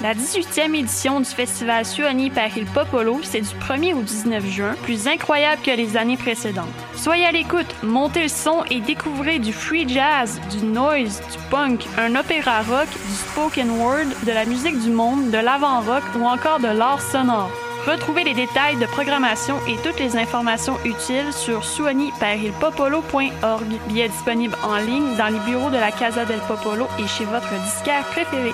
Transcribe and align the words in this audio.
La 0.00 0.14
18e 0.14 0.76
édition 0.76 1.18
du 1.18 1.28
festival 1.28 1.84
Suoni 1.84 2.30
par 2.30 2.56
Il 2.56 2.66
Popolo, 2.66 3.18
c'est 3.24 3.40
du 3.40 3.52
1er 3.56 3.94
au 3.94 4.02
19 4.02 4.46
juin, 4.46 4.76
plus 4.84 5.08
incroyable 5.08 5.60
que 5.60 5.72
les 5.72 5.96
années 5.96 6.16
précédentes. 6.16 6.68
Soyez 6.94 7.26
à 7.26 7.32
l'écoute, 7.32 7.66
montez 7.82 8.22
le 8.22 8.28
son 8.28 8.62
et 8.70 8.80
découvrez 8.80 9.40
du 9.40 9.52
free 9.52 9.88
jazz, 9.88 10.40
du 10.52 10.64
noise, 10.64 11.20
du 11.32 11.38
punk, 11.50 11.84
un 11.98 12.14
opéra 12.14 12.62
rock, 12.62 12.86
du 12.88 13.12
spoken 13.12 13.70
word, 13.70 14.06
de 14.24 14.30
la 14.30 14.44
musique 14.44 14.78
du 14.78 14.90
monde, 14.90 15.32
de 15.32 15.38
l'avant-rock 15.38 16.04
ou 16.16 16.24
encore 16.24 16.60
de 16.60 16.68
l'art 16.68 17.02
sonore. 17.02 17.50
Retrouvez 17.84 18.22
les 18.22 18.34
détails 18.34 18.76
de 18.76 18.86
programmation 18.86 19.56
et 19.66 19.74
toutes 19.82 19.98
les 19.98 20.16
informations 20.16 20.78
utiles 20.84 21.32
sur 21.32 21.64
suoniperilpopolo.org. 21.64 23.66
Billets 23.88 24.10
disponibles 24.10 24.54
en 24.62 24.76
ligne 24.76 25.16
dans 25.16 25.26
les 25.28 25.40
bureaux 25.40 25.70
de 25.70 25.78
la 25.78 25.90
Casa 25.90 26.24
del 26.24 26.38
Popolo 26.46 26.86
et 27.00 27.08
chez 27.08 27.24
votre 27.24 27.52
disquaire 27.64 28.04
préféré. 28.04 28.52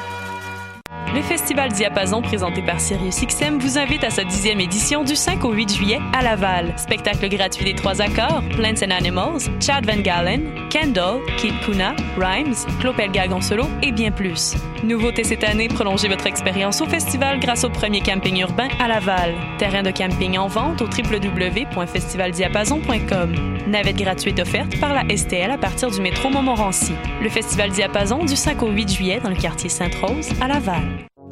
Le 1.15 1.23
Festival 1.23 1.71
Diapason, 1.71 2.21
présenté 2.23 2.61
par 2.61 2.81
SiriusXM, 2.81 3.59
vous 3.59 3.79
invite 3.79 4.03
à 4.03 4.11
sa 4.11 4.25
dixième 4.25 4.59
édition 4.59 5.05
du 5.05 5.15
5 5.15 5.45
au 5.45 5.53
8 5.53 5.73
juillet 5.73 6.01
à 6.13 6.25
Laval. 6.25 6.75
Spectacle 6.77 7.29
gratuit 7.29 7.65
des 7.65 7.77
trois 7.77 8.03
accords, 8.03 8.43
Plants 8.57 8.83
and 8.85 8.91
Animals, 8.91 9.43
Chad 9.61 9.87
Van 9.87 10.01
Galen, 10.03 10.51
Kendall, 10.71 11.21
Kid 11.37 11.55
Kuna, 11.65 11.95
Rhymes, 12.19 12.57
Clopelgag 12.81 13.33
en 13.33 13.41
solo 13.41 13.67
et 13.81 13.93
bien 13.93 14.11
plus. 14.11 14.57
Nouveauté 14.83 15.23
cette 15.23 15.45
année, 15.45 15.69
prolongez 15.69 16.09
votre 16.09 16.27
expérience 16.27 16.81
au 16.81 16.87
festival 16.87 17.39
grâce 17.39 17.63
au 17.63 17.71
premier 17.71 18.01
camping 18.01 18.41
urbain 18.41 18.67
à 18.81 18.89
Laval. 18.89 19.37
Terrain 19.59 19.85
de 19.85 19.93
camping 19.93 20.37
en 20.37 20.49
vente 20.49 20.83
au 20.83 20.87
www.festivaldiapason.com. 20.87 23.35
Navette 23.69 23.97
gratuite 23.97 24.41
offerte 24.41 24.81
par 24.81 24.93
la 24.93 25.05
STL 25.17 25.53
à 25.53 25.59
partir 25.59 25.93
du 25.93 26.01
métro 26.01 26.29
Montmorency. 26.29 26.95
Le 27.23 27.31
Festival 27.31 27.71
Diapason 27.71 28.25
du 28.25 28.35
5 28.35 28.61
au 28.65 28.71
8 28.71 28.93
juillet 28.93 29.21
dans 29.23 29.31
le 29.31 29.37
quartier 29.37 29.71
Sainte-Rose 29.71 30.31
à 30.41 30.49
Laval. 30.49 31.05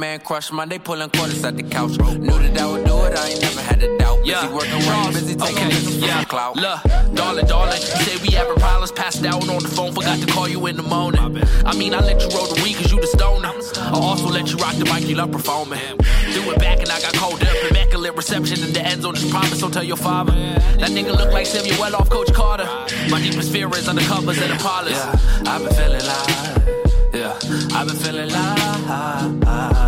man 0.00 0.18
crush 0.20 0.50
my 0.50 0.64
they 0.64 0.78
pulling 0.78 1.10
quarters 1.10 1.44
at 1.44 1.56
the 1.56 1.62
couch. 1.62 1.98
Knew 1.98 2.30
that 2.30 2.58
I 2.58 2.66
would 2.66 2.86
do 2.86 2.96
it, 3.04 3.14
I 3.14 3.28
ain't 3.28 3.42
never 3.42 3.60
had 3.60 3.82
a 3.82 3.98
doubt. 3.98 4.16
Busy 4.20 4.30
Yeah, 4.30 4.54
working, 4.54 4.80
working, 4.86 5.12
busy 5.12 5.34
taking 5.36 5.56
okay, 5.56 5.68
pictures 5.68 6.00
for 6.00 6.06
yeah. 6.06 6.24
clout. 6.24 6.56
Look, 6.56 6.80
darling, 7.14 7.46
darling, 7.46 7.80
you 7.80 8.00
say 8.04 8.16
we 8.22 8.34
having 8.34 8.56
problems, 8.56 8.92
passed 8.92 9.26
out 9.26 9.46
on 9.46 9.62
the 9.62 9.68
phone, 9.68 9.92
forgot 9.92 10.18
to 10.18 10.26
call 10.32 10.48
you 10.48 10.64
in 10.66 10.76
the 10.76 10.82
morning. 10.82 11.20
I 11.66 11.76
mean, 11.76 11.92
I 11.92 12.00
let 12.00 12.18
you 12.22 12.28
roll 12.34 12.46
the 12.46 12.58
weed 12.62 12.76
cause 12.76 12.90
you 12.90 12.98
the 12.98 13.06
stoner. 13.06 13.52
I 13.76 13.92
also 13.92 14.28
let 14.28 14.50
you 14.50 14.56
rock 14.56 14.74
the 14.76 14.86
mic, 14.86 15.06
you 15.06 15.16
love 15.16 15.32
performing. 15.32 15.78
Threw 16.32 16.50
it 16.50 16.58
back 16.58 16.80
and 16.80 16.88
I 16.90 16.98
got 17.00 17.12
called 17.14 17.42
up, 17.42 17.54
immaculate 17.70 18.16
reception 18.16 18.64
in 18.64 18.72
the 18.72 18.80
end 18.80 19.02
zone, 19.02 19.14
just 19.14 19.30
promise, 19.30 19.60
don't 19.60 19.70
tell 19.72 19.84
your 19.84 19.98
father. 19.98 20.32
That 20.80 20.90
nigga 20.96 21.14
look 21.14 21.30
like 21.30 21.44
Samuel 21.44 21.76
well 21.78 21.94
off 21.94 22.08
Coach 22.08 22.32
Carter. 22.32 22.68
My 23.10 23.20
deepest 23.20 23.52
fear 23.52 23.68
is 23.76 23.86
under 23.86 24.02
covers 24.02 24.40
and 24.40 24.50
the 24.50 24.56
parlors. 24.64 24.92
Yeah, 24.92 25.52
I've 25.52 25.62
been 25.62 25.74
feeling 25.74 26.06
like, 26.12 27.14
yeah, 27.14 27.76
I've 27.76 27.86
been 27.86 27.96
feeling 27.96 28.30
like, 28.30 29.79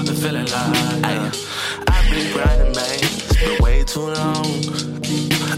I've 0.00 0.06
been 0.06 0.16
feeling 0.16 0.46
like, 0.46 1.34
I've 1.86 2.10
been 2.10 2.32
grinding, 2.32 2.72
man. 2.74 2.98
It's 3.02 3.36
been 3.38 3.62
way 3.62 3.84
too 3.84 4.00
long. 4.00 4.46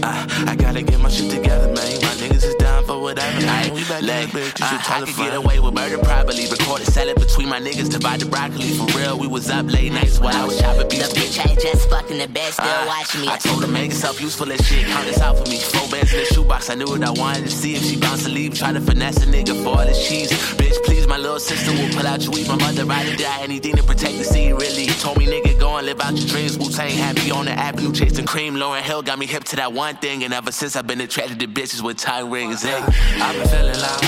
I, 0.03 0.45
I 0.49 0.55
gotta 0.57 0.81
get 0.81 0.99
my 0.99 1.07
shit 1.07 1.31
together, 1.31 1.67
man. 1.67 2.01
My 2.01 2.11
niggas 2.19 2.43
is 2.43 2.55
down 2.55 2.83
for 2.83 2.99
whatever. 3.01 3.39
Ay. 3.47 3.71
We 3.73 3.85
the 4.31 4.39
bitch, 4.39 4.59
you 4.59 4.65
should 4.65 4.79
I, 4.79 4.83
tell 4.83 5.05
could 5.05 5.15
get 5.15 5.33
away 5.35 5.59
with 5.59 5.73
murder 5.73 5.97
probably. 5.97 6.47
Recorded 6.47 6.87
salad 6.87 7.15
between 7.19 7.49
my 7.49 7.59
niggas, 7.59 7.89
divide 7.89 8.19
the 8.21 8.25
broccoli. 8.25 8.69
For 8.77 8.85
real, 8.97 9.17
we 9.17 9.27
was 9.27 9.49
up 9.49 9.71
late 9.71 9.91
nights 9.91 10.19
while 10.19 10.35
I 10.35 10.45
was 10.45 10.59
shopping 10.59 10.87
beef. 10.89 11.09
The 11.09 11.15
bitch 11.19 11.39
I 11.39 11.55
just 11.55 11.89
fucked 11.89 12.11
in 12.11 12.17
the 12.17 12.27
bed, 12.27 12.53
still 12.53 12.65
Uh, 12.65 12.85
watching 12.87 13.21
me. 13.21 13.29
I 13.29 13.37
told 13.37 13.61
her 13.63 13.67
make 13.71 13.91
yourself 13.91 14.19
useful 14.21 14.51
as 14.51 14.65
shit. 14.67 14.85
Count 14.87 15.05
this 15.05 15.19
out 15.21 15.37
for 15.37 15.49
me. 15.49 15.57
Four 15.59 15.87
bands 15.89 16.13
in 16.13 16.19
the 16.19 16.25
shoebox. 16.25 16.69
I 16.69 16.75
knew 16.75 16.85
what 16.85 17.03
I 17.03 17.11
wanted 17.11 17.45
to 17.45 17.51
see. 17.51 17.75
If 17.75 17.83
she 17.83 17.97
bounced 17.97 18.25
to 18.25 18.31
leave, 18.31 18.53
try 18.53 18.71
to 18.71 18.81
finesse 18.81 19.17
a 19.17 19.25
nigga 19.27 19.61
for 19.63 19.69
all 19.79 19.85
this 19.85 20.07
cheese. 20.07 20.31
Bitch, 20.57 20.81
please, 20.83 21.07
my 21.07 21.17
little 21.17 21.39
sister 21.39 21.71
will 21.71 21.89
pull 21.95 22.07
out 22.07 22.21
your 22.23 22.31
weed. 22.31 22.47
My 22.47 22.55
mother 22.57 22.85
ride 22.85 23.07
or 23.07 23.15
die. 23.15 23.41
Anything 23.41 23.75
to 23.75 23.83
protect 23.83 24.17
the 24.17 24.23
seed, 24.23 24.53
really. 24.53 24.87
Told 25.03 25.17
me 25.17 25.25
nigga 25.25 25.59
go 25.59 25.75
and 25.77 25.85
live 25.85 25.99
out 26.01 26.15
your 26.15 26.27
dreams. 26.27 26.57
Wu 26.57 26.69
Tang 26.69 26.91
happy 26.91 27.31
on 27.31 27.45
the 27.45 27.51
avenue 27.51 27.91
chasing 27.91 28.25
cream. 28.25 28.55
Lauryn 28.55 28.81
Hill 28.81 29.01
got 29.01 29.19
me 29.19 29.25
hip 29.25 29.43
to 29.45 29.55
that 29.57 29.73
one 29.73 29.95
thing, 29.97 30.23
and 30.23 30.33
ever 30.33 30.51
since 30.51 30.75
I've 30.75 30.87
been 30.87 31.01
attracted 31.01 31.39
to 31.39 31.47
bitches 31.47 31.81
with 31.83 31.97
tongue 31.97 32.29
rings. 32.29 32.63
Hey, 32.63 32.75
I've 32.75 33.35
been 33.35 33.47
feeling 33.47 33.79
like, 33.79 34.01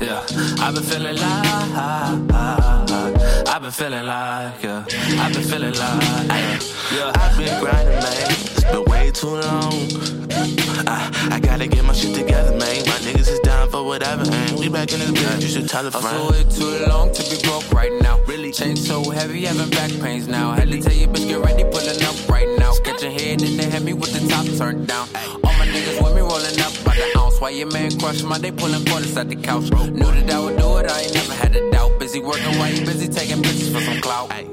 yeah, 0.00 0.24
I've 0.60 0.74
been 0.74 0.82
feeling 0.82 1.16
like, 1.16 1.46
I've 3.48 3.62
been 3.62 3.70
feeling 3.70 4.06
like, 4.06 4.62
yeah, 4.62 4.84
I've 5.18 5.32
been 5.32 5.42
feeling 5.42 5.74
like, 5.74 6.28
yeah. 6.28 6.58
Yeah, 6.92 7.10
I've 7.16 7.36
been 7.36 7.60
grinding, 7.60 7.94
man. 7.94 8.30
It's 8.30 8.64
been 8.64 8.84
way 8.84 9.10
too 9.10 9.26
long. 9.26 9.72
I, 10.86 11.28
I 11.32 11.40
gotta 11.40 11.66
get 11.66 11.84
my 11.84 11.92
shit 11.92 12.14
together, 12.14 12.52
man. 12.52 12.86
My 12.86 12.98
niggas 13.02 13.28
is 13.28 13.40
down 13.40 13.68
for 13.70 13.84
whatever, 13.84 14.24
man. 14.30 14.56
We 14.56 14.68
back 14.68 14.92
in 14.92 15.00
this 15.00 15.10
bitch, 15.10 15.42
you 15.42 15.48
should 15.48 15.68
tell 15.68 15.86
a 15.86 15.90
friend. 15.90 16.30
way 16.30 16.44
too 16.44 16.86
long 16.86 17.12
to 17.12 17.22
be 17.28 17.42
broke 17.42 17.70
right 17.72 17.92
now. 18.00 18.20
Really 18.26 18.52
chain 18.52 18.76
so 18.76 19.10
heavy, 19.10 19.44
having 19.46 19.70
back 19.70 19.90
pains 20.00 20.28
now. 20.28 20.52
Had 20.52 20.70
to 20.70 20.80
tell 20.80 20.92
you, 20.92 21.08
bitch, 21.08 21.26
get 21.26 21.40
ready, 21.40 21.64
pulling 21.64 22.02
up 22.04 22.28
right 22.28 22.48
now. 22.58 22.70
Sketch 22.72 23.02
your 23.02 23.10
head 23.10 23.42
in 23.42 23.56
the 23.56 23.64
Hemi 23.64 23.94
with 23.94 24.12
the 24.12 24.28
top 24.28 24.46
turned 24.56 24.86
down. 24.86 25.08
Niggas 25.76 26.02
with 26.02 26.14
me 26.14 26.22
rolling 26.22 26.58
up 26.60 26.72
by 26.86 26.94
the 26.96 27.18
ounce. 27.18 27.38
Why 27.38 27.50
your 27.50 27.70
man 27.70 27.90
crush 27.98 28.22
my 28.22 28.38
they 28.38 28.50
pulling 28.50 28.82
quarters 28.86 29.14
at 29.18 29.28
the 29.28 29.36
couch. 29.36 29.70
Knew 29.70 30.10
that 30.10 30.30
I 30.30 30.40
would 30.40 30.56
do 30.56 30.78
it, 30.78 30.90
I 30.90 31.00
ain't 31.02 31.12
never 31.12 31.34
had 31.34 31.54
a 31.54 31.70
doubt. 31.70 31.98
Busy 32.00 32.18
working 32.18 32.58
while 32.58 32.72
you 32.72 32.86
busy 32.86 33.08
taking 33.08 33.42
pictures 33.42 33.70
for 33.74 33.82
some 33.82 34.00
clout. 34.00 34.32
Ay. 34.32 34.44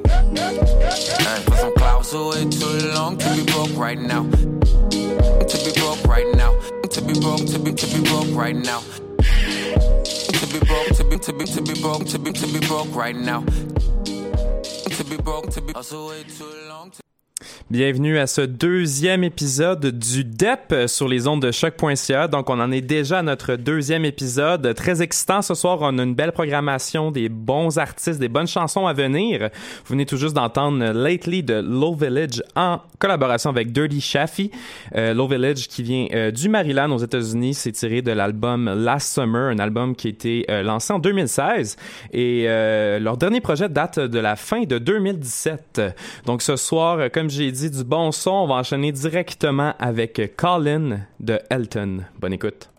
For 1.45 1.55
some 1.55 1.73
clout. 1.75 2.05
So 2.05 2.31
way 2.31 2.43
too 2.49 2.91
long 2.91 3.17
to 3.19 3.29
be 3.35 3.45
broke 3.53 3.73
right 3.77 3.97
now. 3.97 4.23
To 4.23 5.57
be 5.63 5.71
broke 5.79 6.03
right 6.03 6.27
now. 6.35 6.59
To 6.91 7.01
be 7.01 7.13
broke, 7.13 7.45
to 7.47 7.59
be 7.59 7.71
to 7.71 7.87
be 7.87 8.03
broke 8.03 8.35
right 8.35 8.55
now. 8.55 8.81
To 8.81 10.47
be 10.51 10.59
broke, 10.59 10.89
to 10.97 11.03
be 11.09 11.17
to 11.19 11.31
be 11.31 11.45
to 11.45 11.61
be 11.61 11.81
broke, 11.81 12.05
to 12.07 12.19
be 12.19 12.33
to 12.33 12.47
be 12.47 12.59
broke 12.67 12.93
right 12.93 13.15
now. 13.15 13.45
to 13.45 15.03
be 15.09 15.15
broke, 15.15 15.49
to 15.51 15.61
be 15.61 15.73
also 15.73 16.09
way 16.09 16.23
too 16.23 16.51
long. 16.67 16.91
Bienvenue 17.69 18.18
à 18.18 18.28
ce 18.28 18.42
deuxième 18.42 19.24
épisode 19.24 19.86
du 19.86 20.24
DEP 20.24 20.88
sur 20.88 21.07
les 21.07 21.28
ondes 21.28 21.42
de 21.42 21.51
choc.ca. 21.51 22.28
Donc, 22.28 22.50
on 22.50 22.60
en 22.60 22.72
est 22.72 22.81
déjà 22.81 23.19
à 23.19 23.24
notre 23.24 23.56
deuxième 23.56 24.06
épisode. 24.06 24.74
Très 24.75 25.01
excitant 25.01 25.42
ce 25.42 25.54
soir. 25.54 25.80
On 25.81 25.98
a 25.98 26.04
une 26.04 26.16
belle 26.16 26.31
programmation, 26.31 27.12
des 27.12 27.30
bons 27.30 27.78
artistes, 27.78 28.19
des 28.19 28.30
bonnes 28.30 28.48
chansons 28.48 28.88
à 28.88 28.94
venir. 28.94 29.50
Vous 29.86 29.94
venez 29.94 30.06
tout 30.06 30.18
juste 30.18 30.36
d'entendre 30.36 30.92
Lately 30.92 31.44
de 31.44 31.56
Low 31.56 31.95
Village 31.95 32.44
en 32.56 32.80
collaboration 33.00 33.50
avec 33.50 33.72
Dirty 33.72 34.01
Shaffy. 34.01 34.51
Euh, 34.95 35.13
Low 35.13 35.28
Village 35.28 35.68
qui 35.68 35.84
vient 35.84 36.07
euh, 36.13 36.31
du 36.31 36.50
Maryland 36.50 36.92
aux 36.92 37.00
États-Unis. 37.00 37.54
C'est 37.54 37.72
tiré 37.72 38.01
de 38.01 38.12
l'album 38.12 38.72
Last 38.84 39.13
Summer, 39.13 39.50
un 39.50 39.60
album 39.60 39.95
qui 39.95 40.07
a 40.07 40.10
été 40.10 40.45
euh, 40.50 40.63
lancé 40.63 40.94
en 40.94 41.00
2016. 41.00 41.75
Et 42.13 42.45
leur 43.00 43.18
dernier 43.18 43.42
projet 43.42 43.69
date 43.69 44.00
de 44.00 44.19
la 44.19 44.36
fin 44.36 44.63
de 44.63 44.78
2017. 44.78 45.81
Donc, 46.25 46.42
ce 46.42 46.56
soir, 46.56 47.12
comme 47.12 47.30
j'ai 47.33 47.51
dit, 47.51 47.69
du 47.69 47.83
bon 47.83 48.12
son. 48.12 48.31
On 48.31 48.47
va 48.47 48.56
enchaîner 48.56 48.91
directement 48.91 49.74
avec 49.80 50.35
Colin 50.38 51.00
de 51.19 51.39
Elton. 51.50 52.03
Bonne 52.19 52.33
écoute. 52.33 52.69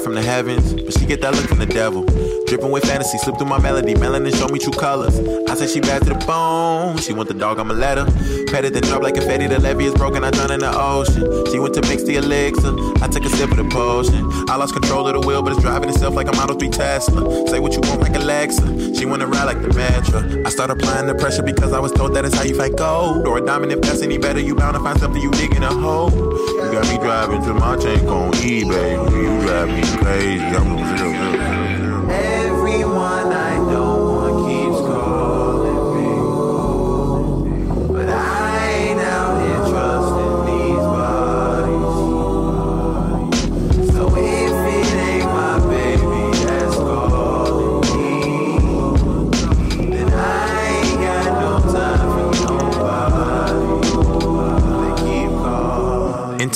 From 0.00 0.14
the 0.14 0.22
heavens, 0.22 0.72
but 0.72 0.98
she 0.98 1.06
get 1.06 1.20
that 1.20 1.34
look 1.34 1.46
from 1.46 1.58
the 1.58 1.66
devil. 1.66 2.04
Dripping 2.50 2.72
with 2.72 2.84
fantasy, 2.84 3.16
slip 3.18 3.38
through 3.38 3.46
my 3.46 3.60
melody. 3.60 3.94
Melanin 3.94 4.36
show 4.36 4.48
me 4.48 4.58
true 4.58 4.72
colors. 4.72 5.16
I 5.48 5.54
say 5.54 5.68
she 5.68 5.80
bad 5.80 6.02
to 6.02 6.08
the 6.08 6.18
bone. 6.26 6.96
She 6.96 7.12
want 7.12 7.28
the 7.28 7.34
dog, 7.34 7.60
I'ma 7.60 7.74
let 7.74 7.96
her. 7.96 8.06
Pet 8.50 8.64
it, 8.64 8.72
then 8.72 8.82
drop 8.82 9.04
like 9.04 9.14
confetti. 9.14 9.46
The 9.46 9.60
levee 9.60 9.84
is 9.84 9.94
broken, 9.94 10.24
I 10.24 10.32
drown 10.32 10.50
in 10.50 10.58
the 10.58 10.72
ocean. 10.76 11.46
She 11.52 11.60
went 11.60 11.74
to 11.74 11.80
mix 11.82 12.02
the 12.02 12.16
elixir. 12.16 12.74
I 13.04 13.06
took 13.06 13.22
a 13.22 13.30
sip 13.30 13.52
of 13.52 13.56
the 13.56 13.68
potion. 13.70 14.26
I 14.50 14.56
lost 14.56 14.72
control 14.72 15.06
of 15.06 15.14
the 15.14 15.24
wheel, 15.24 15.42
but 15.42 15.52
it's 15.52 15.62
driving 15.62 15.90
itself 15.90 16.16
like 16.16 16.26
a 16.26 16.34
Model 16.34 16.58
3 16.58 16.70
Tesla. 16.70 17.46
Say 17.46 17.60
what 17.60 17.72
you 17.74 17.82
want 17.88 18.00
like 18.00 18.16
Alexa. 18.16 18.96
She 18.96 19.06
wanna 19.06 19.28
ride 19.28 19.44
like 19.44 19.62
the 19.62 19.72
Metro. 19.72 20.44
I 20.44 20.50
start 20.50 20.70
applying 20.70 21.06
the 21.06 21.14
pressure 21.14 21.44
because 21.44 21.72
I 21.72 21.78
was 21.78 21.92
told 21.92 22.14
that 22.14 22.24
is 22.24 22.34
how 22.34 22.42
you 22.42 22.56
fight 22.56 22.74
gold. 22.74 23.28
Or 23.28 23.38
a 23.38 23.40
diamond, 23.46 23.70
if 23.70 23.80
that's 23.80 24.02
any 24.02 24.18
better, 24.18 24.40
you 24.40 24.56
bound 24.56 24.74
to 24.74 24.82
find 24.82 24.98
something 24.98 25.22
you 25.22 25.30
dig 25.30 25.54
in 25.54 25.62
a 25.62 25.72
hole. 25.72 26.10
You 26.10 26.72
got 26.72 26.88
me 26.88 26.98
driving 26.98 27.42
to 27.44 27.54
my 27.54 27.76
tank 27.76 28.08
on 28.10 28.32
eBay. 28.32 28.98
You 29.12 29.40
drive 29.46 29.68
me 29.68 29.82
crazy. 30.02 30.42
I'm 30.42 30.66
gonna 30.76 31.59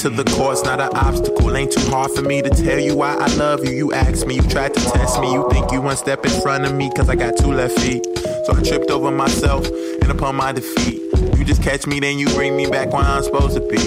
Into 0.04 0.22
the 0.22 0.30
course, 0.36 0.62
not 0.64 0.80
an 0.80 0.90
obstacle. 0.94 1.56
Ain't 1.56 1.72
too 1.72 1.80
hard 1.88 2.10
for 2.10 2.20
me 2.20 2.42
to 2.42 2.50
tell 2.50 2.78
you 2.78 2.94
why 2.94 3.14
I 3.14 3.26
love 3.36 3.64
you. 3.64 3.72
You 3.72 3.92
ask 3.94 4.26
me, 4.26 4.34
you 4.34 4.42
tried 4.42 4.74
to 4.74 4.80
test 4.80 5.18
me. 5.18 5.32
You 5.32 5.48
think 5.50 5.72
you 5.72 5.80
one 5.80 5.96
step 5.96 6.26
in 6.26 6.42
front 6.42 6.66
of 6.66 6.74
me, 6.74 6.90
cause 6.94 7.08
I 7.08 7.14
got 7.14 7.38
two 7.38 7.50
left 7.50 7.78
feet. 7.80 8.04
So 8.44 8.54
I 8.54 8.62
tripped 8.62 8.90
over 8.90 9.10
myself 9.10 9.66
and 10.02 10.10
upon 10.10 10.36
my 10.36 10.52
defeat. 10.52 11.00
You 11.38 11.44
just 11.46 11.62
catch 11.62 11.86
me, 11.86 12.00
then 12.00 12.18
you 12.18 12.26
bring 12.34 12.54
me 12.54 12.66
back 12.66 12.92
where 12.92 13.02
I'm 13.02 13.22
supposed 13.22 13.54
to 13.54 13.60
be. 13.60 13.78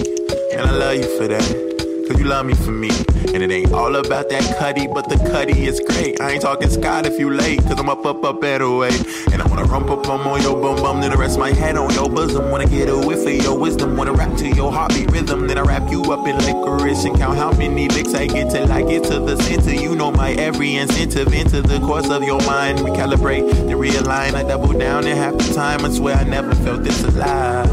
And 0.54 0.62
I 0.62 0.72
love 0.72 0.96
you 0.96 1.18
for 1.20 1.28
that. 1.28 1.67
Cause 2.08 2.18
you 2.20 2.26
love 2.26 2.46
me 2.46 2.54
for 2.54 2.72
me. 2.72 2.90
And 3.34 3.44
it 3.44 3.52
ain't 3.52 3.74
all 3.74 3.96
about 3.98 4.30
that 4.30 4.58
cutty, 4.58 4.88
but 4.88 5.10
the 5.10 5.18
cutty 5.30 5.66
is 5.66 5.82
great. 5.82 6.22
I 6.22 6.32
ain't 6.32 6.42
talking 6.42 6.70
Scott 6.70 7.06
if 7.06 7.20
you 7.20 7.30
late, 7.30 7.62
cause 7.64 7.78
I'm 7.78 7.90
up, 7.90 8.06
up, 8.06 8.24
up 8.24 8.42
and 8.44 8.64
away. 8.64 8.98
And 9.34 9.42
I 9.42 9.48
wanna 9.48 9.66
rump 9.66 9.90
up 9.90 10.08
on 10.08 10.42
your 10.42 10.56
bum 10.62 10.78
bum, 10.78 11.02
then 11.02 11.12
I 11.12 11.16
rest 11.16 11.38
my 11.38 11.52
head 11.52 11.76
on 11.76 11.94
your 11.94 12.10
bosom. 12.10 12.50
Wanna 12.50 12.66
get 12.66 12.88
a 12.88 12.98
whiff 12.98 13.26
of 13.28 13.34
your 13.34 13.60
wisdom, 13.60 13.98
wanna 13.98 14.14
rap 14.14 14.38
to 14.38 14.48
your 14.48 14.72
heartbeat 14.72 15.12
rhythm. 15.12 15.48
Then 15.48 15.58
I 15.58 15.62
wrap 15.62 15.92
you 15.92 16.02
up 16.14 16.26
in 16.26 16.38
licorice 16.38 17.04
and 17.04 17.18
count 17.18 17.38
how 17.38 17.52
many 17.52 17.90
licks 17.90 18.14
I 18.14 18.28
get 18.28 18.52
till 18.52 18.72
I 18.72 18.84
get 18.84 19.04
to 19.06 19.20
the 19.20 19.36
center. 19.44 19.74
You 19.74 19.94
know 19.96 20.12
my 20.12 20.32
every 20.32 20.76
incentive 20.76 21.34
into 21.34 21.62
the 21.62 21.80
course 21.80 22.10
of 22.10 22.24
your 22.24 22.42
mind. 22.46 22.84
We 22.86 22.92
calibrate, 22.92 23.52
then 23.52 23.76
realign. 23.76 24.34
I 24.34 24.44
double 24.44 24.72
down 24.72 25.06
and 25.06 25.18
half 25.18 25.38
the 25.38 25.54
time. 25.54 25.84
I 25.84 25.90
swear 25.90 26.16
I 26.16 26.24
never 26.24 26.56
felt 26.56 26.84
this 26.84 27.04
alive. 27.04 27.70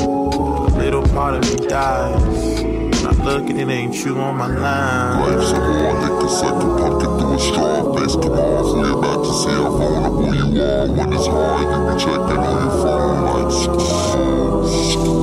A 0.00 0.78
little 0.78 1.02
part 1.08 1.34
of 1.34 1.60
me 1.60 1.68
dies. 1.68 2.79
When 3.20 3.28
look 3.28 3.50
and 3.50 3.60
it 3.60 3.68
ain't 3.68 3.94
you 4.02 4.16
on 4.16 4.36
my 4.36 4.46
line. 4.46 5.20
Life's 5.20 5.52
a 5.52 5.58
war, 5.58 5.92
hit 6.00 6.14
the 6.20 6.28
second 6.28 6.78
pumpkin 6.78 7.18
through 7.18 7.34
a 7.34 7.38
straw. 7.38 7.92
Basketball, 7.92 8.80
we 8.80 8.88
about 8.88 9.24
to 9.24 9.32
see 9.34 9.50
how 9.50 9.70
vulnerable 9.76 10.34
you 10.34 10.62
are. 10.62 10.86
When 10.88 11.12
it's 11.12 11.26
hard, 11.26 11.68
you 11.68 11.78
be 11.84 11.96
checking 12.00 12.40
on 12.40 12.56
your 12.64 12.72
phone 12.80 13.20
like 13.28 13.52
screw, 13.52 14.64
screw. 14.88 15.20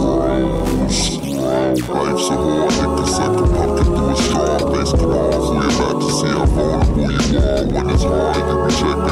Life's 1.87 2.29
a 2.29 2.35
war, 2.37 2.69
hit 2.69 2.91
the 2.97 3.05
second 3.07 3.47
pumpkin 3.55 3.85
through 3.85 4.09
a 4.09 4.15
straw. 4.15 4.57
Basketball, 4.71 5.57
we 5.57 5.65
about 5.65 5.97
to 5.99 6.09
see 6.11 6.27
how 6.27 6.45
vulnerable 6.45 7.01
you 7.01 7.39
are. 7.39 7.65
When 7.65 7.85
it's 7.89 8.03
hard, 8.03 8.37
you 8.37 8.55
be 8.61 8.71
checking 8.77 9.06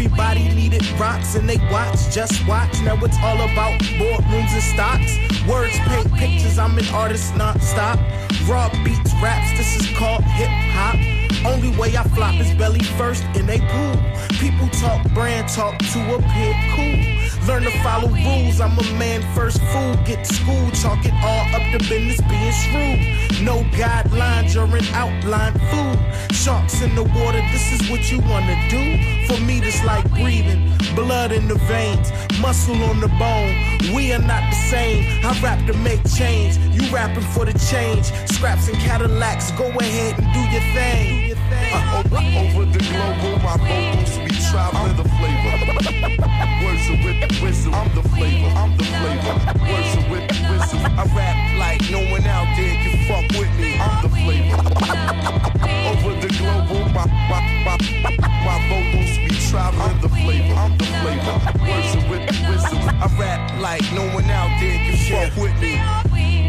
everybody 0.00 0.48
needed 0.54 0.82
rocks 0.98 1.34
and 1.34 1.46
they 1.46 1.58
watch, 1.70 2.10
just 2.10 2.46
watch. 2.48 2.72
Now 2.82 2.96
it's 3.04 3.18
all 3.18 3.36
about 3.36 3.78
boardrooms 4.00 4.52
and 4.54 4.62
stocks. 4.62 5.46
Words 5.46 5.78
paint 5.80 6.12
pictures, 6.14 6.58
I'm 6.58 6.78
an 6.78 6.88
artist 6.88 7.36
not 7.36 7.60
stop. 7.60 7.98
Raw 8.48 8.70
beats, 8.82 9.12
raps, 9.22 9.50
this 9.58 9.76
is 9.76 9.98
called 9.98 10.24
hip 10.24 10.48
hop. 10.72 10.96
Only 11.44 11.76
way 11.76 11.94
I 11.96 12.02
flop 12.14 12.34
is 12.36 12.54
belly 12.54 12.82
first 12.82 13.24
in 13.34 13.44
they 13.44 13.58
pool. 13.58 13.96
People 14.38 14.68
talk 14.80 15.06
brand 15.12 15.48
talk 15.50 15.78
to 15.78 16.14
appear 16.14 16.54
cool. 16.74 17.19
Learn 17.46 17.62
to 17.62 17.70
follow 17.82 18.08
rules. 18.08 18.60
I'm 18.60 18.78
a 18.78 18.82
man 18.98 19.22
first 19.34 19.60
fool. 19.72 19.94
Get 20.04 20.24
to 20.24 20.34
school, 20.34 20.70
chalk 20.72 21.04
it 21.04 21.14
all 21.22 21.46
up 21.54 21.62
to 21.72 21.78
business 21.88 22.20
being 22.28 22.52
shrewd. 22.52 23.42
No 23.42 23.62
guidelines, 23.76 24.54
you're 24.54 24.64
an 24.64 24.84
outline 24.92 25.54
fool. 25.70 25.96
Sharks 26.30 26.82
in 26.82 26.94
the 26.94 27.02
water, 27.02 27.40
this 27.52 27.72
is 27.72 27.90
what 27.90 28.10
you 28.10 28.20
wanna 28.20 28.56
do. 28.68 29.26
For 29.26 29.40
me, 29.40 29.60
this 29.60 29.82
like 29.84 30.08
breathing. 30.10 30.76
Blood 30.94 31.32
in 31.32 31.48
the 31.48 31.54
veins, 31.54 32.10
muscle 32.40 32.82
on 32.84 33.00
the 33.00 33.08
bone. 33.08 33.94
We 33.94 34.12
are 34.12 34.18
not 34.18 34.42
the 34.50 34.56
same. 34.70 35.24
I 35.24 35.38
rap 35.40 35.64
to 35.66 35.74
make 35.78 36.00
change. 36.10 36.56
You 36.58 36.88
rapping 36.90 37.24
for 37.34 37.44
the 37.44 37.56
change. 37.70 38.06
Scraps 38.30 38.68
and 38.68 38.78
Cadillacs, 38.78 39.52
go 39.52 39.68
ahead 39.68 40.18
and 40.18 40.26
do 40.34 40.40
your 40.54 40.66
thing. 40.74 41.36
Uh, 41.72 42.02
over, 42.04 42.16
over 42.16 42.64
the 42.66 42.78
globe, 42.78 43.42
my 43.42 43.56
vocals 43.56 44.18
be 44.18 44.34
traveling 44.50 44.96
the 44.96 45.04
flavor. 45.04 46.56
Words 46.80 46.98
of 46.98 47.04
wit- 47.04 47.42
wisdom, 47.42 47.74
I'm 47.74 47.94
the 47.94 48.02
flavor, 48.08 48.48
I'm 48.56 48.74
the 48.78 48.84
flavor. 48.84 49.34
Words 49.68 49.96
of 49.98 50.10
wit- 50.10 50.32
wisdom, 50.48 50.80
I 50.96 51.04
rap 51.14 51.36
like 51.58 51.82
no 51.90 52.00
one 52.10 52.24
out 52.24 52.48
there 52.56 52.74
can 52.80 52.96
fuck 53.04 53.38
with 53.38 53.52
me. 53.60 53.76
I'm 53.78 54.00
the 54.00 54.08
flavor. 54.08 54.56
Over 55.92 56.12
the 56.24 56.28
globe, 56.38 56.94
my, 56.94 57.04
my, 57.28 57.40
my, 57.66 57.76
my 58.46 58.58
vocals 58.70 59.12
be 59.28 59.36
traveling 59.50 60.00
the 60.00 60.08
flavor, 60.08 60.54
I'm 60.54 60.78
the 60.78 60.86
flavor. 61.04 61.36
Words 61.68 61.94
of 61.96 62.08
wit- 62.08 62.48
wisdom, 62.48 62.78
I 62.88 63.14
rap 63.20 63.60
like 63.60 63.82
no 63.92 64.06
one 64.14 64.30
out 64.30 64.48
there 64.58 64.78
can 64.80 64.96
fuck 65.10 65.36
with 65.36 65.60
me. 65.60 65.76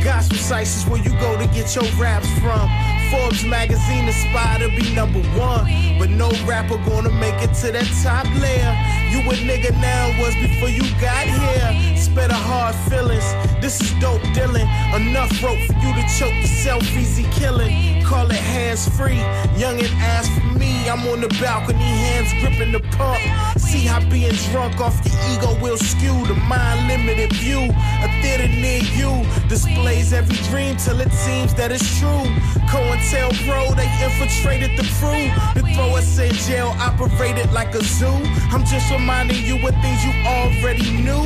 Gospel 0.02 0.38
sites 0.38 0.78
is 0.78 0.86
where 0.88 1.04
you 1.04 1.12
go 1.20 1.38
to 1.38 1.46
get 1.48 1.76
your 1.76 1.84
raps 2.00 2.30
from. 2.40 2.70
Forbes 3.12 3.44
magazine 3.44 4.08
aspire 4.08 4.60
to 4.60 4.70
be 4.70 4.96
number 4.96 5.20
one, 5.38 5.66
but 6.00 6.10
no 6.10 6.32
rapper 6.48 6.78
gonna 6.90 7.12
make 7.12 7.36
it 7.44 7.54
to 7.56 7.72
that 7.74 7.90
top 8.02 8.26
layer. 8.40 8.74
You 9.12 9.20
a 9.30 9.36
nigga 9.36 9.72
now 9.82 10.18
was 10.22 10.34
before 10.36 10.70
you 10.70 10.84
got 11.02 11.28
here. 11.28 11.98
Spit 11.98 12.32
a 12.32 12.34
hard 12.34 12.74
feelings. 12.90 13.28
This 13.60 13.82
is 13.82 13.92
dope 14.00 14.24
dealing. 14.34 14.68
Enough 14.96 15.44
rope 15.44 15.60
for 15.68 15.74
you 15.84 15.92
to 15.94 16.06
choke 16.18 16.34
yourself, 16.36 16.84
easy 16.96 17.24
killing. 17.32 18.02
Call 18.06 18.32
it 18.32 18.38
hands 18.38 18.88
free. 18.98 19.20
Young 19.60 19.78
and 19.78 19.94
ask 20.00 20.32
for 20.32 20.51
me. 20.62 20.88
I'm 20.88 21.02
on 21.08 21.20
the 21.22 21.28
balcony, 21.42 21.92
hands 22.06 22.32
gripping 22.40 22.72
the 22.72 22.82
pump. 22.98 23.20
See 23.60 23.84
how 23.90 24.00
being 24.10 24.38
drunk 24.52 24.80
off 24.80 25.04
the 25.04 25.12
ego 25.34 25.60
will 25.62 25.78
skew 25.78 26.16
the 26.28 26.36
mind 26.48 26.88
limited 26.88 27.34
view. 27.34 27.64
A 28.06 28.08
theater 28.22 28.48
near 28.48 28.84
you 29.00 29.12
displays 29.50 30.14
every 30.14 30.38
dream 30.50 30.78
till 30.78 31.02
it 31.02 31.12
seems 31.12 31.54
that 31.56 31.72
it's 31.72 31.90
true. 32.00 32.26
COINTELPRO, 32.72 33.76
they 33.76 33.90
infiltrated 34.06 34.78
the 34.78 34.86
crew. 34.98 35.26
To 35.58 35.62
throw 35.74 35.98
us 35.98 36.20
in 36.20 36.32
jail, 36.48 36.70
operated 36.78 37.52
like 37.52 37.74
a 37.74 37.84
zoo. 37.84 38.20
I'm 38.54 38.64
just 38.64 38.90
reminding 38.92 39.44
you 39.44 39.56
of 39.68 39.76
things 39.82 40.00
you 40.06 40.14
already 40.38 40.90
knew. 41.06 41.26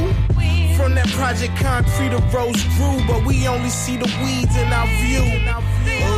From 0.77 0.93
that 0.95 1.07
project 1.19 1.55
concrete, 1.57 2.13
a 2.13 2.21
rose 2.35 2.63
grew, 2.75 2.97
but 3.07 3.25
we 3.25 3.47
only 3.47 3.69
see 3.69 3.95
the 3.97 4.09
weeds 4.21 4.55
in 4.57 4.67
our 4.73 4.87
view. 5.03 5.25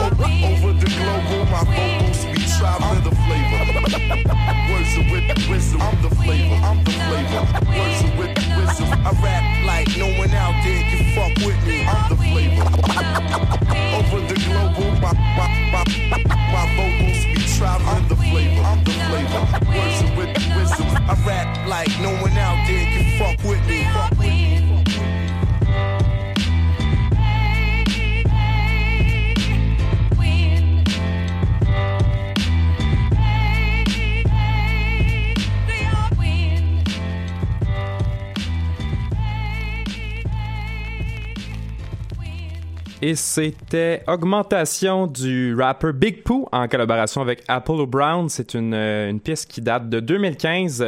Over, 0.02 0.30
over 0.50 0.74
the 0.74 0.90
globe, 0.98 1.50
my 1.52 1.64
vocals 1.64 2.37
be 2.58 2.64
traveling 2.64 3.04
the 3.04 3.12
flavor. 3.12 3.62
Words 4.72 4.98
of 4.98 5.12
wit- 5.12 5.50
wisdom, 5.50 5.82
I'm 5.82 6.02
the 6.02 6.10
flavor, 6.16 6.56
I'm 6.66 6.84
the 6.84 6.92
flavor. 6.92 7.44
Words 7.78 8.04
of 8.04 8.18
wit- 8.18 8.38
wisdom, 8.58 8.90
I 9.06 9.12
rap 9.24 9.66
like 9.66 9.98
no 9.98 10.08
one 10.18 10.32
out 10.32 10.56
there 10.64 10.82
can 10.90 11.04
fuck 11.16 11.46
with 11.46 11.68
me. 11.68 11.86
I'm 11.86 12.10
the 12.10 12.16
flavor. 12.18 12.68
Over 13.98 14.22
the 14.28 14.36
globe, 14.46 15.02
my, 15.02 15.14
my, 15.38 15.48
my, 15.72 15.84
my 16.54 16.66
vocals 16.76 17.26
be 17.26 17.42
traveling 17.58 18.08
the 18.08 18.16
flavor, 18.16 18.62
I'm 18.62 18.84
the 18.84 18.92
flavor. 18.92 19.44
Words 19.78 20.02
of 20.04 20.18
wit- 20.18 20.56
wisdom, 20.56 20.88
I 21.10 21.16
rap 21.26 21.68
like 21.68 21.90
no 22.02 22.12
one 22.22 22.38
out 22.38 22.68
there 22.68 22.86
can 22.86 23.18
fuck 23.20 23.46
with 23.50 23.66
me. 23.68 23.84
Fuck 23.94 24.12
with 24.12 24.20
me. 24.20 24.47
Et 43.00 43.14
c'était 43.14 44.04
Augmentation 44.08 45.06
du 45.06 45.54
rapper 45.54 45.94
Big 45.94 46.24
Pooh 46.24 46.48
en 46.52 46.68
collaboration 46.68 47.22
avec 47.22 47.44
Apollo 47.48 47.86
Brown. 47.86 48.28
C'est 48.28 48.56
une, 48.56 48.74
euh, 48.74 49.12
une 49.12 49.20
pièce 49.20 49.46
qui 49.46 49.62
date 49.62 49.88
de 49.88 50.00
2015. 50.00 50.82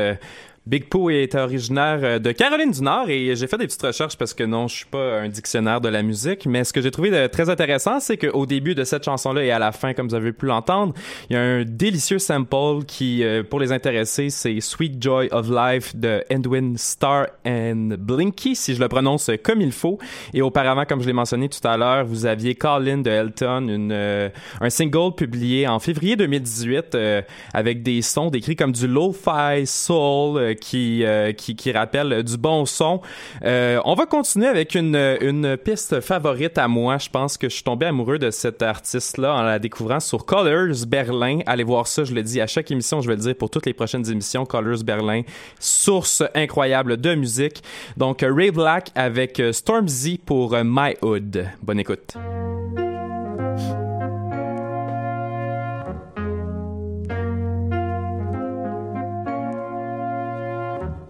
Big 0.70 0.88
Pooh 0.88 1.10
est 1.10 1.34
originaire 1.34 2.00
euh, 2.04 2.20
de 2.20 2.32
Caroline 2.32 2.70
du 2.70 2.84
Nord 2.84 3.10
et 3.10 3.36
j'ai 3.36 3.48
fait 3.48 3.58
des 3.58 3.66
petites 3.66 3.82
recherches 3.82 4.16
parce 4.16 4.36
que 4.36 4.44
non, 4.44 4.68
je 4.68 4.76
suis 4.76 4.86
pas 4.86 5.22
un 5.22 5.28
dictionnaire 5.28 5.82
de 5.82 5.90
la 5.90 6.04
musique, 6.04 6.46
mais 6.46 6.64
ce 6.64 6.72
que 6.72 6.80
j'ai 6.80 6.92
trouvé 6.92 7.10
de 7.10 7.26
très 7.26 7.50
intéressant, 7.50 8.00
c'est 8.00 8.18
qu'au 8.18 8.46
début 8.46 8.76
de 8.76 8.84
cette 8.84 9.04
chanson-là 9.04 9.44
et 9.44 9.50
à 9.50 9.58
la 9.58 9.72
fin, 9.72 9.96
comme 9.96 10.08
vous 10.08 10.14
avez 10.14 10.32
pu 10.32 10.46
l'entendre, 10.46 10.94
il 11.28 11.34
y 11.34 11.38
a 11.38 11.42
un 11.42 11.64
délicieux 11.66 12.20
sample 12.20 12.86
qui, 12.86 13.24
euh, 13.24 13.42
pour 13.42 13.60
les 13.60 13.72
intéressés, 13.72 14.30
c'est 14.30 14.62
Sweet 14.62 15.02
Joy 15.02 15.30
of 15.32 15.50
Life 15.50 15.96
de 15.96 16.24
Edwin 16.30 16.78
Starr 16.78 17.30
and 17.48 17.96
Blinky, 17.98 18.56
si 18.56 18.76
je 18.76 18.80
le 18.80 18.88
prononce 18.88 19.32
comme 19.42 19.62
il 19.62 19.72
faut. 19.72 19.98
Et 20.36 20.44
auparavant, 20.44 20.86
comme 20.86 21.02
je 21.02 21.08
l'ai 21.08 21.14
mentionné 21.14 21.50
tout 21.50 21.68
à 21.68 21.78
l'heure, 21.78 22.06
vous 22.06 22.28
aviez 22.28 22.54
Call-In 22.54 23.00
de 23.00 23.10
Elton, 23.10 23.70
une, 23.70 23.92
euh, 23.92 24.30
un 24.62 24.70
single 24.70 25.16
publié 25.16 25.68
en 25.68 25.80
février 25.80 26.16
2018 26.16 26.94
euh, 26.94 27.22
avec 27.56 27.82
des 27.82 28.04
sons 28.04 28.30
décrits 28.30 28.56
comme 28.56 28.72
du 28.72 28.88
lo-fi 28.88 29.66
soul 29.66 30.58
qui, 30.60 31.04
euh, 31.06 31.32
qui, 31.34 31.56
qui 31.56 31.72
rappelle 31.72 32.24
du 32.24 32.38
bon 32.38 32.66
son. 32.66 33.02
Euh, 33.44 33.80
on 33.86 33.96
va 33.96 34.06
continuer 34.06 34.48
avec 34.48 34.76
une, 34.76 34.96
une 35.22 35.58
piste 35.58 36.02
favorite 36.02 36.58
à 36.58 36.68
moi. 36.68 36.98
Je 36.98 37.10
pense 37.10 37.38
que 37.38 37.50
je 37.50 37.56
suis 37.56 37.64
tombé 37.64 37.86
amoureux 37.86 38.20
de 38.20 38.32
cet 38.32 38.62
artiste-là 38.62 39.36
en 39.36 39.42
la 39.44 39.60
découvrant 39.60 40.00
sur 40.00 40.26
Colors 40.26 40.86
Berlin. 40.88 41.40
Allez 41.46 41.64
voir 41.64 41.88
ça, 41.88 42.04
je 42.04 42.14
le 42.14 42.24
dis 42.24 42.42
à 42.42 42.48
chaque 42.48 42.72
émission, 42.72 43.02
je 43.02 43.08
vais 43.08 43.16
le 43.16 43.22
dire 43.22 43.36
pour 43.36 43.50
toutes 43.50 43.66
les 43.66 43.74
prochaines 43.74 44.10
émissions. 44.10 44.46
Colors 44.46 44.84
Berlin, 44.84 45.22
source 45.60 46.24
incroyable 46.36 46.98
de 46.98 47.16
musique. 47.16 47.64
Donc 47.98 48.26
Ray 48.28 48.52
Black 48.52 48.92
avec 48.96 49.40
euh, 49.40 49.52
Stormzy 49.52 50.20
pour 50.24 50.56
My 50.64 50.96
Hood. 51.02 51.48
Bonne 51.62 51.80
écoute. 51.80 52.16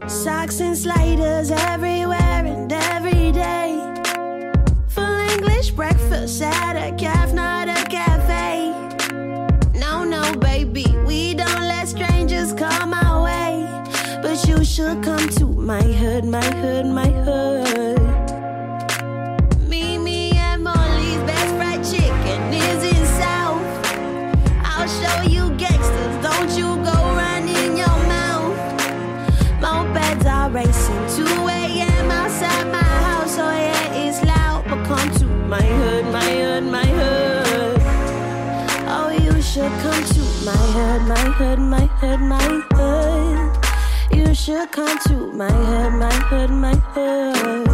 Socks 0.09 0.59
and 0.59 0.75
sliders 0.75 1.51
everywhere 1.51 2.43
and 2.43 2.73
every 2.73 3.31
day. 3.31 3.77
Full 4.87 5.19
English 5.33 5.69
breakfast 5.69 6.41
at 6.41 6.75
a 6.75 6.95
calf, 6.95 7.31
not 7.31 7.69
a 7.69 7.83
cafe. 7.87 8.71
No, 9.79 10.03
no, 10.03 10.33
baby, 10.35 10.85
we 11.05 11.35
don't 11.35 11.61
let 11.61 11.87
strangers 11.87 12.53
come 12.53 12.91
our 12.91 13.23
way. 13.23 13.67
But 14.23 14.47
you 14.47 14.65
should 14.65 15.03
come 15.03 15.29
to 15.29 15.45
my 15.45 15.83
hood, 15.83 16.25
my 16.25 16.43
hood, 16.43 16.87
my 16.87 17.07
hood. 17.07 17.68
My 40.45 40.51
hood, 40.55 41.01
my 41.07 41.19
hood, 41.37 41.59
my 41.59 41.85
hood, 41.99 42.19
my 42.21 42.61
hood. 42.71 44.17
You 44.17 44.33
should 44.33 44.71
come 44.71 44.97
to 45.07 45.31
my 45.33 45.51
hood, 45.51 45.93
my 45.93 46.13
hood, 46.29 46.49
my 46.49 46.75
hood. 46.93 47.67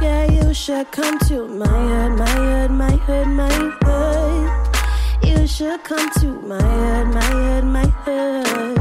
Yeah, 0.00 0.24
you 0.30 0.54
should 0.54 0.90
come 0.90 1.18
to 1.28 1.46
my 1.48 1.66
hood, 1.66 2.18
my 2.18 2.28
hood, 2.28 2.70
my 2.70 2.90
hood, 3.06 3.28
my 3.28 3.48
hood. 3.82 4.50
You 5.22 5.46
should 5.46 5.84
come 5.84 6.10
to 6.20 6.40
my 6.40 6.62
hood, 6.62 7.08
my 7.14 7.24
hood, 7.24 7.64
my 7.64 7.86
hood. 8.04 8.76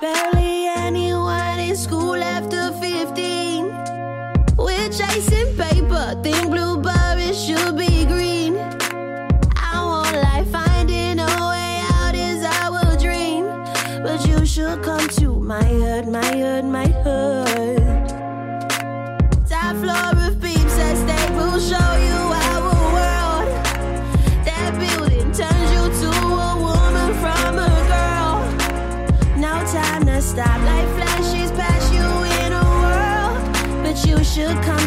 Barely 0.00 0.66
anyone 0.66 1.60
in 1.60 1.76
school 1.76 2.16
after 2.16 2.72
15. 2.80 3.70
We're 4.56 4.88
chasing 4.88 5.56
paper, 5.56 6.20
think 6.22 6.50
blueberries 6.50 6.92
should 6.92 7.01
hood, 16.02 16.12
my 16.12 16.36
hood, 16.36 16.64
my 16.64 16.86
hood. 17.04 18.08
Top 19.48 19.76
floor 19.76 20.26
of 20.26 20.40
peeps 20.40 20.78
at 20.78 20.96
Staples 20.96 21.68
show 21.68 21.96
you 22.06 22.18
our 22.42 22.62
world. 22.94 23.46
That 24.44 24.72
building 24.78 25.30
turns 25.32 25.70
you 25.74 25.84
to 26.02 26.10
a 26.10 26.54
woman 26.58 27.14
from 27.22 27.58
a 27.58 27.74
girl. 27.92 28.34
No 29.38 29.64
time 29.70 30.06
to 30.06 30.20
stop, 30.20 30.60
life 30.62 30.90
flashes 30.96 31.50
past 31.52 31.92
you 31.92 32.06
in 32.42 32.52
a 32.52 32.64
world. 32.82 33.40
But 33.84 34.04
you 34.06 34.24
should 34.24 34.60
come 34.62 34.81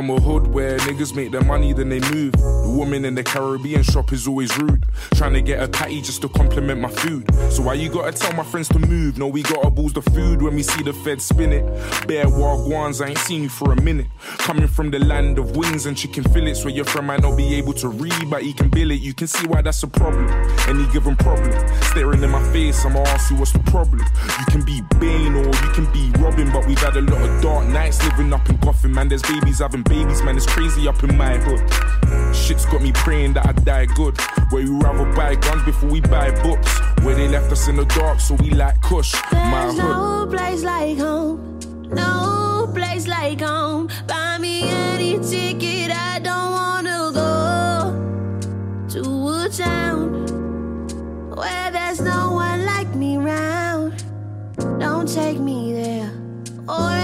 from 0.00 0.08
a 0.08 0.20
hood 0.20 0.46
where 0.46 0.78
niggas 0.78 1.14
make 1.14 1.30
their 1.30 1.44
money, 1.44 1.74
then 1.74 1.90
they 1.90 2.00
move. 2.00 2.32
The 2.32 2.72
woman 2.74 3.04
in 3.04 3.14
the 3.14 3.22
Caribbean 3.22 3.82
shop 3.82 4.14
is 4.14 4.26
always 4.26 4.56
rude. 4.56 4.86
Trying 5.14 5.34
to 5.34 5.42
get 5.42 5.62
a 5.62 5.68
patty 5.68 6.00
just 6.00 6.22
to 6.22 6.28
compliment 6.30 6.80
my 6.80 6.88
food. 6.88 7.26
So 7.52 7.60
why 7.64 7.74
you 7.74 7.90
gotta 7.90 8.12
tell 8.12 8.32
my 8.32 8.42
friends 8.42 8.68
to 8.68 8.78
move? 8.78 9.18
No, 9.18 9.26
we 9.26 9.42
gotta 9.42 9.68
boost 9.68 9.96
the 9.96 10.02
food 10.02 10.40
when 10.40 10.54
we 10.54 10.62
see 10.62 10.82
the 10.82 10.94
fed 10.94 11.20
spin 11.20 11.52
it. 11.52 11.66
Bare 12.08 12.24
wagwans, 12.24 13.04
I 13.04 13.10
ain't 13.10 13.18
seen 13.18 13.42
you 13.42 13.50
for 13.50 13.72
a 13.72 13.82
minute. 13.82 14.06
Coming 14.38 14.68
from 14.68 14.90
the 14.90 15.00
land 15.00 15.38
of 15.38 15.54
wings 15.54 15.84
and 15.84 15.94
chicken 15.94 16.24
fillets, 16.24 16.64
where 16.64 16.72
your 16.72 16.86
friend 16.86 17.06
might 17.06 17.20
not 17.20 17.36
be 17.36 17.54
able 17.56 17.74
to 17.74 17.88
read, 17.88 18.30
but 18.30 18.42
he 18.42 18.54
can 18.54 18.70
bill 18.70 18.90
it. 18.90 19.02
You 19.02 19.12
can 19.12 19.26
see 19.26 19.46
why 19.46 19.60
that's 19.60 19.82
a 19.82 19.86
problem. 19.86 20.28
Any 20.66 20.90
given 20.94 21.14
problem. 21.16 21.52
Staring 21.82 22.22
in 22.22 22.30
my 22.30 22.42
face, 22.54 22.86
I'ma 22.86 23.00
ask 23.00 23.30
you 23.30 23.36
what's 23.36 23.52
the 23.52 23.58
problem. 23.70 24.00
You 24.00 24.46
can 24.46 24.64
be 24.64 24.80
Bane 24.98 25.34
or 25.34 25.44
you 25.44 25.70
can 25.74 25.92
be 25.92 26.10
Robin, 26.18 26.50
but 26.50 26.66
we've 26.66 26.78
had 26.78 26.96
a 26.96 27.02
lot 27.02 27.20
of 27.20 27.42
dark 27.42 27.66
nights 27.68 28.02
living 28.08 28.32
up 28.32 28.48
in 28.48 28.56
Gotham, 28.56 28.92
man. 28.92 29.08
There's 29.08 29.22
babies 29.22 29.58
having 29.58 29.82
babies, 29.90 30.22
man. 30.22 30.36
It's 30.36 30.46
crazy 30.46 30.88
up 30.88 31.02
in 31.02 31.16
my 31.16 31.36
hood. 31.36 31.60
Shit's 32.34 32.64
got 32.64 32.80
me 32.80 32.92
praying 32.92 33.34
that 33.34 33.46
I 33.46 33.52
die 33.52 33.86
good. 33.86 34.16
Where 34.50 34.62
we 34.64 34.70
rather 34.70 35.04
buy 35.14 35.34
guns 35.34 35.64
before 35.64 35.90
we 35.90 36.00
buy 36.00 36.30
books. 36.42 36.70
Where 37.02 37.14
they 37.14 37.28
left 37.28 37.50
us 37.52 37.68
in 37.68 37.76
the 37.76 37.84
dark, 37.84 38.20
so 38.20 38.34
we 38.36 38.50
like 38.50 38.80
Kush. 38.80 39.14
My 39.32 39.66
There's 39.66 39.78
hood. 39.80 39.90
no 39.90 40.26
place 40.30 40.62
like 40.62 40.96
home, 40.96 41.58
no 41.90 42.70
place 42.72 43.06
like 43.08 43.40
home. 43.40 43.88
Buy 44.06 44.38
me 44.38 44.62
any 44.62 45.18
ticket, 45.18 45.90
I 45.90 46.20
don't 46.20 46.52
wanna 46.60 47.10
go 47.22 47.32
to 48.94 49.00
a 49.44 49.48
town 49.48 50.06
where 51.36 51.70
there's 51.72 52.00
no 52.00 52.32
one 52.32 52.64
like 52.64 52.94
me 52.94 53.16
round. 53.16 54.04
Don't 54.78 55.08
take 55.12 55.38
me 55.38 55.72
there 55.72 56.12
or 56.68 56.99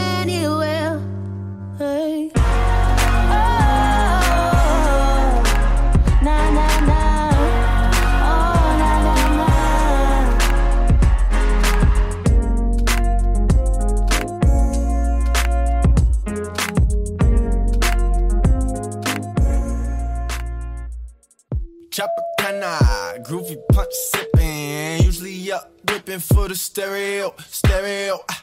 whipping 26.06 26.20
for 26.20 26.48
the 26.48 26.54
stereo, 26.54 27.34
stereo. 27.48 28.18
ah. 28.30 28.42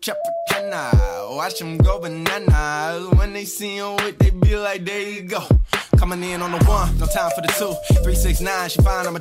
Tropicana, 0.00 1.34
watch 1.34 1.58
them 1.58 1.78
go 1.78 1.98
bananas. 1.98 3.08
When 3.16 3.32
they 3.32 3.44
see 3.46 3.76
him 3.76 3.96
with, 3.96 4.18
they 4.18 4.30
be 4.30 4.56
like, 4.56 4.84
there 4.84 5.00
you 5.00 5.22
go. 5.22 5.38
Coming 5.98 6.22
in 6.22 6.42
on 6.42 6.52
the 6.52 6.62
one, 6.64 6.96
no 6.98 7.06
time 7.06 7.30
for 7.34 7.40
the 7.40 7.52
two. 7.58 7.74
Three, 8.02 8.14
six, 8.14 8.40
nine, 8.40 8.68
she 8.68 8.80
fine, 8.82 9.06
I'ma. 9.06 9.18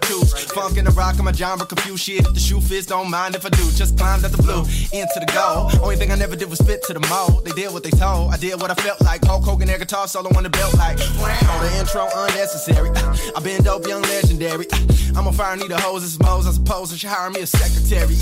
Funk 0.53 0.77
in 0.77 0.85
the 0.85 0.91
rock, 0.91 1.15
I'm 1.19 1.27
a 1.27 1.33
genre, 1.33 1.65
confused 1.65 2.03
shit. 2.03 2.23
The 2.33 2.39
shoe 2.39 2.61
fits, 2.61 2.87
don't 2.87 3.09
mind 3.09 3.35
if 3.35 3.45
I 3.45 3.49
do. 3.49 3.63
Just 3.71 3.97
climbed 3.97 4.23
at 4.25 4.31
the 4.31 4.41
blue, 4.41 4.61
into 4.91 5.17
the 5.19 5.29
goal. 5.33 5.71
Only 5.83 5.95
thing 5.95 6.11
I 6.11 6.15
never 6.15 6.35
did 6.35 6.49
was 6.49 6.59
spit 6.59 6.83
to 6.83 6.93
the 6.93 6.99
mold. 7.07 7.45
They 7.45 7.51
did 7.51 7.71
what 7.71 7.83
they 7.83 7.91
told, 7.91 8.33
I 8.33 8.37
did 8.37 8.59
what 8.61 8.71
I 8.71 8.75
felt 8.75 9.01
like. 9.01 9.23
Hulk 9.25 9.43
Hogan, 9.43 9.69
air 9.69 9.79
guitar 9.79 10.07
solo 10.07 10.29
on 10.35 10.43
the 10.43 10.49
belt, 10.49 10.73
like. 10.77 10.99
Wow, 11.19 11.61
the 11.61 11.79
intro 11.79 12.07
unnecessary. 12.15 12.89
Uh, 12.89 13.15
I 13.35 13.39
been 13.39 13.63
dope, 13.63 13.87
young 13.87 14.01
legendary. 14.01 14.67
Uh, 14.71 14.79
I'm 15.15 15.27
on 15.27 15.33
fire, 15.33 15.55
need 15.55 15.71
a 15.71 15.79
hose, 15.79 16.03
is 16.03 16.19
Mo's, 16.19 16.47
I 16.47 16.51
suppose. 16.51 16.91
I 16.93 16.97
should 16.97 17.09
hire 17.09 17.29
me 17.29 17.41
a 17.41 17.47
secretary. 17.47 18.17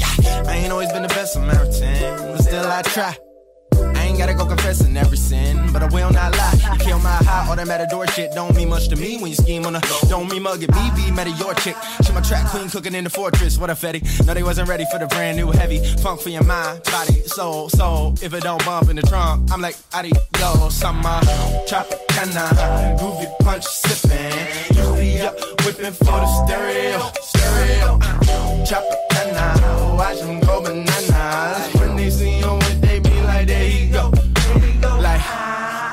I 0.47 0.57
ain't 0.57 0.71
always 0.71 0.91
been 0.91 1.03
the 1.03 1.09
best 1.09 1.33
Samaritan, 1.33 2.17
but 2.17 2.39
still 2.39 2.65
I 2.65 2.81
try. 2.83 3.30
Ain't 4.12 4.19
gotta 4.19 4.34
go 4.34 4.45
confessing 4.45 4.97
every 4.97 5.15
sin, 5.15 5.71
but 5.71 5.82
I 5.82 5.86
will 5.86 6.12
not 6.12 6.36
lie. 6.36 6.60
You 6.74 6.80
kill 6.80 7.00
my 7.00 7.15
high, 7.24 7.47
all 7.47 7.56
that 7.56 7.65
matador 7.65 8.06
shit 8.08 8.34
don't 8.34 8.54
mean 8.58 8.67
much 8.67 8.89
to 8.89 8.97
me 8.97 9.15
when 9.17 9.28
you 9.28 9.38
scheme 9.38 9.65
on 9.65 9.78
a 9.78 9.82
don't 10.10 10.30
mean 10.30 10.43
mug 10.43 10.62
it. 10.62 10.69
BB, 10.69 11.15
met 11.15 11.30
your 11.39 11.54
chick. 11.54 11.78
She 12.04 12.12
my 12.12 12.19
track 12.19 12.45
queen 12.47 12.67
cooking 12.67 12.93
in 12.93 13.06
the 13.06 13.10
fortress. 13.10 13.58
What 13.58 13.69
a 13.69 13.74
fetty. 13.74 14.04
No, 14.28 14.34
they 14.34 14.43
wasn't 14.43 14.67
ready 14.67 14.84
for 14.91 15.00
the 15.00 15.08
brand 15.08 15.38
new 15.38 15.50
heavy 15.52 15.80
funk 16.04 16.19
for 16.19 16.28
your 16.28 16.43
mind, 16.43 16.84
body, 16.91 17.21
soul, 17.21 17.69
soul. 17.69 18.13
If 18.21 18.34
it 18.34 18.43
don't 18.43 18.63
bump 18.65 18.89
in 18.89 18.97
the 18.97 19.02
trunk, 19.02 19.50
I'm 19.50 19.62
like, 19.62 19.78
adios, 19.93 20.76
summer. 20.76 21.21
Tropicana, 21.69 23.00
groovy 23.00 23.32
punch 23.39 23.63
sipping. 23.63 24.76
Usually 24.76 25.21
up 25.21 25.39
whipping 25.63 25.93
for 25.93 26.19
the 26.19 26.28
stereo, 26.43 27.00
stereo. 27.21 27.97
Tropicana, 28.67 29.97
watch 29.97 30.19
them 30.19 30.41
go 30.41 30.62
bananas. 30.62 31.74
When 31.80 31.95
they 31.95 32.10
see 32.10 32.39
you 32.39 32.61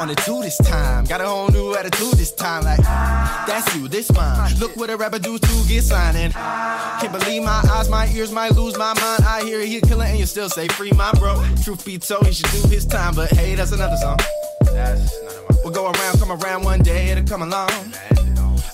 on 0.01 0.09
the 0.09 0.15
two 0.15 0.41
this 0.41 0.57
time. 0.59 1.05
Got 1.05 1.21
a 1.21 1.27
whole 1.27 1.49
new 1.49 1.75
attitude 1.75 2.15
this 2.15 2.33
time. 2.33 2.65
Like, 2.65 2.81
that's 2.81 3.75
you, 3.75 3.89
this 3.89 4.13
mine. 4.13 4.55
Look 4.59 4.77
what 4.77 4.91
a 4.91 4.97
rapper 4.97 5.19
do 5.19 5.39
to 5.39 5.65
get 5.69 5.83
signing. 5.83 6.33
Can't 6.33 7.13
believe 7.13 7.43
my 7.43 7.63
eyes, 7.73 7.89
my 7.89 8.09
ears 8.09 8.33
might 8.33 8.53
lose 8.53 8.77
my 8.77 8.95
mind. 8.95 9.25
I 9.25 9.43
hear 9.45 9.61
he 9.61 9.79
a 9.79 9.81
killer 9.81 10.05
and 10.05 10.19
you 10.19 10.27
still 10.27 10.49
say 10.49 10.69
free 10.69 10.93
my 10.93 11.13
bro. 11.13 11.43
Truth 11.63 11.85
be 11.85 11.99
told, 11.99 12.27
he 12.27 12.33
should 12.33 12.51
do 12.51 12.69
his 12.69 12.85
time, 12.85 13.15
but 13.15 13.31
hey, 13.31 13.55
that's 13.55 13.73
another 13.73 13.97
song. 13.97 14.19
We'll 15.65 15.73
go 15.73 15.91
around, 15.91 16.19
come 16.19 16.33
around 16.33 16.65
one 16.65 16.81
day, 16.81 17.11
it'll 17.11 17.25
come 17.25 17.43
along. 17.43 17.71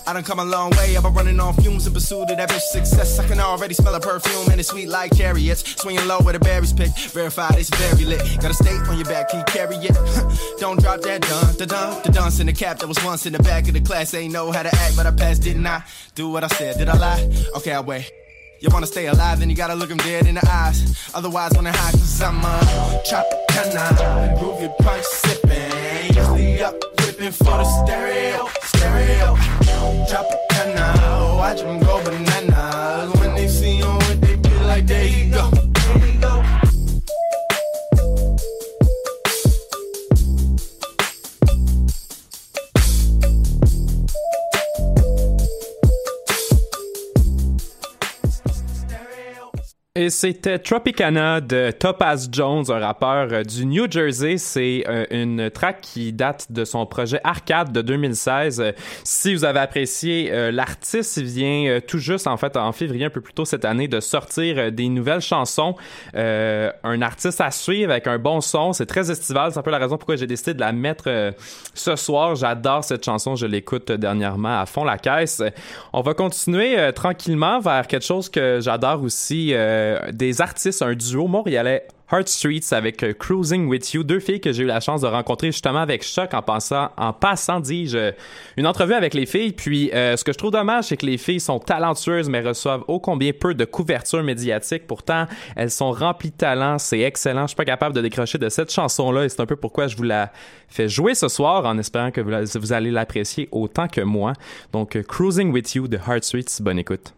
I 0.07 0.13
done 0.13 0.23
come 0.23 0.39
a 0.39 0.45
long 0.45 0.69
way. 0.71 0.95
I've 0.95 1.03
been 1.03 1.13
running 1.13 1.39
on 1.39 1.55
fumes 1.55 1.87
in 1.87 1.93
pursuit 1.93 2.29
of 2.29 2.37
that 2.37 2.49
bitch 2.49 2.59
success. 2.59 3.17
I 3.17 3.27
can 3.27 3.39
already 3.39 3.73
smell 3.73 3.93
her 3.93 3.99
perfume 3.99 4.51
and 4.51 4.59
it's 4.59 4.69
sweet 4.69 4.87
like 4.87 5.15
chariots. 5.15 5.63
Swinging 5.81 6.07
low 6.07 6.19
where 6.19 6.33
the 6.33 6.39
berries 6.39 6.73
pick. 6.73 6.91
Verified 7.11 7.55
it's 7.55 7.69
very 7.75 8.05
lit. 8.05 8.21
Got 8.39 8.51
a 8.51 8.53
state 8.53 8.79
on 8.87 8.97
your 8.97 9.05
back, 9.05 9.29
can 9.29 9.39
you 9.39 9.45
carry 9.45 9.77
it? 9.77 9.95
Don't 10.59 10.79
drop 10.79 11.01
that 11.01 11.21
dun, 11.21 11.55
da 11.55 11.65
dun, 11.65 12.03
the 12.03 12.11
dunce 12.11 12.39
in 12.39 12.45
the 12.45 12.53
cap 12.53 12.77
that 12.79 12.87
was 12.87 13.03
once 13.03 13.25
in 13.25 13.33
the 13.33 13.41
back 13.41 13.67
of 13.67 13.73
the 13.73 13.81
class. 13.81 14.13
Ain't 14.13 14.31
know 14.31 14.51
how 14.51 14.61
to 14.61 14.73
act, 14.75 14.95
but 14.95 15.07
I 15.07 15.11
passed, 15.11 15.41
didn't 15.41 15.65
I? 15.65 15.83
Do 16.13 16.29
what 16.29 16.43
I 16.43 16.47
said, 16.47 16.77
did 16.77 16.87
I 16.87 16.97
lie? 16.97 17.27
Okay, 17.57 17.71
I'll 17.71 17.83
wait. 17.83 18.11
You 18.61 18.69
wanna 18.71 18.87
stay 18.87 19.07
alive, 19.07 19.39
then 19.39 19.49
you 19.49 19.55
gotta 19.55 19.75
look 19.75 19.89
him 19.89 19.97
dead 19.97 20.27
in 20.27 20.35
the 20.35 20.47
eyes. 20.49 21.09
Otherwise, 21.13 21.51
wanna 21.55 21.71
hide, 21.71 21.91
cause 21.93 22.21
I'm 22.21 22.37
a 22.43 22.59
Tropicana. 23.07 24.37
Groovy 24.39 24.75
punch 24.77 25.03
sipping. 25.03 25.75
Up 26.61 26.75
whipping 26.99 27.31
for 27.31 27.43
the 27.45 27.65
stereo, 27.65 28.47
stereo. 28.85 29.35
Tropicana, 30.09 31.37
watch 31.37 31.61
oh, 31.61 31.63
them 31.63 31.79
go 31.79 32.03
bananas. 32.03 33.13
When 33.19 33.34
Et 49.97 50.09
c'était 50.09 50.59
Tropicana 50.59 51.39
de 51.39 51.71
Topaz 51.71 52.27
Jones, 52.29 52.65
un 52.67 52.79
rappeur 52.79 53.29
euh, 53.31 53.43
du 53.43 53.65
New 53.65 53.89
Jersey. 53.89 54.35
C'est 54.37 54.83
euh, 54.89 55.05
une 55.09 55.49
track 55.49 55.79
qui 55.79 56.11
date 56.11 56.51
de 56.51 56.65
son 56.65 56.85
projet 56.85 57.21
Arcade 57.23 57.71
de 57.71 57.81
2016. 57.81 58.59
Euh, 58.59 58.71
si 59.05 59.33
vous 59.33 59.45
avez 59.45 59.61
apprécié, 59.61 60.51
l'artiste 60.51 61.19
vient 61.19 61.79
tout 61.87 61.99
juste, 61.99 62.27
en 62.27 62.35
fait, 62.35 62.57
en 62.57 62.73
février, 62.73 63.05
un 63.05 63.09
peu 63.09 63.21
plus 63.21 63.33
tôt 63.33 63.45
cette 63.45 63.63
année, 63.63 63.87
de 63.87 64.01
sortir 64.01 64.69
des 64.69 64.89
nouvelles 64.89 65.21
chansons. 65.21 65.75
Un 66.13 67.01
artiste 67.01 67.39
à 67.39 67.51
suivre 67.51 67.91
avec 67.91 68.07
un 68.07 68.17
bon 68.17 68.41
son. 68.41 68.73
C'est 68.73 68.85
très 68.85 69.09
estival. 69.09 69.53
C'est 69.53 69.59
un 69.59 69.61
peu 69.61 69.71
la 69.71 69.77
raison 69.77 69.97
pourquoi 69.97 70.17
j'ai 70.17 70.27
décidé 70.27 70.53
de 70.53 70.59
la 70.59 70.73
mettre 70.73 71.33
ce 71.73 71.95
soir. 71.95 72.35
J'adore 72.35 72.83
cette 72.83 73.05
chanson. 73.05 73.35
Je 73.35 73.45
l'écoute 73.45 73.91
dernièrement 73.93 74.59
à 74.59 74.65
fond 74.65 74.83
la 74.83 74.97
caisse. 74.97 75.41
On 75.93 76.01
va 76.01 76.13
continuer 76.13 76.91
tranquillement 76.93 77.59
vers 77.59 77.87
quelque 77.87 78.05
chose 78.05 78.27
que 78.27 78.59
j'adore 78.61 79.01
aussi. 79.03 79.53
Euh, 79.85 80.11
des 80.11 80.41
artistes, 80.41 80.81
un 80.81 80.93
duo 80.93 81.27
montréalais 81.27 81.87
Heart 82.11 82.27
Streets 82.27 82.71
avec 82.71 83.03
euh, 83.03 83.13
Cruising 83.13 83.67
With 83.67 83.93
You, 83.93 84.03
deux 84.03 84.19
filles 84.19 84.39
que 84.39 84.51
j'ai 84.51 84.63
eu 84.63 84.67
la 84.67 84.79
chance 84.79 85.01
de 85.01 85.07
rencontrer 85.07 85.47
justement 85.47 85.79
avec 85.79 86.03
Choc 86.03 86.33
en 86.33 86.41
passant, 86.41 86.89
en 86.97 87.13
passant, 87.13 87.59
dis-je, 87.59 88.11
une 88.57 88.67
entrevue 88.67 88.93
avec 88.93 89.13
les 89.13 89.25
filles. 89.25 89.53
Puis, 89.53 89.91
euh, 89.91 90.15
ce 90.15 90.23
que 90.23 90.31
je 90.31 90.37
trouve 90.37 90.51
dommage, 90.51 90.85
c'est 90.85 90.97
que 90.97 91.05
les 91.05 91.17
filles 91.17 91.39
sont 91.39 91.59
talentueuses, 91.59 92.29
mais 92.29 92.41
reçoivent 92.41 92.83
ô 92.87 92.99
combien 92.99 93.31
peu 93.33 93.55
de 93.55 93.65
couverture 93.65 94.21
médiatique. 94.21 94.85
Pourtant, 94.85 95.25
elles 95.55 95.71
sont 95.71 95.91
remplies 95.91 96.31
de 96.31 96.37
talent, 96.37 96.77
c'est 96.77 97.01
excellent. 97.01 97.43
Je 97.43 97.47
suis 97.47 97.55
pas 97.55 97.65
capable 97.65 97.95
de 97.95 98.01
décrocher 98.01 98.37
de 98.37 98.49
cette 98.49 98.71
chanson-là 98.71 99.25
et 99.25 99.29
c'est 99.29 99.41
un 99.41 99.47
peu 99.47 99.55
pourquoi 99.55 99.87
je 99.87 99.97
vous 99.97 100.03
la 100.03 100.31
fais 100.67 100.87
jouer 100.87 101.15
ce 101.15 101.27
soir 101.27 101.65
en 101.65 101.77
espérant 101.77 102.11
que 102.11 102.21
vous, 102.21 102.59
vous 102.59 102.73
allez 102.73 102.91
l'apprécier 102.91 103.49
autant 103.51 103.87
que 103.87 104.01
moi. 104.01 104.33
Donc, 104.73 104.95
euh, 104.95 105.01
Cruising 105.01 105.51
With 105.51 105.73
You 105.73 105.87
de 105.87 105.97
Heart 105.97 106.23
Streets, 106.23 106.61
bonne 106.61 106.79
écoute. 106.79 107.13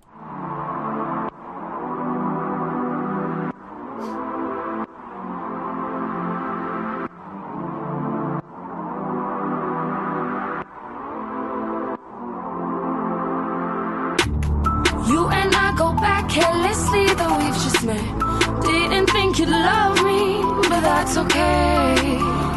That's 21.08 21.20
okay. 21.20 21.96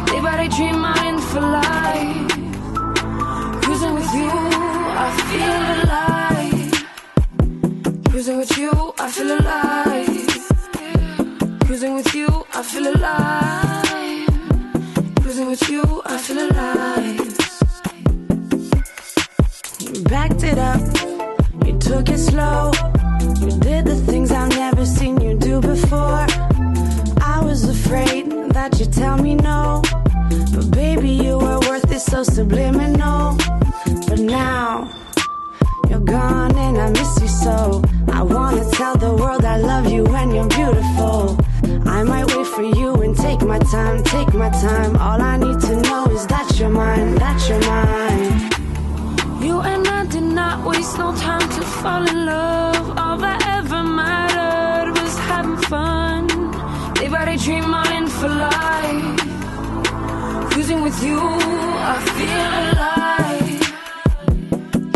Day 0.07 0.19
by 0.19 0.35
day, 0.37 0.49
dream 0.49 0.83
I'm 0.83 1.05
in 1.07 1.19
for 1.19 1.39
life. 1.39 2.27
Cruising 3.61 3.93
with 3.95 4.13
you, 4.13 4.29
I 5.03 5.09
feel 5.29 5.61
alive. 5.77 6.73
Cruising 8.09 8.37
with 8.37 8.57
you, 8.57 8.93
I 8.99 9.09
feel 9.09 9.31
alive. 9.39 10.27
Cruising 11.65 11.95
with 11.95 12.13
you, 12.13 12.45
I 12.53 12.63
feel 12.63 12.87
alive. 12.93 13.85
Cruising 15.21 15.47
with 15.47 15.69
you, 15.69 16.01
I 16.05 16.17
feel 16.17 16.39
alive. 16.49 17.19
You 19.79 20.03
backed 20.03 20.43
it 20.43 20.57
up. 20.57 20.81
You 21.65 21.77
took 21.79 22.09
it 22.09 22.19
slow. 22.19 22.71
You 23.39 23.51
did 23.59 23.85
the 23.85 23.95
things 24.07 24.31
I've 24.31 24.49
never 24.49 24.85
seen 24.85 25.21
you 25.21 25.37
do 25.37 25.61
before. 25.61 26.50
You'd 28.81 28.93
tell 28.93 29.15
me 29.15 29.35
no. 29.35 29.83
But 30.55 30.71
baby, 30.71 31.11
you 31.11 31.37
were 31.37 31.59
worth 31.59 31.91
it 31.91 31.99
so 31.99 32.23
subliminal. 32.23 33.37
But 34.07 34.17
now 34.17 34.89
you're 35.87 35.99
gone 35.99 36.55
and 36.57 36.79
I 36.79 36.89
miss 36.89 37.21
you 37.21 37.27
so. 37.27 37.83
I 38.11 38.23
wanna 38.23 38.67
tell 38.71 38.95
the 38.95 39.13
world 39.13 39.45
I 39.45 39.57
love 39.57 39.85
you 39.91 40.07
and 40.07 40.33
you're 40.33 40.47
beautiful. 40.47 41.37
I 41.85 42.01
might 42.01 42.25
wait 42.33 42.47
for 42.47 42.63
you 42.63 42.95
and 43.03 43.15
take 43.15 43.43
my 43.43 43.59
time, 43.59 44.03
take 44.03 44.33
my 44.33 44.49
time. 44.49 44.95
All 44.95 45.21
I 45.21 45.37
need 45.37 45.59
to 45.59 45.75
know 45.83 46.07
is 46.07 46.25
that 46.25 46.57
you're 46.57 46.69
mine, 46.69 47.13
that 47.21 47.37
you're 47.47 47.63
mine. 47.69 49.45
You 49.45 49.59
and 49.61 49.87
I 49.87 50.07
did 50.07 50.23
not 50.23 50.65
waste 50.65 50.97
no 50.97 51.15
time 51.15 51.47
to 51.57 51.61
fall 51.61 52.03
in 52.09 52.25
love. 52.25 52.97
All 52.97 53.17
that 53.17 53.50
with 60.91 61.03
you, 61.03 61.19
I 61.19 61.95
feel 62.15 62.43
alive. 62.67 63.61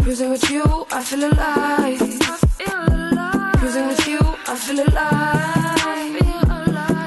Cruising 0.03 0.29
with 0.29 0.49
you, 0.49 0.63
I 0.91 1.01
feel 1.01 1.23
alive. 1.23 1.99
Cruising 3.59 3.87
with 3.87 4.07
you, 4.07 4.19
I 4.47 4.55
feel 4.55 4.79
alive. 4.87 6.15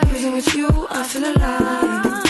Cruising 0.08 0.32
with 0.32 0.54
you, 0.54 0.86
I 0.90 1.02
feel 1.02 1.24
alive. 1.32 2.24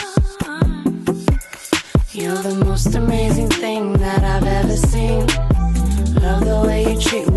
You're 2.12 2.42
the 2.42 2.54
most 2.64 2.94
amazing 2.94 3.50
thing 3.50 3.92
that 3.94 4.24
I've 4.24 4.46
ever 4.60 4.76
seen. 4.76 5.26
Love 6.22 6.44
the 6.44 6.60
way 6.66 6.92
you 6.92 7.00
treat 7.00 7.27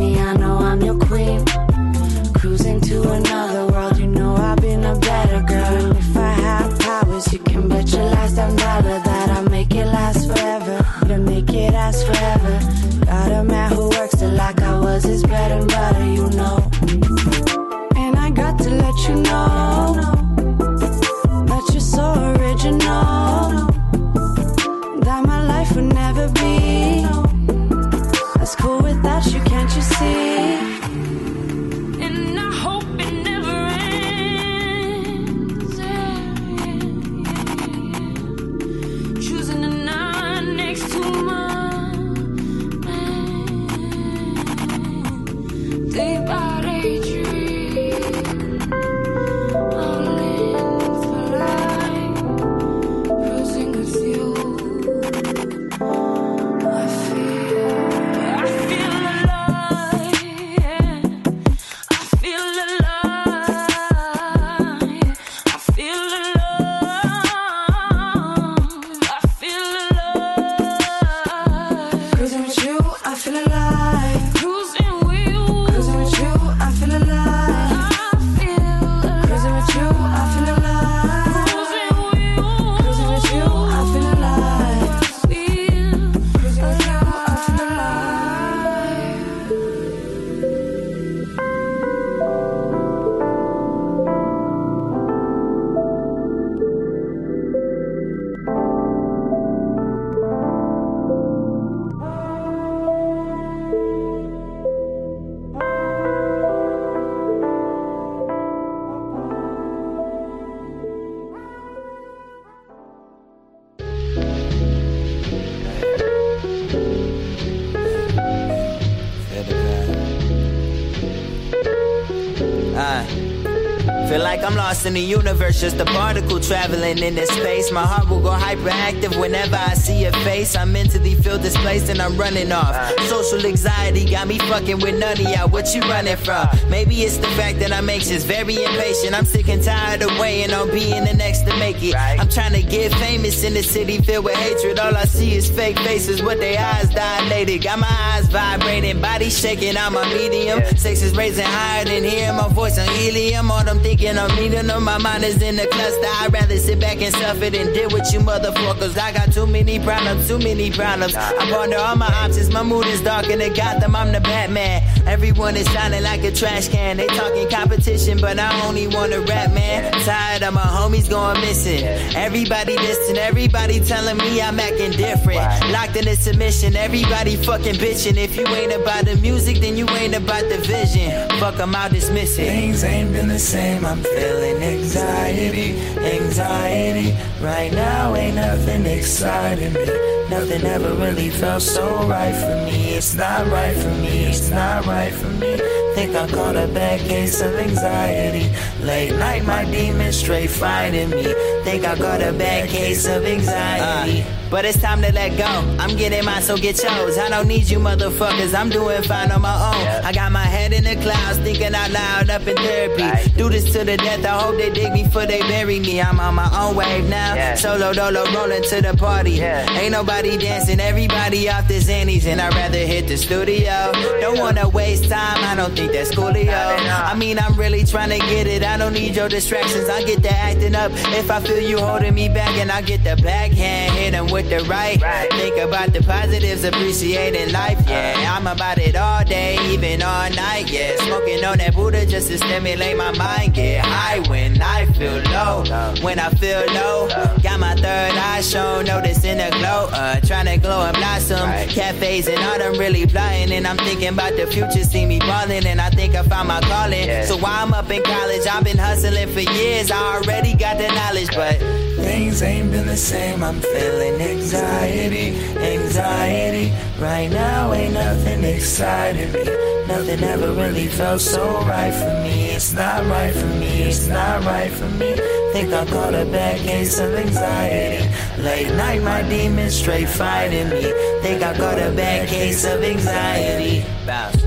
in 124.85 124.93
the 124.93 125.01
universe, 125.01 125.59
just 125.61 125.79
a 125.79 125.85
particle 125.85 126.39
traveling 126.39 126.99
in 126.99 127.15
this 127.15 127.29
space. 127.29 127.71
My 127.71 127.85
heart 127.85 128.09
will 128.09 128.21
go 128.21 128.29
hyperactive 128.29 129.19
whenever 129.19 129.55
I 129.55 129.73
see 129.73 130.03
your 130.03 130.11
face. 130.23 130.55
I'm 130.55 130.71
mentally 130.71 131.15
feel 131.15 131.37
displaced 131.37 131.89
and 131.89 132.01
I'm 132.01 132.17
running 132.17 132.51
off. 132.51 132.75
Social 133.01 133.45
anxiety 133.45 134.09
got 134.09 134.27
me 134.27 134.39
fucking 134.39 134.79
with 134.79 134.99
none 134.99 135.13
of 135.13 135.19
y'all. 135.19 135.49
What 135.49 135.73
you 135.75 135.81
running 135.81 136.17
from? 136.17 136.47
Maybe 136.69 137.03
it's 137.03 137.17
the 137.17 137.27
fact 137.39 137.59
that 137.59 137.71
I'm 137.71 137.89
anxious, 137.89 138.23
very 138.23 138.63
impatient. 138.63 139.13
I'm 139.13 139.25
sick 139.25 139.49
and 139.49 139.63
tired 139.63 140.01
of 140.01 140.17
waiting 140.19 140.53
on 140.53 140.69
being 140.71 141.05
the 141.05 141.13
next 141.13 141.41
to 141.47 141.55
make 141.57 141.81
it. 141.83 141.95
I'm 141.95 142.29
trying 142.29 142.53
to 142.53 142.63
get 142.63 142.91
famous 142.95 143.43
in 143.43 143.55
a 143.57 143.63
city 143.63 143.99
filled 143.99 144.25
with 144.25 144.35
hatred. 144.35 144.79
All 144.79 144.95
I 144.95 145.05
see 145.05 145.35
is 145.35 145.49
fake 145.49 145.77
faces 145.79 146.21
with 146.21 146.39
their 146.39 146.59
eyes 146.59 146.89
dilated. 146.89 147.63
Got 147.63 147.79
my 147.79 147.87
eyes 148.13 148.27
vibrating, 148.27 149.01
body 149.01 149.29
shaking. 149.29 149.77
I'm 149.77 149.95
a 149.95 150.05
medium. 150.05 150.59
Sex 150.77 151.01
is 151.01 151.15
raising 151.15 151.45
higher 151.45 151.85
than 151.85 152.03
hearing 152.03 152.37
my 152.37 152.47
voice 152.47 152.79
on 152.79 152.87
helium. 152.87 153.51
All 153.51 153.63
them 153.63 153.79
thinking 153.79 154.15
me 154.41 154.49
to 154.49 154.63
my 154.79 154.97
mind 154.97 155.23
is 155.23 155.41
in 155.41 155.59
a 155.59 155.67
cluster. 155.67 156.07
I'd 156.21 156.31
rather 156.31 156.57
sit 156.57 156.79
back 156.79 157.01
and 157.01 157.13
suffer 157.15 157.49
than 157.49 157.73
deal 157.73 157.89
with 157.89 158.11
you 158.13 158.19
motherfuckers. 158.19 158.97
I 158.97 159.11
got 159.11 159.33
too 159.33 159.45
many 159.45 159.79
problems, 159.79 160.27
too 160.27 160.39
many 160.39 160.71
problems. 160.71 161.15
I 161.15 161.33
ponder 161.51 161.77
all 161.77 161.95
my 161.95 162.07
options. 162.07 162.49
My 162.51 162.63
mood 162.63 162.85
is 162.87 163.01
dark 163.01 163.27
and 163.27 163.41
in 163.41 163.51
the 163.51 163.55
Gotham. 163.55 163.95
I'm 163.95 164.11
the 164.11 164.21
Batman. 164.21 164.81
Everyone 165.07 165.57
is 165.57 165.69
sounding 165.71 166.03
like 166.03 166.23
a 166.23 166.31
trash 166.31 166.69
can. 166.69 166.97
They 166.97 167.07
talking 167.07 167.49
competition, 167.49 168.19
but 168.21 168.39
I 168.39 168.67
only 168.67 168.87
want 168.87 169.11
to 169.11 169.19
rap, 169.21 169.51
man. 169.51 169.91
Tired 170.03 170.30
my 170.53 170.61
homies 170.61 171.09
going 171.09 171.39
missing. 171.41 171.83
Everybody 172.15 172.75
listening, 172.77 173.17
everybody 173.17 173.79
telling 173.79 174.17
me 174.17 174.41
I'm 174.41 174.59
acting 174.59 174.91
different. 174.91 175.39
Locked 175.71 175.95
in 175.97 176.07
a 176.07 176.15
submission, 176.15 176.75
everybody 176.75 177.35
fucking 177.35 177.75
bitching. 177.75 178.17
If 178.17 178.35
you 178.35 178.45
ain't 178.47 178.73
about 178.73 179.05
the 179.05 179.15
music, 179.17 179.57
then 179.57 179.77
you 179.77 179.87
ain't 179.89 180.15
about 180.15 180.43
the 180.49 180.57
vision. 180.59 181.11
Fuck 181.39 181.59
'em, 181.59 181.75
I'll 181.75 181.89
dismiss 181.89 182.37
it. 182.37 182.45
Things 182.47 182.83
ain't 182.83 183.11
been 183.13 183.27
the 183.27 183.39
same. 183.39 183.85
I'm 183.85 184.03
feeling 184.03 184.61
anxiety, 184.63 185.79
anxiety. 185.97 187.15
Right 187.41 187.71
now 187.73 188.15
ain't 188.15 188.35
nothing 188.35 188.85
exciting 188.85 189.73
me. 189.73 190.20
Nothing 190.31 190.63
ever 190.63 190.93
really 190.93 191.29
felt 191.29 191.61
so 191.61 192.07
right 192.07 192.33
for 192.33 192.55
me. 192.65 192.93
It's 192.93 193.15
not 193.15 193.47
right 193.47 193.75
for 193.75 193.89
me. 193.89 194.27
It's 194.27 194.49
not 194.49 194.85
right 194.85 195.13
for 195.13 195.27
me. 195.27 195.57
Think 195.93 196.15
I 196.15 196.25
caught 196.25 196.55
a 196.55 196.67
bad 196.69 197.01
case 197.01 197.41
of 197.41 197.53
anxiety. 197.55 198.49
Late 198.81 199.13
night, 199.17 199.43
my 199.43 199.65
demons 199.65 200.15
straight 200.15 200.49
fighting 200.49 201.09
me. 201.09 201.33
Think 201.65 201.83
I 201.83 201.97
got 201.97 202.21
a 202.21 202.31
bad 202.31 202.69
case 202.69 203.05
of 203.07 203.25
anxiety. 203.25 204.23
But 204.51 204.65
it's 204.65 204.81
time 204.81 205.01
to 205.01 205.11
let 205.13 205.37
go. 205.37 205.45
I'm 205.79 205.95
getting 205.95 206.25
mine, 206.25 206.41
so 206.41 206.57
get 206.57 206.83
yours. 206.83 207.17
I 207.17 207.29
don't 207.29 207.47
need 207.47 207.69
you 207.69 207.79
motherfuckers. 207.79 208.53
I'm 208.53 208.69
doing 208.69 209.01
fine 209.03 209.31
on 209.31 209.41
my 209.41 209.55
own. 209.55 210.05
I 210.05 210.11
got 210.11 210.29
my 210.33 210.43
head 210.43 210.73
in 210.73 210.83
the 210.83 210.95
clouds, 210.97 211.37
thinking 211.39 211.73
out 211.73 211.89
loud 211.89 212.29
up 212.29 212.45
in 212.45 212.57
therapy. 212.57 213.31
Do 213.37 213.49
this 213.49 213.71
to 213.71 213.85
the 213.85 213.95
death. 213.95 214.25
I 214.25 214.37
hope 214.41 214.57
they 214.57 214.69
dig 214.69 214.91
me 214.91 215.03
before 215.03 215.25
they 215.25 215.39
bury 215.43 215.79
me. 215.79 216.01
I'm 216.01 216.19
on 216.19 216.35
my 216.35 216.49
own 216.61 216.75
wave 216.75 217.07
now. 217.09 217.55
Solo 217.55 217.93
dolo 217.93 218.25
rolling 218.33 218.63
to 218.63 218.81
the 218.81 218.93
party. 218.97 219.39
Ain't 219.39 219.93
nobody 219.93 220.37
dancing. 220.37 220.81
Everybody 220.81 221.49
off 221.49 221.69
the 221.69 221.79
zannies, 221.79 222.25
and 222.25 222.41
I'd 222.41 222.53
rather 222.53 222.77
hit 222.79 223.07
the 223.07 223.15
studio. 223.15 223.93
Don't 224.19 224.37
wanna 224.37 224.67
waste 224.67 225.09
time. 225.09 225.43
I 225.45 225.55
don't 225.55 225.73
think 225.77 225.93
that's 225.93 226.11
coolio. 226.13 226.51
I 226.53 227.15
mean, 227.15 227.39
I'm 227.39 227.55
really 227.55 227.85
trying 227.85 228.09
to 228.09 228.19
get 228.19 228.47
it. 228.47 228.63
I 228.63 228.75
don't 228.75 228.93
need 228.93 229.15
your 229.15 229.29
distractions. 229.29 229.87
I 229.87 230.03
get 230.03 230.21
the 230.21 230.33
acting 230.33 230.75
up. 230.75 230.91
If 231.21 231.31
I 231.31 231.39
feel 231.39 231.61
you 231.61 231.79
holding 231.79 232.13
me 232.13 232.27
back, 232.27 232.53
and 232.57 232.69
I 232.69 232.81
get 232.81 233.01
the 233.05 233.15
backhand, 233.15 233.93
hit 233.93 234.13
'em 234.13 234.27
with 234.27 234.40
the 234.49 234.63
right. 234.69 234.99
Think 235.31 235.57
about 235.57 235.93
the 235.93 236.01
positives, 236.01 236.63
appreciating 236.63 237.51
life. 237.51 237.79
Yeah, 237.87 238.35
I'm 238.37 238.47
about 238.47 238.77
it 238.77 238.95
all 238.95 239.23
day, 239.23 239.57
even 239.71 240.01
all 240.01 240.29
night. 240.29 240.71
Yeah, 240.71 240.95
smoking 240.97 241.43
on 241.43 241.57
that 241.59 241.75
Buddha 241.75 242.05
just 242.05 242.27
to 242.29 242.37
stimulate 242.37 242.97
my 242.97 243.11
mind. 243.17 243.53
Get 243.53 243.85
high 243.85 244.19
when 244.29 244.61
I 244.61 244.85
feel 244.93 245.19
low. 245.31 245.63
When 246.01 246.19
I 246.19 246.29
feel 246.31 246.63
low, 246.73 247.07
got 247.41 247.59
my 247.59 247.75
third 247.75 248.15
eye 248.17 248.41
shown, 248.41 248.85
noticing 248.85 249.37
the 249.37 249.49
glow. 249.51 249.89
Uh, 249.91 250.19
trying 250.21 250.45
to 250.45 250.57
glow 250.57 250.81
and 250.81 250.95
blossom. 250.97 251.49
Cafes 251.69 252.27
and 252.27 252.39
all 252.39 252.57
them 252.57 252.79
really 252.79 253.05
flying, 253.05 253.51
and 253.51 253.67
I'm 253.67 253.77
thinking 253.77 254.09
about 254.09 254.35
the 254.35 254.47
future. 254.47 254.83
See 254.83 255.05
me 255.05 255.19
balling, 255.19 255.65
and 255.65 255.79
I 255.81 255.89
think 255.89 256.15
I 256.15 256.23
found 256.23 256.47
my 256.47 256.61
calling. 256.61 257.25
So 257.25 257.37
while 257.37 257.65
I'm 257.65 257.73
up 257.73 257.89
in 257.89 258.03
college, 258.03 258.45
I've 258.47 258.63
been 258.63 258.77
hustling 258.77 259.29
for 259.29 259.39
years. 259.39 259.91
I 259.91 260.15
already 260.15 260.53
got 260.55 260.77
the 260.77 260.87
knowledge, 260.87 261.29
but 261.35 261.59
Things 262.03 262.41
ain't 262.41 262.71
been 262.71 262.87
the 262.87 262.97
same. 262.97 263.43
I'm 263.43 263.59
feeling 263.59 264.21
anxiety, 264.21 265.35
anxiety. 265.57 266.71
Right 266.99 267.29
now 267.29 267.73
ain't 267.73 267.93
nothing 267.93 268.43
exciting 268.43 269.31
me. 269.31 269.43
Nothing 269.87 270.23
ever 270.23 270.51
really 270.53 270.87
felt 270.87 271.21
so 271.21 271.61
right 271.65 271.93
for 271.93 272.13
me. 272.23 272.51
It's 272.51 272.73
not 272.73 273.05
right 273.05 273.33
for 273.33 273.53
me. 273.61 273.83
It's 273.83 274.07
not 274.07 274.43
right 274.45 274.71
for 274.71 274.89
me. 274.89 275.15
Think 275.53 275.73
I 275.73 275.85
caught 275.85 276.13
a 276.13 276.25
bad 276.25 276.59
case 276.61 276.97
of 276.99 277.13
anxiety. 277.13 278.07
Late 278.41 278.73
night, 278.75 279.03
my 279.03 279.21
demons 279.23 279.75
straight 279.75 280.07
fighting 280.07 280.69
me. 280.69 280.93
Think 281.21 281.43
I 281.43 281.57
got 281.57 281.77
a 281.77 281.91
bad 281.91 282.29
case 282.29 282.63
of 282.65 282.81
anxiety. 282.81 283.85
Bounce. 284.05 284.40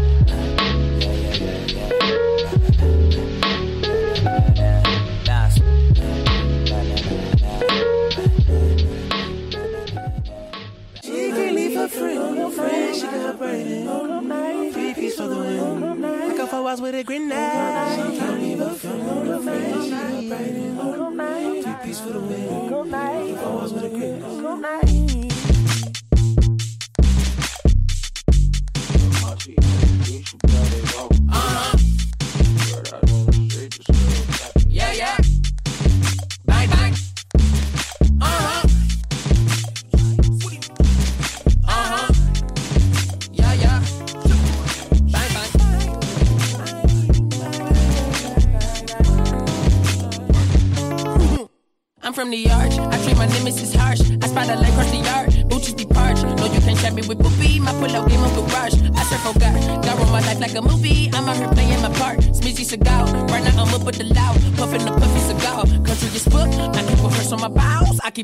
I 16.74 16.76
got 16.76 16.82
four 16.82 16.88
hours 16.88 16.92
with 16.92 16.94
a 16.94 17.04
grenade. 17.04 18.10
She 18.10 18.18
can 18.18 18.40
leave 18.42 18.58
her 18.58 18.74
friend, 18.74 19.44
friend, 19.44 19.84
she 19.84 19.90
got 19.90 21.14
brain. 21.16 21.62
Three 21.62 21.74
piece 21.84 22.00
for 22.00 22.10
the 22.10 22.20
win. 22.20 22.68
Four 22.68 22.86
hours 22.92 23.72
with 23.72 23.84
a 23.84 23.88
grenade. 23.90 25.13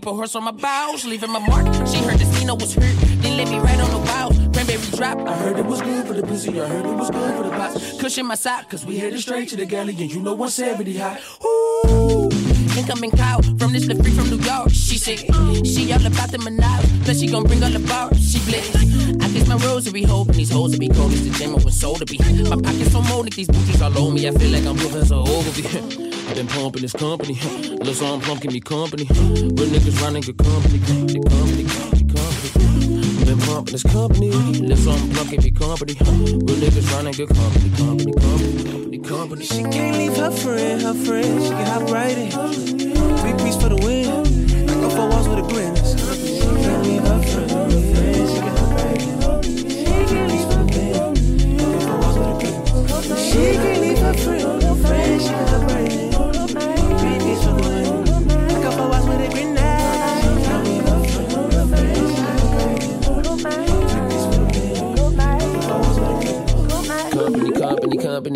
Keep 0.01 0.07
a 0.07 0.15
horse 0.15 0.35
on 0.35 0.45
my 0.45 0.51
bows. 0.51 1.05
Leaving 1.05 1.31
my 1.31 1.41
mark. 1.47 1.67
She 1.87 1.99
heard 1.99 2.19
the 2.19 2.25
Cino 2.33 2.55
was 2.55 2.75
hurt. 2.75 2.97
Then 3.23 3.37
let 3.37 3.49
me 3.49 3.59
right 3.59 3.81
on 3.81 3.91
the 3.91 3.99
wild. 3.99 4.35
Cranberry 4.55 4.91
drop. 4.97 5.19
I 5.29 5.35
heard 5.37 5.59
it 5.59 5.67
was 5.67 5.83
good 5.83 6.07
for 6.07 6.15
the 6.15 6.23
pussy. 6.23 6.61
I 6.61 6.67
heard 6.67 6.87
it 6.87 6.95
was 6.95 7.11
good 7.11 7.37
for 7.37 7.43
the 7.45 7.51
box. 7.51 8.01
Cushion 8.01 8.27
my 8.27 8.35
sock. 8.35 8.71
Cause 8.71 8.87
we 8.87 8.99
headed 8.99 9.21
straight 9.21 9.49
to 9.51 9.57
the 9.57 9.67
galley. 9.67 9.95
And 10.01 10.11
you 10.13 10.21
know 10.21 10.35
170 10.35 10.97
high. 10.97 11.21
Ooh. 11.45 12.31
Incoming 12.79 13.11
call 13.11 13.43
from 13.59 13.73
this 13.73 13.85
free 13.85 14.13
from 14.17 14.31
New 14.31 14.39
York. 14.39 14.71
She 14.71 14.97
said 14.97 15.19
she 15.67 15.93
all 15.93 16.07
about 16.07 16.31
the 16.31 16.39
menage. 16.39 17.05
Plus 17.05 17.21
she 17.21 17.27
gon' 17.27 17.45
bring 17.45 17.63
all 17.63 17.71
the 17.71 17.81
bars. 17.81 18.17
She 18.33 18.39
blessed. 18.49 18.77
I 19.23 19.29
kiss 19.33 19.47
my 19.49 19.57
rosary, 19.57 20.03
hoping 20.05 20.37
these 20.37 20.51
hoes 20.51 20.73
will 20.73 20.79
be 20.79 20.89
cold 20.89 21.13
as 21.13 21.25
the 21.25 21.31
gym 21.31 21.53
with 21.53 21.75
soul 21.75 21.97
to 21.97 22.07
be. 22.07 22.19
My 22.49 22.57
pockets 22.57 22.93
so 22.93 23.03
molded, 23.03 23.35
these 23.35 23.49
booties 23.49 23.83
all 23.83 23.97
on 23.99 24.15
me. 24.15 24.29
I 24.29 24.31
feel 24.31 24.51
like 24.51 24.65
I'm 24.65 24.77
Professor 24.77 25.17
Ogilvy. 25.17 25.67
I've 25.67 26.10
been 26.35 26.47
pumping 26.47 26.83
this 26.83 26.93
company. 26.93 27.35
Plum 27.35 28.39
give 28.39 28.53
me 28.53 28.61
company. 28.61 29.05
Real 29.05 29.71
niggas 29.71 30.01
running 30.03 30.23
good 30.23 30.39
company. 30.39 30.79
Good 30.79 31.29
company, 31.29 31.65
company, 31.65 32.05
company. 32.09 33.25
Been 33.25 33.39
pumping 33.39 33.73
this 33.73 33.83
company. 33.83 34.31
Plum 34.31 35.29
give 35.29 35.45
me 35.45 35.51
company. 35.51 35.95
Real 36.01 36.59
niggas 36.61 36.93
running 36.93 37.13
good 37.15 37.29
company, 37.29 37.71
company, 37.77 38.13
company, 38.13 38.65
company, 38.65 38.99
company. 38.99 39.45
She 39.45 39.63
can't 39.65 39.97
leave 39.97 40.17
her 40.17 40.31
friend, 40.31 40.83
her 40.83 40.95
friend, 40.95 41.43
she 41.43 41.51
can 41.51 41.67
hop 41.67 41.91
right 41.91 42.17
in. 42.17 42.70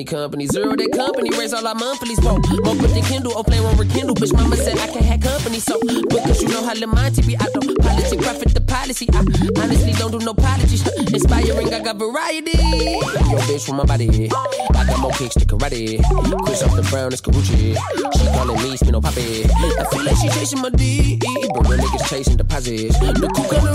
Company, 0.04 0.24
company. 0.24 0.46
Zero 0.46 0.76
that 0.76 0.92
company, 0.92 1.30
raise 1.38 1.52
all 1.52 1.66
our 1.66 1.74
monthlies. 1.74 2.18
Whoa, 2.20 2.38
more 2.64 2.76
quick 2.76 2.92
the 2.92 3.04
Kindle, 3.08 3.36
or 3.36 3.44
play 3.44 3.60
one 3.60 3.76
rekindle. 3.76 4.14
Bitch, 4.14 4.32
mama 4.32 4.56
said 4.56 4.78
I 4.78 4.86
can't 4.88 5.04
have 5.04 5.20
company, 5.20 5.60
so 5.60 5.78
because 5.80 6.42
you 6.42 6.48
know 6.48 6.62
how 6.64 6.74
Lamonti 6.74 7.26
be. 7.26 7.36
I 7.36 7.46
don't 7.52 7.78
politic, 7.78 8.20
profit 8.20 8.54
the 8.54 8.60
policy. 8.60 9.08
I 9.12 9.18
honestly 9.60 9.92
don't 9.92 10.12
do 10.12 10.18
no 10.18 10.32
apologies. 10.32 10.86
Inspiring, 11.12 11.72
I 11.72 11.80
got 11.80 11.96
variety. 11.96 12.43
Yo, 12.74 13.38
bitch, 13.46 13.66
from 13.66 13.76
my 13.76 13.84
body. 13.84 14.28
I 14.74 14.84
got 14.86 14.98
more 15.00 15.12
kicks 15.12 15.34
to 15.34 15.46
karate. 15.46 16.02
Chris 16.44 16.62
off 16.62 16.74
the 16.74 16.82
brown, 16.90 17.12
it's 17.12 17.20
Karuchi. 17.20 17.76
She 18.18 18.26
calling 18.26 18.62
me, 18.62 18.76
spin 18.76 18.94
on 18.94 19.02
poppy. 19.02 19.44
I 19.44 19.84
feel 19.90 20.04
like 20.04 20.16
she 20.16 20.28
chasing 20.30 20.60
my 20.60 20.70
D. 20.70 21.18
But 21.54 21.68
real 21.68 21.78
niggas 21.78 22.08
chasing 22.08 22.36
deposits. 22.36 22.98
The 22.98 23.12
the 23.12 23.28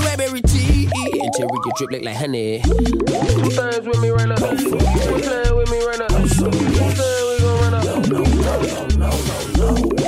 raspberry 0.04 0.42
tea. 0.42 0.90
Interior 1.14 1.48
drip 1.78 1.92
look 1.92 2.04
like 2.04 2.16
honey. 2.16 2.60
Who 2.60 3.52
stands 3.52 3.88
with 3.88 4.02
me 4.02 4.10
right 4.10 4.28
now? 4.28 4.36
Who 4.36 4.58
stand 5.24 5.56
with 5.56 5.72
me 5.72 5.86
right 5.86 6.00
now? 6.00 6.08
Stand 6.28 6.56
we 6.56 7.40
gon' 7.40 7.62
run 7.62 7.74
up? 7.74 8.04
Too 8.04 8.24
many 8.24 9.99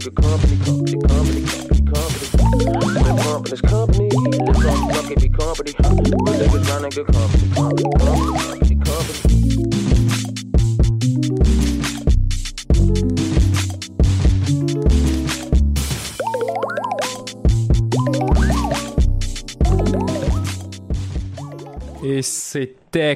running 0.00 0.14
good 0.14 0.22
company. 0.22 0.56
Company, 0.56 1.44
company, 1.44 1.86
company, 1.90 2.30
company. 3.22 3.50
This 3.50 3.60
company. 3.60 4.08
Look, 4.08 4.64
I'm 4.64 4.88
fucking 4.90 5.18
the 5.18 5.28
company. 5.28 5.72
Huh. 5.78 5.90
Niggas 5.90 6.52
good 6.52 6.66
company. 6.66 6.90
Company, 6.90 7.44
company, 7.52 7.69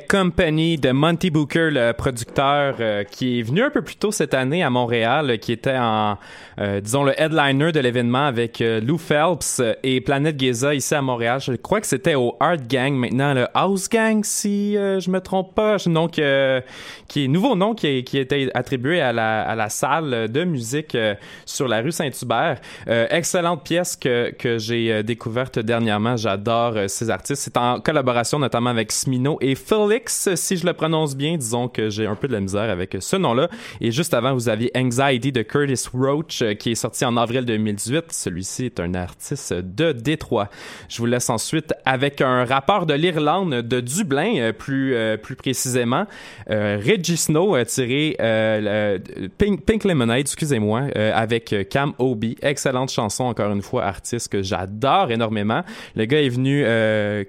Company 0.08 0.76
de 0.78 0.90
Monty 0.92 1.30
Booker, 1.30 1.70
le 1.70 1.92
producteur 1.92 2.76
euh, 2.80 3.04
qui 3.04 3.40
est 3.40 3.42
venu 3.42 3.62
un 3.62 3.70
peu 3.70 3.82
plus 3.82 3.96
tôt 3.96 4.12
cette 4.12 4.34
année 4.34 4.62
à 4.62 4.70
Montréal, 4.70 5.30
euh, 5.30 5.36
qui 5.36 5.52
était 5.52 5.76
en, 5.76 6.16
euh, 6.58 6.80
disons, 6.80 7.04
le 7.04 7.12
headliner 7.20 7.72
de 7.72 7.80
l'événement 7.80 8.26
avec 8.26 8.60
euh, 8.60 8.80
Lou 8.80 8.98
Phelps 8.98 9.60
euh, 9.60 9.74
et 9.82 10.00
Planète 10.00 10.38
Giza 10.38 10.74
ici 10.74 10.94
à 10.94 11.02
Montréal. 11.02 11.40
Je 11.40 11.52
crois 11.52 11.80
que 11.80 11.86
c'était 11.86 12.14
au 12.14 12.36
Art 12.40 12.56
Gang, 12.68 12.94
maintenant 12.94 13.34
le 13.34 13.46
House 13.54 13.88
Gang, 13.88 14.22
si 14.24 14.74
je 14.74 15.10
me 15.10 15.20
trompe 15.20 15.54
pas. 15.54 15.76
Que- 16.12 16.62
qui 17.08 17.24
est 17.24 17.28
nouveau 17.28 17.54
nom 17.56 17.74
qui, 17.74 18.04
qui 18.04 18.18
été 18.18 18.50
attribué 18.54 19.00
à 19.00 19.12
la, 19.12 19.42
à 19.42 19.54
la 19.54 19.68
salle 19.68 20.30
de 20.30 20.44
musique 20.44 20.96
sur 21.44 21.68
la 21.68 21.80
rue 21.80 21.92
Saint-Hubert. 21.92 22.58
Excellente 23.10 23.64
pièce 23.64 23.96
que, 23.96 24.32
que 24.32 24.58
j'ai 24.58 25.02
découverte 25.02 25.58
dernièrement. 25.58 26.16
J'adore 26.16 26.74
ces 26.88 27.10
artistes. 27.10 27.42
C'est 27.42 27.56
en 27.56 27.80
collaboration 27.80 28.38
notamment 28.38 28.70
avec 28.70 28.92
Smino 28.92 29.38
et 29.40 29.54
Si 30.06 30.56
je 30.56 30.66
le 30.66 30.72
prononce 30.72 31.16
bien. 31.16 31.36
Disons 31.36 31.68
que 31.68 31.90
j'ai 31.90 32.06
un 32.06 32.14
peu 32.14 32.28
de 32.28 32.32
la 32.32 32.40
misère 32.40 32.70
avec 32.70 32.96
ce 33.00 33.16
nom-là. 33.16 33.48
Et 33.80 33.90
juste 33.90 34.14
avant, 34.14 34.34
vous 34.34 34.48
aviez 34.48 34.70
Anxiety 34.76 35.32
de 35.32 35.42
Curtis 35.42 35.88
Roach 35.92 36.42
euh, 36.42 36.54
qui 36.54 36.72
est 36.72 36.74
sorti 36.74 37.04
en 37.04 37.16
avril 37.16 37.44
2018. 37.44 38.06
Celui-ci 38.10 38.66
est 38.66 38.80
un 38.80 38.94
artiste 38.94 39.52
de 39.52 39.92
Détroit. 39.92 40.48
Je 40.88 40.98
vous 40.98 41.06
laisse 41.06 41.30
ensuite 41.30 41.72
avec 41.84 42.20
un 42.20 42.44
rappeur 42.44 42.86
de 42.86 42.94
l'Irlande, 42.94 43.54
de 43.54 43.80
Dublin, 43.80 44.36
euh, 44.38 44.52
plus, 44.52 44.94
euh, 44.94 45.16
plus 45.16 45.36
précisément. 45.36 46.06
Euh, 46.50 46.80
Reggie 46.84 47.16
Snow 47.16 47.62
tiré 47.64 48.16
euh, 48.20 48.98
Pink, 49.38 49.84
Lemonade, 49.84 50.20
excusez-moi, 50.20 50.82
euh, 50.96 51.12
avec 51.14 51.54
Cam 51.70 51.92
Obi. 51.98 52.36
Excellente 52.42 52.90
chanson, 52.90 53.24
encore 53.24 53.52
une 53.52 53.62
fois, 53.62 53.84
artiste 53.84 54.28
que 54.30 54.42
j'adore 54.42 55.10
énormément. 55.10 55.62
Le 55.94 56.04
gars 56.04 56.22
est 56.22 56.28
venu 56.28 56.64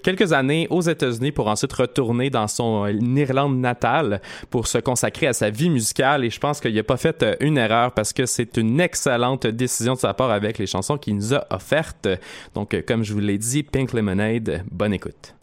quelques 0.04 0.34
années 0.34 0.68
aux 0.70 0.82
États-Unis 0.82 1.32
pour 1.32 1.48
ensuite 1.48 1.74
retourner 1.74 2.30
dans 2.30 2.48
son 2.56 2.86
euh, 2.86 2.92
Irlande 2.92 3.60
natale 3.60 4.22
pour 4.50 4.68
se 4.68 4.78
consacrer 4.78 5.28
à 5.28 5.34
sa 5.34 5.50
vie 5.50 5.70
musicale 5.70 6.24
et 6.24 6.30
je 6.30 6.40
pense 6.40 6.60
qu'il 6.60 6.74
n'a 6.74 6.84
pas 6.84 6.98
fait 6.98 7.22
euh, 7.24 7.36
une 7.40 7.58
erreur 7.58 7.92
parce 7.92 8.14
que 8.14 8.26
c'est 8.26 8.58
une 8.58 8.80
excellente 8.80 9.48
décision 9.48 9.94
de 9.94 10.00
sa 10.00 10.14
part 10.14 10.32
avec 10.32 10.58
les 10.58 10.68
chansons 10.68 10.98
qu'il 10.98 11.16
nous 11.16 11.34
a 11.34 11.46
offertes. 11.50 12.08
Donc, 12.54 12.74
euh, 12.74 12.82
comme 12.86 13.04
je 13.04 13.14
vous 13.14 13.20
l'ai 13.20 13.38
dit, 13.38 13.64
Pink 13.64 13.94
Lemonade, 13.94 14.64
bonne 14.72 14.94
écoute. 14.94 15.36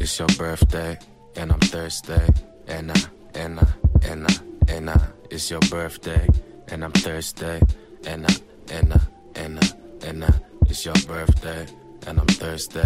It's 0.00 0.18
your 0.18 0.28
birthday, 0.38 0.98
and 1.36 1.52
I'm 1.52 1.60
thirsty, 1.60 2.14
and 2.68 2.90
I, 2.90 2.94
and 3.34 4.88
I. 4.88 4.96
It's 5.30 5.50
your 5.50 5.60
birthday, 5.70 6.26
and 6.72 6.82
I'm 6.82 6.92
thirsty, 6.92 7.60
and 8.06 8.26
I, 8.26 8.34
and 8.64 10.24
I. 10.24 10.49
It's 10.70 10.84
your 10.84 10.94
birthday, 11.08 11.66
and 12.06 12.20
I'm 12.20 12.26
thirsty, 12.28 12.78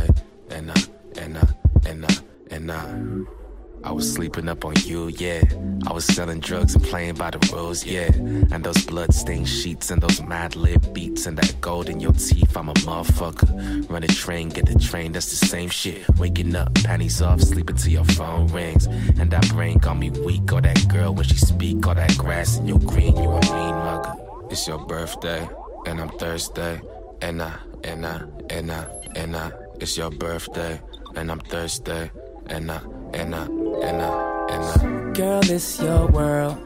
and 0.49 0.71
I, 0.71 0.75
and 1.19 1.37
I, 1.37 1.47
and 1.87 2.07
I, 2.07 2.15
and 2.51 2.73
I. 2.73 3.87
I 3.87 3.93
was 3.93 4.11
sleeping 4.11 4.49
up 4.49 4.65
on 4.65 4.73
you, 4.87 5.09
yeah. 5.09 5.43
I 5.87 5.93
was 5.93 6.07
selling 6.07 6.41
drugs 6.41 6.75
and 6.75 6.83
playing 6.83 7.17
by 7.17 7.31
the 7.31 7.47
rules, 7.53 7.85
yeah. 7.85 8.11
And 8.15 8.65
those 8.65 8.87
bloodstained 8.87 9.47
sheets 9.47 9.91
and 9.91 10.01
those 10.01 10.23
mad 10.23 10.57
lib 10.57 10.95
beats 10.95 11.27
and 11.27 11.37
that 11.37 11.61
gold 11.61 11.91
in 11.91 12.01
your 12.01 12.15
teeth, 12.15 12.57
I'm 12.57 12.71
a 12.71 12.73
motherfucker. 12.73 13.91
Run 13.91 14.03
a 14.03 14.09
train, 14.09 14.49
get 14.49 14.65
the 14.65 14.79
train, 14.79 15.13
that's 15.13 15.39
the 15.39 15.47
same 15.47 15.69
shit. 15.69 16.09
Waking 16.19 16.57
up, 16.57 16.75
panties 16.77 17.21
off, 17.21 17.43
sleeping 17.43 17.77
till 17.77 17.93
your 17.93 18.05
phone 18.05 18.47
rings. 18.47 18.87
And 18.87 19.31
that 19.31 19.47
brain 19.51 19.77
got 19.77 19.99
me 19.99 20.09
weak, 20.09 20.51
or 20.55 20.63
that 20.63 20.89
girl 20.89 21.15
when 21.15 21.27
she 21.27 21.37
speak, 21.37 21.87
or 21.87 21.95
that 21.95 22.17
grass 22.17 22.57
in 22.57 22.67
your 22.67 22.79
green, 22.79 23.15
you 23.15 23.29
a 23.29 23.41
mean 23.43 23.75
mugger. 23.85 24.15
It's 24.49 24.67
your 24.67 24.79
birthday, 24.87 25.47
and 25.87 26.01
I'm 26.01 26.09
thirsty, 26.09 26.81
and 27.21 27.43
I, 27.43 27.55
and 27.83 28.07
I, 28.07 28.23
and 28.51 28.73
I, 28.73 28.87
and 29.15 29.37
I. 29.37 29.53
It's 29.81 29.97
your 29.97 30.11
birthday, 30.11 30.81
and 31.17 31.31
I'm 31.31 31.41
thirsty, 31.41 32.11
and 32.47 32.71
I, 32.71 32.81
and 33.13 33.35
I, 33.35 33.45
and 33.45 34.03
I, 34.03 34.47
and 34.51 34.65
I. 34.65 35.13
Girl, 35.13 35.41
it's 35.45 35.81
your 35.81 36.07
world. 36.09 36.59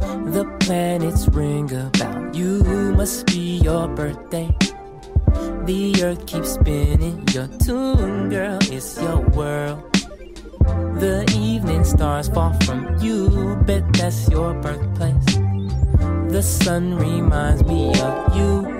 The 0.00 0.44
planets 0.60 1.28
ring 1.28 1.72
about 1.72 2.34
you. 2.34 2.62
Must 2.96 3.26
be 3.26 3.58
your 3.58 3.88
birthday. 3.88 4.54
The 5.64 6.02
earth 6.04 6.26
keeps 6.26 6.54
spinning. 6.54 7.26
Your 7.28 7.48
tune, 7.58 8.28
girl, 8.30 8.58
it's 8.62 9.00
your 9.00 9.20
world. 9.30 9.92
The 11.00 11.24
evening 11.36 11.84
stars 11.84 12.28
fall 12.28 12.54
from 12.60 12.98
you. 13.00 13.56
Bet 13.66 13.92
that's 13.92 14.28
your 14.28 14.54
birthplace. 14.54 15.36
The 16.32 16.42
sun 16.42 16.96
reminds 16.96 17.64
me 17.64 17.90
of 18.00 18.36
you. 18.36 18.75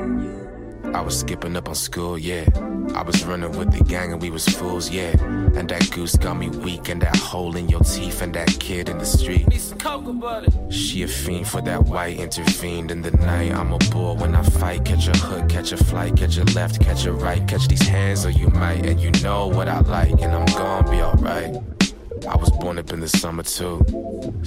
I 0.96 1.02
was 1.02 1.20
skipping 1.20 1.54
up 1.56 1.68
on 1.68 1.74
school, 1.74 2.16
yeah. 2.16 2.46
I 2.94 3.02
was 3.02 3.22
running 3.22 3.52
with 3.58 3.70
the 3.70 3.84
gang 3.84 4.14
and 4.14 4.22
we 4.22 4.30
was 4.30 4.48
fools, 4.48 4.88
yeah. 4.88 5.10
And 5.54 5.68
that 5.68 5.90
goose 5.90 6.16
got 6.16 6.38
me 6.38 6.48
weak, 6.48 6.88
and 6.88 7.02
that 7.02 7.14
hole 7.16 7.54
in 7.54 7.68
your 7.68 7.80
teeth, 7.80 8.22
and 8.22 8.34
that 8.34 8.48
kid 8.60 8.88
in 8.88 8.96
the 8.96 9.04
street. 9.04 9.46
Need 9.48 9.60
some 9.60 9.76
cocoa 9.76 10.14
butter. 10.14 10.50
She 10.70 11.02
a 11.02 11.06
fiend 11.06 11.48
for 11.48 11.60
that 11.60 11.82
white, 11.82 12.18
intervened 12.18 12.90
in 12.90 13.02
the 13.02 13.10
night. 13.10 13.52
I'm 13.52 13.74
a 13.74 13.78
bull 13.90 14.16
when 14.16 14.34
I 14.34 14.42
fight. 14.42 14.86
Catch 14.86 15.08
a 15.08 15.16
hook, 15.18 15.50
catch 15.50 15.72
a 15.72 15.76
flight, 15.76 16.16
catch 16.16 16.38
a 16.38 16.44
left, 16.54 16.80
catch 16.80 17.04
a 17.04 17.12
right. 17.12 17.46
Catch 17.46 17.68
these 17.68 17.86
hands 17.86 18.24
or 18.24 18.30
you 18.30 18.48
might, 18.48 18.86
and 18.86 18.98
you 18.98 19.10
know 19.22 19.48
what 19.48 19.68
I 19.68 19.80
like, 19.80 20.22
and 20.22 20.32
I'm 20.32 20.46
gonna 20.46 20.90
be 20.90 21.02
alright. 21.02 21.85
I 22.28 22.36
was 22.36 22.50
born 22.50 22.78
up 22.78 22.92
in 22.92 23.00
the 23.00 23.08
summer 23.08 23.42
too. 23.42 23.84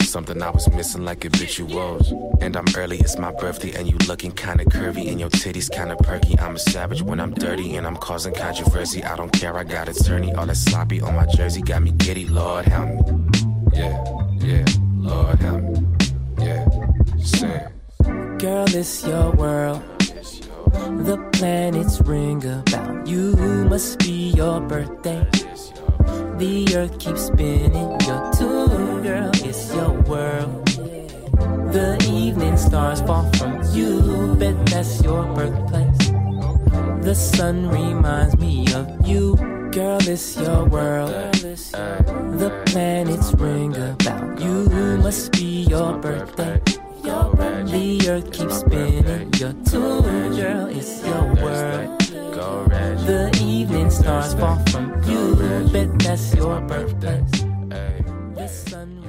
Something 0.01 0.41
I 0.41 0.49
was 0.49 0.69
missing 0.73 1.05
like 1.05 1.23
a 1.25 1.29
bitch 1.29 1.59
you 1.59 1.65
was. 1.65 2.11
And 2.41 2.55
I'm 2.55 2.65
early, 2.75 2.97
it's 2.99 3.17
my 3.17 3.31
birthday, 3.31 3.71
and 3.73 3.87
you 3.87 3.97
looking 4.07 4.31
kinda 4.31 4.65
curvy, 4.65 5.09
and 5.09 5.19
your 5.19 5.29
titties 5.29 5.69
kinda 5.71 5.95
perky. 5.97 6.37
I'm 6.39 6.55
a 6.55 6.59
savage 6.59 7.01
when 7.01 7.19
I'm 7.19 7.33
dirty, 7.33 7.75
and 7.75 7.87
I'm 7.87 7.95
causing 7.95 8.33
controversy. 8.33 9.03
I 9.03 9.15
don't 9.15 9.31
care, 9.31 9.55
I 9.55 9.63
got 9.63 9.87
attorney. 9.87 10.33
All 10.33 10.45
that 10.45 10.57
sloppy 10.57 11.01
on 11.01 11.15
my 11.15 11.25
jersey 11.25 11.61
got 11.61 11.81
me 11.81 11.91
giddy, 11.91 12.27
Lord 12.27 12.65
help 12.65 12.89
me. 12.89 13.01
Yeah, 13.73 14.03
yeah, 14.39 14.65
Lord 14.97 15.39
help 15.39 15.61
me. 15.61 15.87
Yeah, 16.39 16.65
sing. 17.23 17.61
Girl, 18.37 18.75
it's 18.75 19.05
your 19.05 19.31
world. 19.31 19.81
The 21.07 21.17
planets 21.33 22.01
ring 22.01 22.43
about 22.45 23.07
you. 23.07 23.35
Must 23.69 23.99
be 23.99 24.31
your 24.31 24.59
birthday. 24.61 25.25
The 26.39 26.73
earth 26.77 26.97
keeps 26.99 27.25
spinning. 27.25 27.99
Your 28.07 28.31
tune, 28.31 29.03
girl, 29.03 29.29
it's 29.43 29.75
your 29.75 29.91
world. 30.07 30.65
The 31.75 31.97
evening 32.09 32.55
stars 32.55 33.01
fall 33.01 33.29
from 33.33 33.61
you. 33.73 34.35
Bet 34.35 34.55
that's 34.67 35.03
your 35.03 35.25
birthplace. 35.35 36.07
The 37.03 37.13
sun 37.13 37.67
reminds 37.67 38.37
me 38.37 38.73
of 38.73 38.87
you. 39.05 39.35
Girl, 39.73 39.99
it's 39.99 40.37
your 40.37 40.63
world. 40.63 41.11
The 41.11 42.63
planets 42.67 43.33
ring 43.33 43.75
about 43.75 44.39
you. 44.39 44.69
Must 45.03 45.33
be 45.33 45.63
your 45.63 45.97
birthday. 45.97 46.61
The 47.03 48.07
earth 48.07 48.31
keeps 48.31 48.59
spinning. 48.59 49.33
Your 49.33 49.51
tune, 49.67 50.37
girl, 50.37 50.67
it's 50.67 51.03
your 51.05 51.35
world. 51.43 51.98
The 52.39 53.37
evening 53.43 53.91
stars 53.91 54.33
fall 54.35 54.63
from 54.71 55.03
you. 55.03 55.35
Bet 55.73 55.99
that's 55.99 56.33
your 56.35 56.61
birthday. 56.61 57.21
The 58.35 58.47
sun 58.47 59.03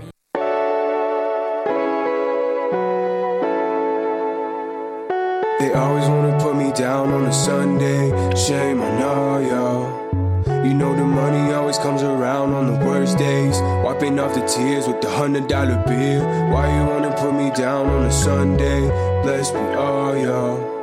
They 5.61 5.73
always 5.75 6.09
wanna 6.09 6.41
put 6.41 6.57
me 6.57 6.73
down 6.73 7.13
on 7.13 7.27
a 7.27 7.33
Sunday. 7.33 8.11
Shame 8.35 8.81
on 8.81 9.03
all 9.03 9.41
y'all. 9.41 10.65
You 10.67 10.75
know 10.75 10.97
the 10.97 11.05
money 11.05 11.53
always 11.53 11.79
comes 11.79 12.03
around 12.03 12.53
on 12.55 12.67
the 12.67 12.85
worst 12.85 13.17
days. 13.17 13.61
Wiping 13.85 14.19
off 14.19 14.35
the 14.35 14.45
tears 14.45 14.89
with 14.89 15.01
the 15.03 15.11
hundred 15.11 15.47
dollar 15.47 15.81
bill. 15.87 16.25
Why 16.51 16.67
you 16.77 16.85
wanna 16.85 17.15
put 17.17 17.33
me 17.35 17.51
down 17.53 17.87
on 17.87 18.07
a 18.07 18.11
Sunday? 18.11 18.81
Bless 19.23 19.53
me, 19.53 19.61
oh 19.77 20.15
yeah. 20.15 20.80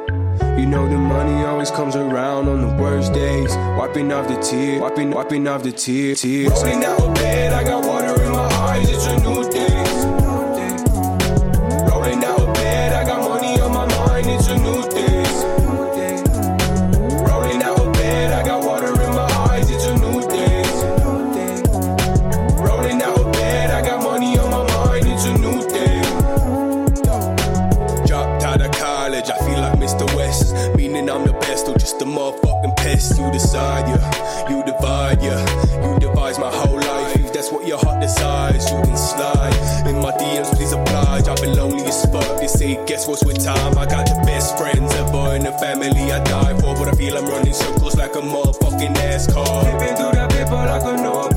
You 0.57 0.65
know 0.65 0.89
the 0.89 0.97
money 0.97 1.45
always 1.45 1.69
comes 1.69 1.95
around 1.95 2.47
on 2.47 2.61
the 2.61 2.81
worst 2.81 3.13
days. 3.13 3.55
Wiping 3.77 4.11
off 4.11 4.27
the 4.27 4.41
tears, 4.41 4.81
wiping, 4.81 5.11
wiping 5.11 5.47
off 5.47 5.61
the 5.61 5.71
tears. 5.71 6.21
tears. 6.21 6.49
Rolling 6.49 6.83
out 6.83 6.99
of 6.99 7.13
bed, 7.13 7.53
I 7.53 7.63
got 7.63 7.85
water 7.85 8.23
in 8.23 8.31
my 8.31 8.51
eyes. 8.65 8.89
It's 8.89 9.05
a 9.05 9.19
new 9.19 9.46
time? 43.47 43.77
I 43.77 43.85
got 43.85 44.05
the 44.07 44.19
best 44.25 44.57
friends 44.57 44.93
ever 44.95 45.35
in 45.35 45.43
the 45.43 45.53
family 45.53 46.11
I 46.11 46.19
die 46.23 46.53
for. 46.59 46.75
But 46.75 46.89
I 46.89 46.93
feel 46.99 47.17
I'm 47.17 47.25
running 47.25 47.53
circles 47.53 47.95
like 47.95 48.15
a 48.15 48.19
motherfucking 48.19 48.93
NASCAR. 48.99 49.61
Flipping 49.63 49.95
through 49.95 50.13
that 50.19 50.29
paper 50.31 50.61
like 50.73 50.83
a 50.83 50.95
notebook. 51.01 51.36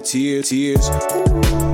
Tears, 0.00 0.48
tears. 0.48 1.69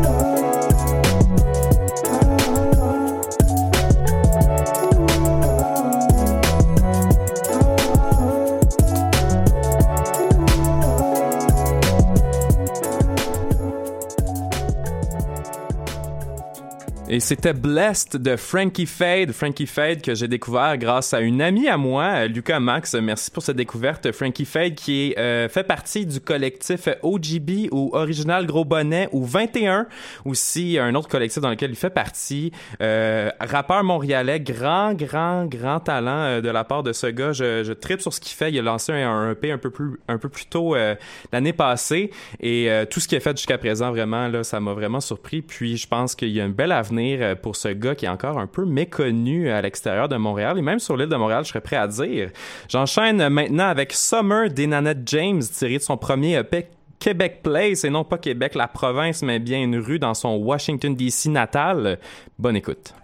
Et 17.17 17.21
c'était 17.21 17.55
Blessed 17.55 18.19
de 18.19 18.37
Frankie 18.37 18.85
Fade. 18.85 19.33
Frankie 19.33 19.67
Fade 19.67 20.03
que 20.03 20.15
j'ai 20.15 20.29
découvert 20.29 20.77
grâce 20.77 21.15
à 21.15 21.21
une 21.21 21.41
amie 21.41 21.67
à 21.67 21.79
moi, 21.79 22.05
euh, 22.05 22.29
Lucas 22.29 22.61
Max. 22.61 22.93
Merci 22.93 23.31
pour 23.31 23.43
cette 23.43 23.57
découverte. 23.57 24.13
Frankie 24.13 24.45
Fade 24.45 24.75
qui 24.75 25.13
est, 25.13 25.19
euh, 25.19 25.49
fait 25.49 25.65
partie 25.65 26.05
du 26.05 26.21
collectif 26.21 26.91
OGB 27.03 27.71
ou 27.73 27.89
Original 27.95 28.45
Gros 28.45 28.67
Bonnet 28.67 29.09
ou 29.13 29.25
21. 29.25 29.87
Aussi 30.27 30.79
un 30.79 30.95
autre 30.95 31.09
collectif 31.09 31.41
dans 31.41 31.49
lequel 31.49 31.71
il 31.71 31.77
fait 31.77 31.89
partie. 31.89 32.53
Euh, 32.83 33.31
rappeur 33.41 33.83
montréalais, 33.83 34.39
grand, 34.39 34.93
grand, 34.93 35.47
grand 35.47 35.81
talent 35.81 36.11
euh, 36.11 36.41
de 36.43 36.51
la 36.51 36.65
part 36.65 36.83
de 36.83 36.93
ce 36.93 37.07
gars. 37.07 37.33
Je, 37.33 37.65
je 37.65 37.97
sur 37.99 38.13
ce 38.13 38.21
qu'il 38.21 38.37
fait. 38.37 38.53
Il 38.53 38.59
a 38.59 38.63
lancé 38.63 38.93
un, 38.93 39.11
un 39.11 39.31
EP 39.31 39.51
un 39.51 39.57
peu 39.57 39.71
plus, 39.71 39.99
un 40.07 40.19
peu 40.19 40.29
plus 40.29 40.45
tôt 40.45 40.75
euh, 40.75 40.95
l'année 41.33 41.55
passée. 41.55 42.11
Et 42.41 42.71
euh, 42.71 42.85
tout 42.85 43.01
ce 43.01 43.09
qu'il 43.09 43.17
a 43.17 43.23
fait 43.23 43.35
jusqu'à 43.35 43.57
présent, 43.57 43.91
vraiment, 43.91 44.29
là, 44.29 44.45
ça 44.45 44.61
m'a 44.61 44.75
vraiment 44.75 45.01
surpris. 45.01 45.41
Puis 45.41 45.79
je 45.79 45.89
pense 45.89 46.15
qu'il 46.15 46.29
y 46.29 46.43
a 46.43 46.45
un 46.45 46.51
bel 46.51 46.73
avenir 46.73 47.06
euh, 47.15 47.35
pour 47.35 47.57
ce 47.57 47.69
gars 47.69 47.95
qui 47.95 48.07
est 48.07 48.09
encore 48.09 48.39
un 48.39 48.47
peu 48.47 48.65
méconnu 48.65 49.51
à 49.51 49.63
l'extérieur 49.63 50.09
de 50.09 50.17
Montréal 50.17 50.59
et 50.59 50.63
même 50.63 50.79
sur 50.79 50.97
l'île 50.97 51.09
de 51.09 51.17
Montréal, 51.17 51.45
je 51.45 51.51
serais 51.51 51.61
prêt 51.61 51.77
à 51.77 51.87
dire. 51.87 52.31
J'enchaîne 52.69 53.29
maintenant 53.29 53.69
avec 53.69 53.93
Summer 53.93 54.51
des 54.51 54.67
Nanette 54.67 55.07
James, 55.07 55.43
tiré 55.43 55.79
de 55.79 55.83
son 55.83 55.97
premier 55.97 56.37
EP 56.37 56.67
Québec 56.99 57.41
Place, 57.43 57.85
et 57.85 57.91
non 57.91 58.05
pas 58.05 58.19
Québec 58.19 58.55
la 58.55 58.69
province, 58.69 59.23
mais 59.23 59.39
bien 59.39 59.63
une 59.63 59.79
rue 59.79 59.99
dans 59.99 60.15
son 60.15 60.37
Washington 60.37 60.95
DC 60.95 61.27
natal. 61.27 61.99
Bonne 62.39 62.57
écoute. 62.57 62.95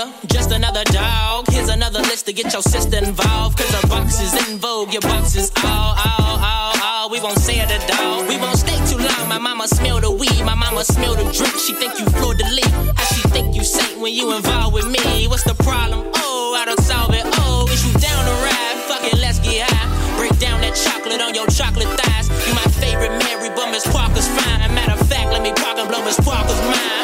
Nigga. 0.00 0.28
Just 0.32 0.50
another 0.50 0.84
dog. 0.84 1.46
Here's 1.48 1.68
another 1.68 2.00
list 2.00 2.26
to 2.26 2.32
get 2.32 2.52
your 2.52 2.62
sister 2.62 2.98
involved. 2.98 3.58
Cause 3.58 3.70
her 3.74 3.88
box 3.88 4.20
is 4.20 4.48
in 4.48 4.58
vogue. 4.58 4.92
Your 4.92 5.02
box 5.02 5.36
is 5.36 5.50
all, 5.64 5.94
all, 5.96 6.38
all, 6.38 6.74
all. 6.82 7.10
We 7.10 7.20
won't 7.20 7.38
say 7.38 7.58
it 7.60 7.70
at 7.70 8.00
all. 8.00 8.26
We 8.26 8.36
won't 8.36 8.56
stay 8.56 8.78
too 8.86 8.98
long. 8.98 9.28
My 9.28 9.38
mama 9.38 9.68
smell 9.68 10.00
the 10.00 10.10
weed. 10.10 10.42
My 10.44 10.54
mama 10.54 10.84
smell 10.84 11.14
the 11.14 11.24
drink. 11.24 11.54
She 11.58 11.74
think 11.74 11.98
you 11.98 12.06
fleur 12.06 12.34
de 12.34 12.44
lis. 12.50 12.66
How 12.96 13.04
she 13.14 13.28
think 13.28 13.54
you 13.54 13.64
saint 13.64 14.00
when 14.00 14.14
you 14.14 14.34
involved 14.34 14.74
with 14.74 14.86
me? 14.86 15.26
What's 15.28 15.44
the 15.44 15.54
problem? 15.54 16.08
Oh, 16.14 16.56
I 16.60 16.64
don't 16.64 16.80
solve 16.80 17.14
it. 17.14 17.24
Oh, 17.44 17.66
is 17.70 17.84
you 17.86 17.92
down 17.98 18.24
to 18.24 18.34
ride? 18.46 18.76
Fuck 18.88 19.04
it, 19.04 19.18
let's 19.18 19.38
get 19.40 19.68
high. 19.70 20.16
Break 20.16 20.38
down 20.38 20.60
that 20.60 20.74
chocolate 20.74 21.20
on 21.20 21.34
your 21.34 21.46
chocolate 21.46 21.88
thighs. 22.00 22.28
You 22.46 22.54
my 22.54 22.68
favorite 22.80 23.16
Mary, 23.24 23.50
but 23.54 23.70
Miss 23.70 23.86
Parker's 23.86 24.28
fine. 24.28 24.60
Matter 24.74 24.92
of 24.92 25.08
fact, 25.08 25.30
let 25.32 25.42
me 25.42 25.52
park 25.52 25.78
and 25.78 25.88
blow 25.88 26.04
Miss 26.04 26.20
Parker's 26.20 26.60
mind. 26.66 26.99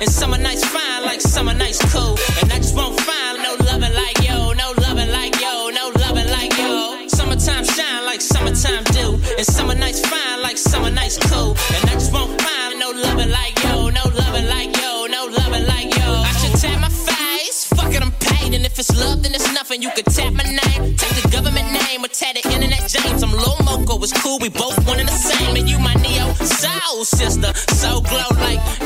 And 0.00 0.08
summer 0.08 0.38
nights 0.38 0.64
fine 0.64 1.02
like 1.04 1.20
summer 1.20 1.52
nights 1.52 1.78
cool. 1.92 2.16
And 2.40 2.50
I 2.50 2.56
just 2.56 2.74
won't 2.74 2.98
find 3.00 3.42
no 3.42 3.54
loving 3.66 3.92
like 3.92 4.26
yo, 4.26 4.52
no 4.52 4.72
loving 4.80 5.10
like 5.10 5.38
yo, 5.38 5.68
no 5.68 5.92
loving 6.00 6.30
like 6.30 6.56
yo. 6.56 7.06
Summertime 7.06 7.64
shine 7.64 8.06
like 8.06 8.22
summertime 8.22 8.84
do. 8.96 9.20
And 9.36 9.44
summer 9.44 9.74
nights 9.74 10.00
fine 10.08 10.40
like 10.40 10.56
summer 10.56 10.90
nights 10.90 11.18
cool. 11.28 11.50
And 11.76 11.90
I 11.90 11.92
just 12.00 12.14
won't 12.14 12.40
find 12.40 12.80
no 12.80 12.92
loving 12.92 13.30
like 13.30 13.62
yo, 13.62 13.90
no 13.90 14.04
loving 14.16 14.46
like 14.48 14.74
yo, 14.80 15.04
no 15.04 15.26
loving 15.26 15.66
like 15.66 15.94
yo. 15.94 16.08
I 16.24 16.32
should 16.40 16.58
tap 16.58 16.80
my 16.80 16.88
face. 16.88 17.66
Fuck 17.66 17.92
it, 17.92 18.00
I'm 18.00 18.12
paid. 18.12 18.54
And 18.54 18.64
if 18.64 18.78
it's 18.78 18.96
love, 18.98 19.22
then 19.22 19.34
it's 19.34 19.52
nothing. 19.52 19.82
You 19.82 19.90
could 19.90 20.06
tap 20.06 20.32
my 20.32 20.44
name. 20.44 20.96
Take 20.96 21.12
the 21.20 21.28
government 21.30 21.72
name 21.76 22.02
or 22.02 22.08
tap 22.08 22.36
the 22.36 22.42
Innanet 22.48 22.88
James. 22.88 23.22
I'm 23.22 23.32
Lil 23.32 23.56
Moco, 23.64 24.02
it's 24.02 24.16
cool. 24.22 24.38
We 24.38 24.48
both 24.48 24.80
one 24.86 24.98
and 24.98 25.08
the 25.08 25.12
same. 25.12 25.56
And 25.56 25.68
you 25.68 25.78
my 25.78 25.92
neo 25.94 26.32
soul 26.32 27.04
sister. 27.04 27.52
So 27.76 28.00
glow 28.00 28.32
like 28.40 28.79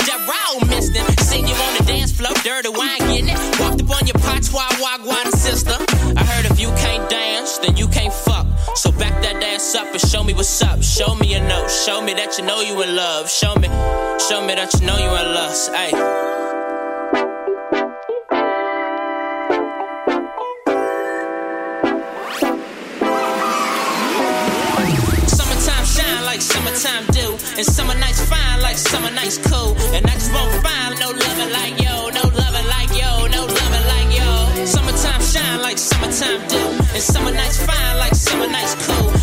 what's 10.45 10.63
up. 10.63 10.83
Show 10.83 11.15
me 11.15 11.33
a 11.33 11.41
note. 11.41 11.71
Show 11.71 12.03
me 12.03 12.13
that 12.13 12.37
you 12.37 12.45
know 12.45 12.61
you 12.61 12.77
in 12.83 12.95
love. 12.95 13.31
Show 13.31 13.55
me, 13.55 13.69
show 14.29 14.45
me 14.45 14.53
that 14.55 14.69
you 14.75 14.85
know 14.87 14.99
you 14.99 15.09
in 15.09 15.29
lust. 15.33 15.73
Ayy. 15.73 15.93
Summertime 25.33 25.87
shine 25.97 26.25
like 26.27 26.43
summertime 26.43 27.07
do. 27.17 27.27
And 27.57 27.65
summer 27.65 27.95
nights 27.95 28.21
fine 28.29 28.61
like 28.61 28.77
summer 28.77 29.13
nights 29.13 29.39
cool. 29.49 29.73
And 29.97 30.05
I 30.05 30.13
just 30.13 30.31
won't 30.31 30.53
find 30.63 31.01
no 31.01 31.09
loving 31.09 31.53
like 31.57 31.81
yo, 31.81 32.11
no 32.13 32.25
loving 32.37 32.69
like 32.69 32.93
yo, 32.93 33.27
no 33.33 33.47
loving 33.49 33.87
like 33.95 34.11
yo. 34.13 34.67
Summertime 34.67 35.23
shine 35.23 35.63
like 35.63 35.79
summertime 35.79 36.47
do. 36.49 36.61
And 36.93 37.03
summer 37.03 37.33
nights 37.33 37.65
fine 37.65 37.97
like 37.97 38.15
summer 38.15 38.47
nights 38.47 38.75
cool. 38.87 39.14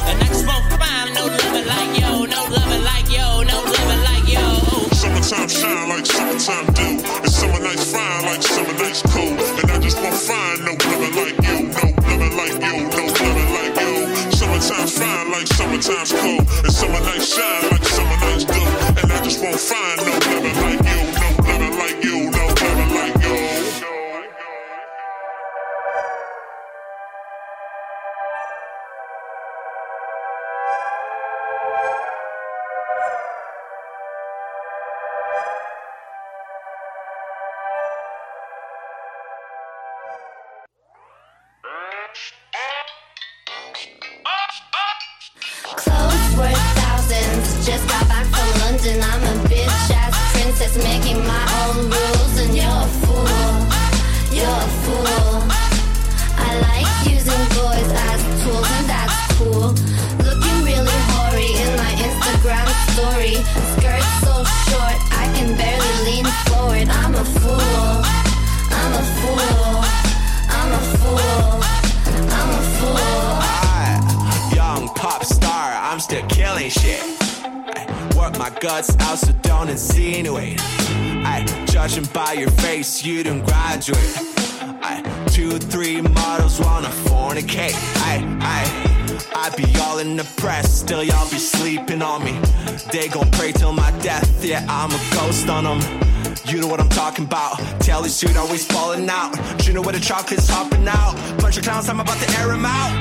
This 98.21 98.37
always 98.37 98.65
falling 98.67 99.09
out. 99.09 99.35
Know 99.73 99.81
where 99.81 99.93
the 99.93 99.99
chocolate's 99.99 100.47
hopping 100.47 100.87
out. 100.87 101.15
Bunch 101.39 101.57
of 101.57 101.63
clowns, 101.63 101.89
I'm 101.89 101.99
about 101.99 102.19
to 102.19 102.39
air 102.39 102.51
'em 102.51 102.65
out. 102.65 103.00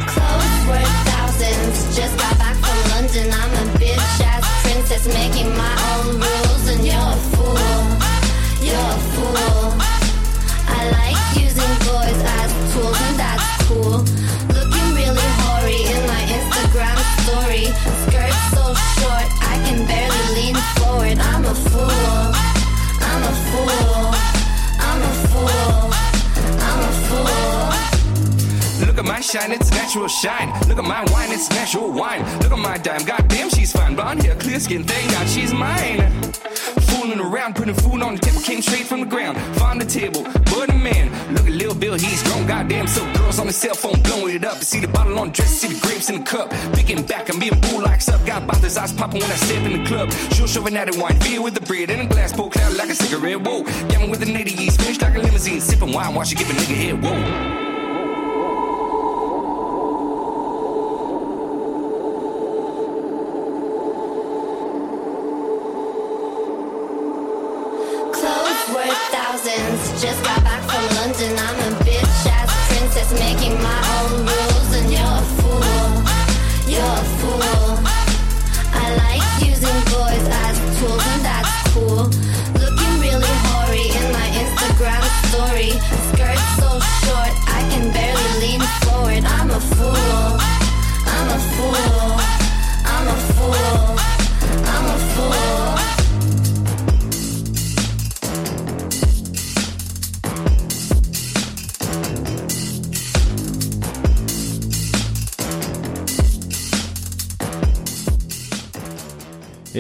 Shine, 29.31 29.53
it's 29.53 29.71
natural 29.71 30.09
shine. 30.09 30.49
Look 30.67 30.79
at 30.79 30.85
my 30.85 31.05
wine, 31.13 31.31
it's 31.31 31.49
natural 31.51 31.93
wine. 31.93 32.23
Look 32.41 32.51
at 32.51 32.59
my 32.59 32.79
dime, 32.79 33.05
goddamn, 33.05 33.49
she's 33.51 33.71
fine. 33.71 33.95
Blonde 33.95 34.23
hair, 34.23 34.35
clear 34.35 34.59
skin, 34.59 34.83
thank 34.83 35.11
God 35.13 35.29
she's 35.29 35.53
mine. 35.53 36.01
Fooling 36.91 37.21
around, 37.21 37.55
putting 37.55 37.75
food 37.75 38.03
on 38.03 38.17
the 38.17 38.21
table, 38.21 38.41
came 38.41 38.61
straight 38.61 38.87
from 38.87 39.01
the 39.01 39.07
ground. 39.07 39.39
Find 39.57 39.81
the 39.81 39.85
table, 39.85 40.25
but 40.25 40.69
a 40.71 40.75
man. 40.75 41.07
Look 41.33 41.47
at 41.47 41.53
Lil 41.53 41.75
Bill, 41.75 41.95
he's 41.95 42.23
grown, 42.25 42.47
goddamn. 42.47 42.89
So 42.89 43.01
girls 43.15 43.39
on 43.39 43.47
the 43.47 43.53
cell 43.53 43.75
phone 43.75 44.03
blowing 44.03 44.35
it 44.35 44.45
up. 44.45 44.57
See 44.65 44.81
the 44.81 44.89
bottle 44.89 45.17
on 45.19 45.29
the 45.29 45.35
dress, 45.35 45.51
see 45.51 45.69
the 45.69 45.81
grapes 45.81 46.11
in 46.11 46.19
the 46.19 46.25
cup. 46.25 46.51
Picking 46.75 47.07
back, 47.07 47.33
I'm 47.33 47.39
being 47.39 47.59
bull 47.61 47.83
like 47.83 48.01
up. 48.09 48.27
Got 48.27 48.49
bothers, 48.49 48.77
eyes 48.77 48.93
popping 48.93 49.21
when 49.21 49.31
I 49.31 49.37
step 49.37 49.65
in 49.65 49.81
the 49.81 49.87
club. 49.87 50.11
She'll 50.33 50.49
shove 50.49 50.67
an 50.67 50.77
added 50.77 50.97
wine, 51.01 51.19
beer 51.21 51.41
with 51.41 51.55
the 51.55 51.61
bread, 51.61 51.91
and 51.91 52.03
a 52.03 52.07
glass 52.07 52.33
pulled 52.33 52.57
out 52.59 52.73
like 52.75 52.91
a 52.91 52.97
cigarette. 52.97 53.43
Whoa, 53.43 53.63
yamming 53.91 54.11
with 54.11 54.21
the 54.21 54.27
native 54.27 54.59
yeast, 54.59 54.81
finished 54.81 55.03
like 55.03 55.15
a 55.15 55.21
limousine, 55.21 55.61
sipping 55.61 55.93
wine 55.93 56.15
while 56.15 56.25
she 56.25 56.35
give 56.35 56.51
a 56.51 56.53
nigga 56.53 56.75
head. 56.75 57.03
Whoa. 57.05 57.70
Short, 87.05 87.33
I 87.47 87.61
can 87.71 87.93
barely 87.93 88.31
lean 88.41 88.61
forward. 88.83 89.25
I'm 89.25 89.51
a 89.51 89.61
fool. 89.61 90.39
I'm 91.07 91.29
a 91.29 91.41
fool. 91.55 92.00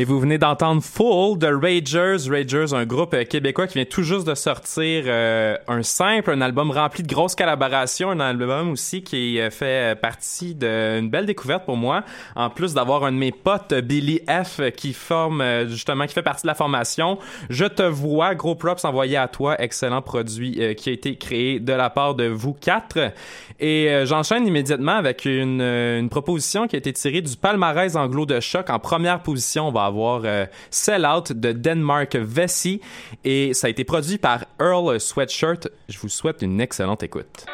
Et 0.01 0.05
vous 0.05 0.19
venez 0.19 0.39
d'entendre 0.39 0.83
Full 0.83 1.37
de 1.37 1.49
Ragers. 1.49 2.31
Ragers, 2.31 2.73
un 2.73 2.87
groupe 2.87 3.13
euh, 3.13 3.25
québécois 3.25 3.67
qui 3.67 3.75
vient 3.75 3.85
tout 3.85 4.03
juste 4.03 4.27
de 4.27 4.35
sortir 4.35 5.05
euh, 5.07 5.59
un 5.69 5.83
simple, 5.83 6.31
un 6.31 6.41
album 6.41 6.71
rempli 6.71 7.03
de 7.03 7.09
grosses 7.09 7.35
collaborations, 7.35 8.11
un 8.11 8.21
album 8.21 8.71
aussi 8.71 9.03
qui 9.03 9.39
euh, 9.39 9.51
fait 9.51 10.01
partie 10.01 10.55
d'une 10.55 11.11
belle 11.11 11.27
découverte 11.27 11.67
pour 11.67 11.77
moi. 11.77 12.03
En 12.35 12.49
plus 12.49 12.73
d'avoir 12.73 13.05
un 13.05 13.13
de 13.13 13.19
mes 13.19 13.31
potes, 13.31 13.75
Billy 13.75 14.23
F, 14.27 14.63
qui 14.75 14.95
forme 14.95 15.43
euh, 15.43 15.69
justement, 15.69 16.07
qui 16.07 16.15
fait 16.15 16.23
partie 16.23 16.45
de 16.45 16.49
la 16.49 16.55
formation. 16.55 17.19
Je 17.51 17.67
te 17.67 17.83
vois, 17.83 18.35
gros 18.35 18.55
props 18.55 18.87
envoyé 18.87 19.19
à 19.19 19.29
toi, 19.29 19.61
excellent 19.61 20.01
produit 20.01 20.63
euh, 20.63 20.73
qui 20.73 20.89
a 20.89 20.93
été 20.93 21.17
créé 21.17 21.61
de 21.61 21.75
la 21.75 21.91
part 21.91 22.15
de 22.15 22.25
vous 22.25 22.55
quatre. 22.55 23.13
Et 23.59 23.91
euh, 23.91 24.07
j'enchaîne 24.07 24.47
immédiatement 24.47 24.97
avec 24.97 25.27
une, 25.27 25.61
euh, 25.61 26.01
une 26.01 26.09
proposition 26.09 26.67
qui 26.67 26.77
a 26.77 26.79
été 26.79 26.95
tirée 26.95 27.21
du 27.21 27.37
palmarès 27.37 27.95
anglo 27.97 28.25
de 28.25 28.41
choc. 28.41 28.71
En 28.71 28.79
première 28.79 29.23
position, 29.23 29.71
avoir 29.91 30.23
euh, 30.25 30.47
Sell 30.71 31.07
Out 31.07 31.33
de 31.33 31.53
Denmark 31.53 32.17
Vesey 32.17 32.81
et 33.25 33.55
ça 33.55 33.67
a 33.67 33.71
été 33.71 33.85
produit 33.85 34.19
par 34.19 34.47
Earl 34.61 34.99
Sweatshirt. 34.99 35.69
Je 35.89 35.99
vous 35.99 36.09
souhaite 36.09 36.43
une 36.43 36.61
excellente 36.61 37.03
écoute. 37.03 37.47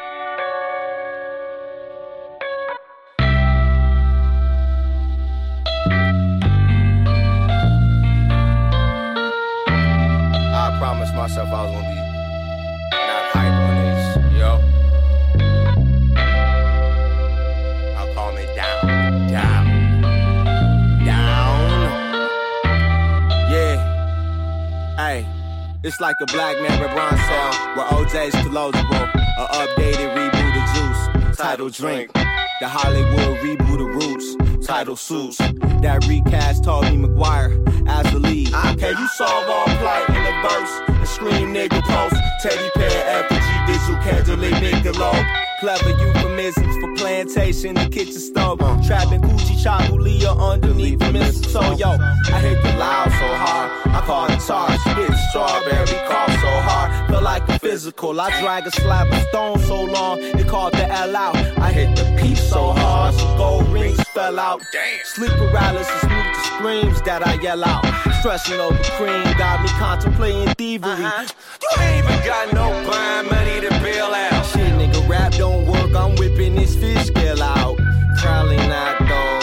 It's 25.87 26.01
like 26.01 26.17
a 26.19 26.25
black 26.25 26.59
man 26.61 26.81
with 26.81 26.91
bronze 26.91 27.21
cell, 27.21 27.53
where 27.77 27.85
OJ's 27.85 28.35
closable. 28.43 29.07
A 29.37 29.47
updated 29.55 30.13
reboot 30.17 30.53
of 30.59 30.65
Juice, 30.75 31.37
title 31.37 31.69
drink. 31.69 32.11
The 32.11 32.67
Hollywood 32.67 33.37
reboot 33.39 33.79
of 33.79 33.95
Roots, 33.95 34.67
title 34.67 34.97
Suits. 34.97 35.37
That 35.37 36.05
recast 36.05 36.65
Tobey 36.65 36.97
Maguire 36.97 37.57
as 37.87 38.11
the 38.11 38.19
lead. 38.19 38.51
Can 38.51 38.97
you 38.97 39.07
solve 39.15 39.47
all 39.47 39.63
plight 39.77 40.09
in 40.09 40.17
a 40.17 40.41
verse? 40.43 40.81
And 40.89 41.07
scream 41.07 41.53
nigga 41.53 41.81
post, 41.83 42.21
teddy 42.41 42.69
bear, 42.75 43.23
effigy, 43.23 43.46
visual 43.67 44.01
candle, 44.01 44.37
Bigelow. 44.37 45.13
Clever 45.59 45.89
euphemisms 45.89 46.75
for 46.77 46.95
plantation, 46.95 47.75
the 47.75 47.89
kitchen 47.89 48.19
stove. 48.19 48.59
Trapping 48.85 49.21
Gucci 49.21 49.55
Chabulia 49.63 50.31
underneath 50.39 50.99
the 50.99 51.11
mistletoe. 51.11 51.75
Yo, 51.75 51.89
I 51.89 52.39
hit 52.39 52.61
the 52.63 52.73
loud 52.77 53.09
so 53.11 53.27
hard. 53.43 53.69
I 53.87 54.01
call 54.05 54.25
it 54.27 54.39
charge. 54.47 54.79
Spit 54.81 55.17
strawberry 55.29 55.99
cough 56.07 56.31
so 56.31 56.53
hard. 56.67 57.09
Feel 57.09 57.21
like 57.21 57.47
a 57.49 57.59
physical. 57.59 58.21
I 58.21 58.29
drag 58.39 58.67
a 58.67 58.71
slab 58.71 59.11
of 59.11 59.21
stone 59.29 59.59
so 59.59 59.83
long. 59.83 60.19
It 60.21 60.47
called 60.47 60.73
the 60.73 60.87
L 60.87 61.15
out. 61.15 61.35
I 61.35 61.71
hit 61.71 61.95
the 61.95 62.05
peep 62.21 62.37
so 62.37 62.71
hard. 62.71 63.15
Some 63.15 63.37
gold 63.37 63.67
rings 63.69 64.01
fell 64.13 64.39
out. 64.39 64.61
Damn. 64.71 65.05
Sleep 65.05 65.31
paralysis 65.31 66.01
to 66.01 66.26
screams 66.57 67.01
that 67.03 67.25
I 67.25 67.35
yell 67.41 67.63
out. 67.63 67.85
Stressing 68.19 68.59
over 68.59 68.81
cream 68.97 69.23
got 69.37 69.61
me 69.61 69.69
contemplating 69.77 70.53
thievery. 70.55 70.91
Uh-huh. 70.91 71.27
You 71.61 71.83
ain't 71.83 72.03
even 72.03 72.25
got 72.25 72.53
no 72.53 72.67
blind 72.85 73.29
money 73.29 73.61
to 73.61 73.69
bail 73.81 74.05
out. 74.05 74.45
Shit, 74.45 74.73
nigga, 74.73 75.07
rap 75.07 75.33
don't 75.33 75.67
work. 75.67 75.93
I'm 75.95 76.15
whipping 76.15 76.55
this 76.55 76.75
fish 76.75 77.07
scale 77.07 77.41
out. 77.43 77.77
Probably 78.17 78.57
not 78.57 78.99
though. 78.99 79.37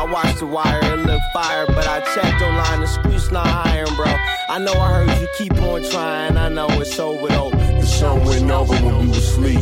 I 0.00 0.08
watched 0.10 0.38
the 0.38 0.46
wire, 0.46 0.80
it 0.82 1.06
look 1.06 1.20
fire, 1.32 1.66
but 1.66 1.86
I 1.86 2.00
checked 2.14 2.40
online, 2.42 2.80
the 2.80 2.86
streets 2.86 3.30
not 3.30 3.46
iron, 3.66 3.92
bro. 3.96 4.06
I 4.48 4.58
know 4.58 4.72
I 4.72 5.04
heard 5.04 5.20
you 5.20 5.28
keep 5.36 5.60
on 5.62 5.82
trying, 5.90 6.36
I 6.36 6.48
know 6.48 6.68
it's 6.80 6.98
over 6.98 7.28
though. 7.28 7.50
The 7.50 7.86
sun 7.86 8.24
went 8.24 8.50
over 8.50 8.74
when 8.74 9.00
we 9.00 9.08
was 9.08 9.18
asleep. 9.18 9.60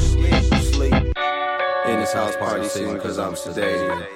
Sleep. 0.75 0.93
In 0.93 2.01
this 2.01 2.13
house 2.13 2.37
party 2.37 2.69
season, 2.69 2.99
cause 3.01 3.19
I'm 3.19 3.33
sedated. 3.33 4.07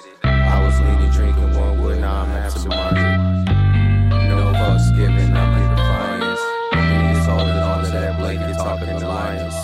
Wood, 2.56 2.66
now 2.68 4.36
No 4.36 4.52
fucks 4.52 4.96
given, 4.96 5.36
I'm 5.36 5.56
in 5.62 5.70
defiance. 5.76 6.40
And 6.72 7.16
it's 7.16 7.28
all 7.28 7.40
in 7.40 7.58
all 7.58 7.80
of 7.80 7.92
that 7.92 8.18
blanket 8.18 8.54
talking 8.56 8.88
alliance. 8.88 9.54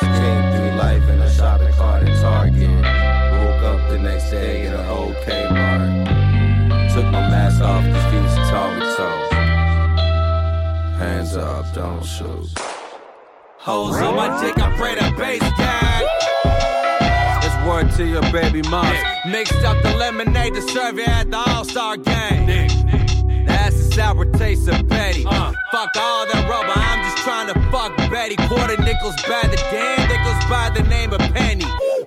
Came 0.00 0.44
through 0.52 0.76
life 0.78 1.08
in 1.08 1.20
a 1.20 1.30
shopping 1.30 1.72
cart 1.74 2.02
at 2.08 2.20
Target. 2.20 2.70
Woke 2.70 3.62
up 3.62 3.90
the 3.90 3.98
next 3.98 4.30
day 4.30 4.66
in 4.66 4.72
an 4.72 4.86
old 4.88 5.14
Kmart. 5.24 6.94
Took 6.94 7.06
my 7.06 7.28
mask 7.30 7.62
off, 7.62 7.82
confused 7.82 8.36
toe 8.50 8.72
to 8.78 8.84
toe. 8.96 9.22
Hands 10.98 11.36
up, 11.36 11.64
don't 11.74 12.04
shoot. 12.04 12.48
Hoes 13.58 13.96
on 13.96 14.16
my 14.16 14.40
dick, 14.40 14.58
I 14.58 14.76
pray 14.76 14.94
the 14.94 15.14
bass 15.16 15.40
gang. 15.56 15.91
Word 17.66 17.92
to 17.92 18.04
your 18.04 18.22
baby 18.32 18.62
mom. 18.68 18.92
Mixed 19.26 19.62
up 19.64 19.80
the 19.82 19.94
lemonade 19.96 20.54
to 20.54 20.62
serve 20.62 20.98
you 20.98 21.04
at 21.04 21.30
the 21.30 21.36
All 21.36 21.64
Star 21.64 21.96
game. 21.96 22.46
That's 23.46 23.76
the 23.76 23.92
sour 23.94 24.24
taste 24.24 24.68
of 24.68 24.88
Betty. 24.88 25.24
Uh. 25.24 25.52
Fuck 25.70 25.96
all 25.96 26.26
that 26.26 26.48
rubber, 26.50 26.72
I'm 26.74 27.02
just 27.04 27.18
trying 27.24 27.46
to 27.46 27.54
fuck 27.70 27.96
Betty. 28.10 28.36
Quarter 28.36 28.76
nickels 28.82 29.14
by 29.28 29.42
the 29.48 29.56
damn 29.70 30.08
nickels 30.08 30.44
by 30.50 30.70
the 30.74 30.82
name 30.88 31.12
of 31.12 31.20
Penny. 31.34 31.64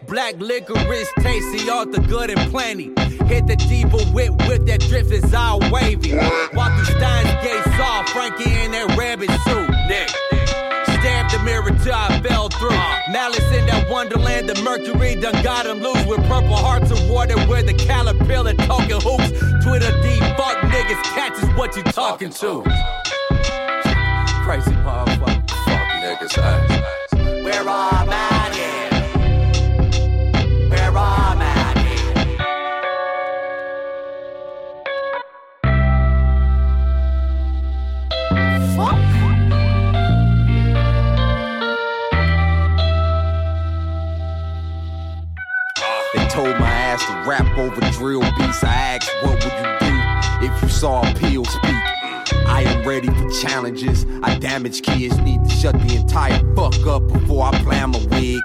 Black 0.08 0.36
licorice 0.39 1.10
tasty, 1.20 1.70
all 1.70 1.86
the 1.86 2.01
good 2.01 2.30
and 2.30 2.51
plenty. 2.51 2.91
Hit 3.26 3.47
the 3.47 3.56
diva 3.56 3.97
whip, 4.14 4.32
whip 4.47 4.66
that 4.66 4.82
drift 4.82 5.12
is 5.12 5.34
all 5.34 5.60
wavy. 5.72 6.16
Walk 6.53 6.76
through 6.76 6.95
Steins 6.95 7.43
Gate, 7.43 7.64
saw 7.78 8.03
Frankie 8.03 8.43
in 8.43 8.72
that 8.72 8.95
rabbit 8.97 9.32
suit. 9.45 9.70
Nick. 9.88 10.35
Stabbed 11.46 11.68
mirror 11.68 11.96
I 11.96 12.22
fell 12.22 12.50
through. 12.50 12.70
Malice 13.12 13.52
in 13.54 13.66
that 13.68 13.88
wonderland, 13.89 14.50
the 14.50 14.60
mercury 14.64 15.16
done 15.16 15.43
got 15.43 15.66
him 15.66 15.80
loose 15.80 16.06
with 16.06 16.20
purple 16.28 16.56
hearts 16.56 16.89
of 16.91 17.10
water 17.10 17.38
where 17.48 17.62
the 17.62 17.74
caterpillar 17.74 18.54
talking 18.54 19.00
hoops. 19.00 19.32
Twitter 19.64 19.91
D, 20.02 20.20
fuck 20.38 20.58
niggas, 20.72 21.04
catch 21.14 21.38
is 21.38 21.50
what 21.56 21.76
you 21.76 21.84
talking 21.84 22.32
to. 22.32 22.64
Crazy 24.43 24.72
motherfucker. 24.82 25.50
Fuck 25.66 25.88
niggas, 26.02 26.38
ass. 26.38 27.14
Where 27.43 27.70
I'm 27.70 28.10
at 28.10 28.35
to 46.98 47.30
rap 47.30 47.58
over 47.58 47.82
drill 47.91 48.22
beats. 48.38 48.64
I 48.64 48.74
asked, 48.74 49.12
what 49.22 49.34
would 49.34 49.43
you 49.43 50.50
do 50.50 50.54
if 50.54 50.64
you 50.64 50.70
saw 50.70 51.02
a 51.02 51.14
peel 51.16 51.46
speak? 51.46 51.76
I 52.48 52.64
am 52.66 52.88
ready 52.88 53.08
for 53.08 53.30
challenges. 53.41 54.06
I 54.24 54.38
damage 54.39 54.82
kids, 54.82 55.18
need 55.20 55.43
to 55.43 55.50
shut 55.50 55.74
the 55.74 55.96
entire 55.96 56.39
fuck 56.56 56.86
up 56.88 57.08
before 57.08 57.46
I 57.46 57.62
plan 57.64 57.91
my 57.91 58.00
wig. 58.12 58.41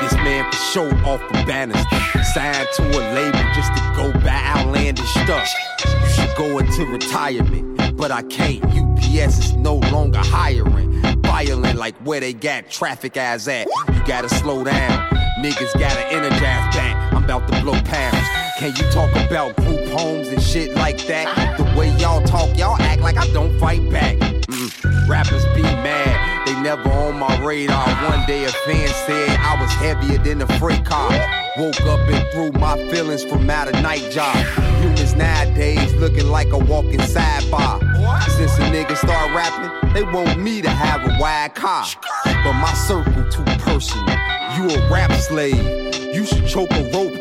This 0.00 0.14
man 0.14 0.50
for 0.50 0.56
show 0.56 0.90
off 1.04 1.20
for 1.20 1.46
banners. 1.46 1.84
Signed 2.32 2.68
to 2.76 2.82
a 2.82 3.02
label 3.14 3.38
just 3.54 3.72
to 3.74 3.92
go 3.96 4.12
buy 4.20 4.40
outlandish 4.56 5.10
stuff. 5.10 5.48
You 5.84 6.08
should 6.08 6.36
go 6.36 6.58
into 6.58 6.86
retirement, 6.86 7.96
but 7.96 8.10
I 8.10 8.22
can't. 8.22 8.64
UPS 8.64 9.38
is 9.38 9.52
no 9.54 9.76
longer 9.76 10.20
hiring. 10.20 11.00
Violent 11.22 11.78
like 11.78 11.96
where 11.98 12.20
they 12.20 12.32
got 12.32 12.70
traffic 12.70 13.16
eyes 13.16 13.48
at. 13.48 13.66
You 13.66 14.06
gotta 14.06 14.28
slow 14.28 14.64
down. 14.64 15.19
Niggas 15.40 15.72
gotta 15.80 16.06
energize 16.12 16.76
back. 16.76 17.14
I'm 17.14 17.24
about 17.24 17.48
to 17.48 17.62
blow 17.62 17.72
pounds. 17.84 18.28
Can 18.58 18.76
you 18.76 18.84
talk 18.90 19.10
about 19.24 19.56
group 19.56 19.88
homes 19.88 20.28
and 20.28 20.42
shit 20.42 20.74
like 20.74 20.98
that? 21.06 21.56
The 21.56 21.64
way 21.78 21.96
y'all 21.96 22.20
talk, 22.20 22.58
y'all 22.58 22.76
act 22.78 23.00
like 23.00 23.16
I 23.16 23.26
don't 23.32 23.58
fight 23.58 23.88
back. 23.88 24.16
Mm. 24.18 25.08
Rappers 25.08 25.46
be 25.54 25.62
mad, 25.62 26.46
they 26.46 26.60
never 26.60 26.90
on 26.90 27.18
my 27.18 27.42
radar. 27.42 27.88
One 28.10 28.26
day 28.26 28.44
a 28.44 28.50
fan 28.50 28.88
said 29.06 29.30
I 29.40 29.58
was 29.58 29.70
heavier 29.72 30.18
than 30.18 30.42
a 30.42 30.58
freight 30.58 30.84
car. 30.84 31.10
Woke 31.56 31.80
up 31.82 32.00
and 32.00 32.28
threw 32.32 32.52
my 32.60 32.76
feelings 32.90 33.24
from 33.24 33.48
out 33.48 33.74
a 33.74 33.80
night 33.80 34.10
job. 34.10 34.36
Humans 34.82 35.14
nowadays 35.14 35.94
looking 35.94 36.28
like 36.28 36.48
a 36.48 36.58
walking 36.58 37.00
sidebar. 37.00 37.80
Since 38.36 38.58
a 38.58 38.68
nigga 38.70 38.94
start 38.94 39.34
rapping, 39.34 39.94
they 39.94 40.02
want 40.02 40.38
me 40.38 40.60
to 40.60 40.68
have 40.68 41.02
a 41.02 41.16
wide 41.18 41.54
car. 41.54 41.86
But 42.24 42.52
my 42.52 42.74
circle 42.74 43.24
too 43.30 43.44
personal. 43.64 44.29
You 44.60 44.68
a 44.68 44.90
rap 44.90 45.10
slave, 45.12 45.56
you 46.14 46.26
should 46.26 46.46
choke 46.46 46.70
a 46.72 46.82
rope. 46.92 47.16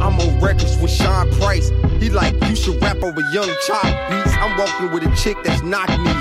I'm 0.00 0.20
on 0.20 0.40
records 0.40 0.78
with 0.80 0.92
Sean 0.92 1.28
Price. 1.32 1.70
He 1.98 2.10
like, 2.10 2.32
you 2.48 2.54
should 2.54 2.80
rap 2.80 3.02
over 3.02 3.20
young 3.32 3.50
chop 3.66 3.82
beats. 4.08 4.32
I'm 4.36 4.56
walking 4.56 4.92
with 4.92 5.02
a 5.02 5.16
chick 5.16 5.36
that's 5.42 5.62
not 5.62 5.88
me. 5.98 6.14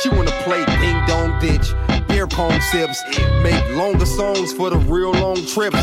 She 0.00 0.08
wanna 0.10 0.30
play 0.44 0.64
ding 0.76 1.04
dong 1.08 1.40
ditch, 1.40 1.74
beer 2.06 2.28
pong 2.28 2.60
sips, 2.60 3.02
make 3.42 3.68
longer 3.70 4.06
songs 4.06 4.52
for 4.52 4.70
the 4.70 4.78
real 4.78 5.10
long 5.10 5.44
trips. 5.44 5.82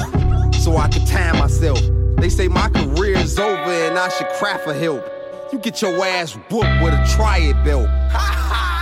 So 0.63 0.77
I 0.77 0.87
can 0.87 1.05
time 1.05 1.39
myself. 1.39 1.81
They 2.15 2.29
say 2.29 2.47
my 2.47 2.69
career 2.69 3.17
is 3.17 3.37
over 3.37 3.71
and 3.71 3.99
I 3.99 4.07
should 4.07 4.29
craft 4.39 4.63
for 4.63 4.73
help. 4.73 5.03
You 5.51 5.59
get 5.59 5.81
your 5.81 6.01
ass 6.05 6.31
whooped 6.49 6.81
with 6.81 6.93
a 6.93 7.05
triad 7.13 7.61
belt. 7.65 7.89
Pussy 8.13 8.69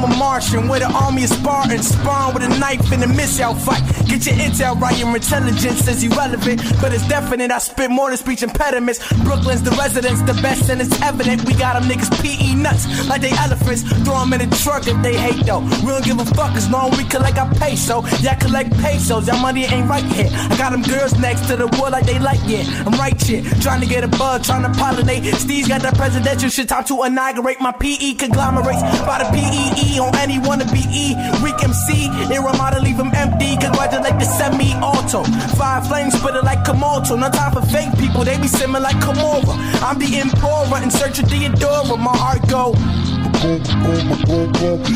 I'm 0.00 0.12
a 0.12 0.16
Martian 0.16 0.68
with 0.68 0.84
an 0.84 0.92
army 0.92 1.24
of 1.24 1.30
Spartans. 1.30 1.88
spawn 1.88 2.32
with 2.32 2.44
a 2.44 2.58
knife 2.60 2.92
in 2.92 3.02
a 3.02 3.08
missile 3.08 3.56
fight. 3.56 3.97
Get 4.08 4.24
your 4.24 4.36
intel 4.36 4.80
right, 4.80 4.98
your 4.98 5.14
intelligence 5.14 5.86
is 5.86 6.02
irrelevant, 6.02 6.62
but 6.80 6.94
it's 6.94 7.06
definite. 7.08 7.50
I 7.50 7.58
spit 7.58 7.90
more 7.90 8.08
than 8.08 8.16
speech 8.16 8.42
impediments. 8.42 9.00
Brooklyn's 9.22 9.62
the 9.62 9.70
residence, 9.72 10.22
the 10.22 10.32
best, 10.40 10.70
and 10.70 10.80
it's 10.80 10.98
evident. 11.02 11.44
We 11.44 11.52
got 11.54 11.78
them 11.78 11.90
niggas 11.90 12.10
PE 12.22 12.54
nuts 12.54 12.88
like 13.06 13.20
they 13.20 13.32
elephants. 13.32 13.82
Throw 13.82 14.20
them 14.20 14.32
in 14.32 14.48
the 14.48 14.56
truck 14.56 14.88
if 14.88 14.96
they 15.02 15.14
hate 15.16 15.44
though. 15.44 15.60
We 15.84 15.92
don't 15.92 16.04
give 16.04 16.18
a 16.18 16.24
fuck 16.24 16.56
as 16.56 16.70
long 16.70 16.90
we 16.96 17.04
collect 17.04 17.36
our 17.36 17.52
peso. 17.56 18.02
Yeah, 18.20 18.32
I 18.32 18.34
collect 18.36 18.72
pesos. 18.78 19.28
Y'all 19.28 19.40
money 19.40 19.64
ain't 19.64 19.88
right 19.88 20.04
here. 20.04 20.30
I 20.32 20.56
got 20.56 20.72
them 20.72 20.82
girls 20.82 21.12
next 21.18 21.46
to 21.48 21.56
the 21.56 21.66
wood 21.66 21.92
like 21.92 22.06
they 22.06 22.18
like 22.18 22.40
yeah. 22.46 22.64
I'm 22.86 22.98
right 22.98 23.20
here, 23.20 23.42
trying 23.60 23.80
to 23.80 23.86
get 23.86 24.04
a 24.04 24.08
bug, 24.08 24.42
trying 24.42 24.62
to 24.62 24.72
pollinate. 24.80 25.34
Steve's 25.34 25.68
got 25.68 25.82
that 25.82 25.96
presidential 25.96 26.48
shit. 26.48 26.68
Time 26.70 26.84
to 26.84 27.02
inaugurate 27.04 27.60
my 27.60 27.72
PE 27.72 28.14
conglomerates 28.14 28.82
by 29.04 29.20
the 29.20 29.28
PEE 29.36 30.00
on 30.00 30.16
any 30.16 30.38
wanna 30.38 30.64
be 30.72 30.80
E. 30.88 31.14
Weak 31.44 31.60
MC, 31.62 32.08
Iramada 32.32 32.80
leave 32.80 32.96
them 32.96 33.12
empty. 33.14 33.56
Congratulate 33.98 34.20
the 34.20 34.32
semi-auto. 34.32 35.24
Five 35.56 35.88
flames 35.88 36.14
spitter 36.14 36.42
like 36.42 36.62
Komodo. 36.64 37.18
No 37.18 37.28
time 37.30 37.52
for 37.52 37.62
fake 37.62 37.90
people, 37.98 38.22
they 38.24 38.36
be 38.36 38.46
simming 38.46 38.82
like 38.82 38.96
Komora. 38.96 39.54
I'm 39.82 39.98
the 39.98 40.06
Emperor 40.18 40.82
in 40.82 40.90
search 40.90 41.18
of 41.18 41.28
Theodora. 41.28 41.96
My 41.96 42.16
heart 42.16 42.46
go. 42.48 42.74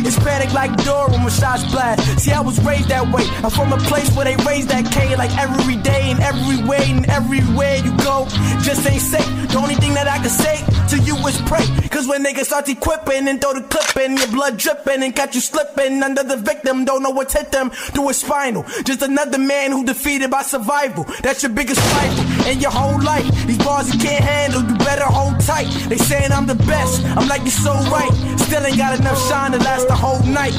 It's 0.06 0.18
panic 0.18 0.52
like 0.52 0.76
Dora 0.84 1.10
when 1.10 1.22
my 1.22 1.30
shots 1.30 1.64
blast. 1.70 2.20
See, 2.20 2.32
I 2.32 2.40
was 2.40 2.62
raised 2.64 2.88
that 2.88 3.06
way. 3.10 3.26
I'm 3.42 3.50
from 3.50 3.72
a 3.72 3.78
place 3.78 4.14
where 4.14 4.24
they 4.24 4.36
raise 4.44 4.66
that 4.66 4.90
K 4.92 5.16
like 5.16 5.36
every 5.38 5.76
day 5.76 6.10
and 6.10 6.20
every 6.20 6.62
way 6.62 6.82
and 6.86 7.08
everywhere 7.10 7.76
you 7.76 7.96
go. 7.98 8.26
Just 8.62 8.86
ain't 8.86 9.02
safe. 9.02 9.26
The 9.50 9.58
only 9.58 9.74
thing 9.74 9.94
that 9.94 10.06
I 10.06 10.18
can 10.18 10.30
say 10.30 10.62
to 10.92 10.98
you 11.00 11.16
is 11.26 11.40
pray. 11.42 11.64
Cause 11.88 12.06
when 12.06 12.22
niggas 12.24 12.46
start 12.46 12.68
equipping 12.68 13.26
and 13.28 13.40
throw 13.40 13.54
the 13.54 13.62
clip 13.62 13.96
in, 13.96 14.16
your 14.16 14.28
blood 14.28 14.58
dripping 14.58 15.02
and 15.02 15.14
got 15.14 15.34
you 15.34 15.40
slipping 15.40 16.02
under 16.02 16.22
the 16.22 16.36
victim. 16.36 16.84
Don't 16.84 17.02
know 17.02 17.10
what's 17.10 17.32
hit 17.32 17.50
them 17.50 17.70
through 17.70 18.10
a 18.10 18.14
spinal. 18.14 18.62
Just 18.84 19.00
another 19.00 19.38
man 19.38 19.72
who 19.72 19.84
defeated 19.84 20.30
by 20.30 20.42
survival. 20.42 21.04
That's 21.22 21.42
your 21.42 21.52
biggest 21.52 21.80
rival 21.80 22.46
in 22.46 22.60
your 22.60 22.70
whole 22.70 23.00
life. 23.02 23.24
These 23.46 23.58
bars 23.58 23.92
you 23.92 24.00
can't 24.00 24.22
handle, 24.22 24.62
you 24.62 24.76
better 24.78 25.04
hold 25.04 25.40
tight. 25.40 25.68
They 25.88 25.96
saying 25.96 26.30
I'm 26.30 26.46
the 26.46 26.60
best. 26.66 27.04
I'm 27.16 27.26
like, 27.26 27.40
you're 27.40 27.50
so 27.50 27.72
right. 27.88 28.12
Still 28.38 28.66
ain't 28.66 28.76
got 28.76 28.98
enough 28.98 29.20
shine 29.28 29.52
to 29.52 29.58
last 29.58 29.88
the 29.88 29.94
whole 29.94 30.22
night, 30.24 30.54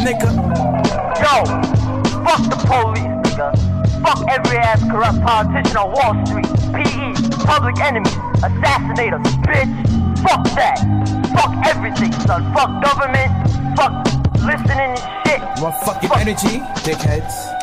nigga. 0.00 0.32
Yo, 1.20 1.44
fuck 2.24 2.42
the 2.48 2.56
police, 2.64 3.04
nigga. 3.28 3.76
Fuck 4.02 4.24
every 4.30 4.56
ass 4.58 4.80
corrupt 4.90 5.20
politician 5.22 5.76
on 5.76 5.92
Wall 5.92 6.26
Street. 6.26 6.46
PE, 6.72 7.25
public 7.44 7.78
enemy, 7.80 8.10
assassinators, 8.42 9.24
bitch. 9.44 10.18
Fuck 10.22 10.44
that. 10.54 10.78
Fuck 11.34 11.66
everything, 11.66 12.12
son. 12.26 12.52
Fuck 12.54 12.82
government. 12.82 13.30
Fuck 13.76 14.04
listening 14.42 14.78
and 14.78 14.98
shit. 15.26 15.40
Motherfucking 15.58 16.16
energy, 16.20 16.58
dickheads. 16.82 17.55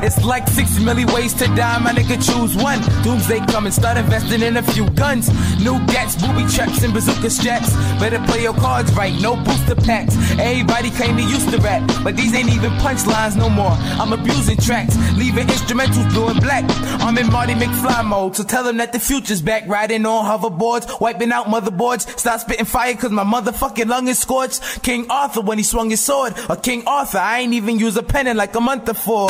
It's 0.00 0.24
like 0.24 0.46
six 0.48 0.78
million 0.78 1.12
ways 1.12 1.34
to 1.34 1.46
die, 1.54 1.78
my 1.78 1.92
nigga 1.92 2.16
choose 2.24 2.54
one. 2.56 2.80
Doomsday 3.02 3.40
coming, 3.46 3.72
start 3.72 3.96
investing 3.96 4.42
in 4.42 4.56
a 4.56 4.62
few 4.62 4.88
guns. 4.90 5.28
New 5.58 5.78
gats, 5.86 6.14
booby 6.16 6.46
traps, 6.46 6.82
and 6.84 6.94
bazooka 6.94 7.28
straps. 7.30 7.72
Better 7.98 8.20
play 8.26 8.42
your 8.42 8.54
cards 8.54 8.92
right, 8.94 9.14
no 9.20 9.36
booster 9.36 9.74
packs. 9.74 10.14
Everybody 10.38 10.90
claim 10.90 11.16
they 11.16 11.22
used 11.22 11.50
to 11.50 11.58
rap, 11.58 11.82
but 12.04 12.16
these 12.16 12.34
ain't 12.34 12.48
even 12.50 12.70
punchlines 12.78 13.36
no 13.36 13.48
more. 13.48 13.72
I'm 13.98 14.12
abusing 14.12 14.56
tracks, 14.58 14.96
leaving 15.16 15.46
instrumentals 15.48 16.08
blue 16.12 16.28
and 16.28 16.40
black. 16.40 16.64
I'm 17.02 17.18
in 17.18 17.30
Marty 17.30 17.54
McFly 17.54 18.04
mode, 18.04 18.36
so 18.36 18.44
tell 18.44 18.64
them 18.64 18.76
that 18.76 18.92
the 18.92 19.00
future's 19.00 19.42
back. 19.42 19.66
Riding 19.66 20.06
on 20.06 20.24
hoverboards, 20.24 21.00
wiping 21.00 21.32
out 21.32 21.46
motherboards. 21.46 22.18
Stop 22.18 22.40
spitting 22.40 22.66
fire 22.66 22.94
cause 22.94 23.10
my 23.10 23.24
motherfucking 23.24 23.86
lung 23.86 24.06
is 24.06 24.20
scorched. 24.20 24.82
King 24.82 25.06
Arthur 25.10 25.40
when 25.40 25.58
he 25.58 25.64
swung 25.64 25.90
his 25.90 26.00
sword, 26.00 26.34
or 26.48 26.56
King 26.56 26.84
Arthur, 26.86 27.18
I 27.18 27.40
ain't 27.40 27.54
even 27.54 27.78
use 27.78 27.96
a 27.96 28.02
pen 28.02 28.26
in 28.28 28.36
like 28.36 28.54
a 28.54 28.60
month 28.60 28.84
before. 28.84 29.28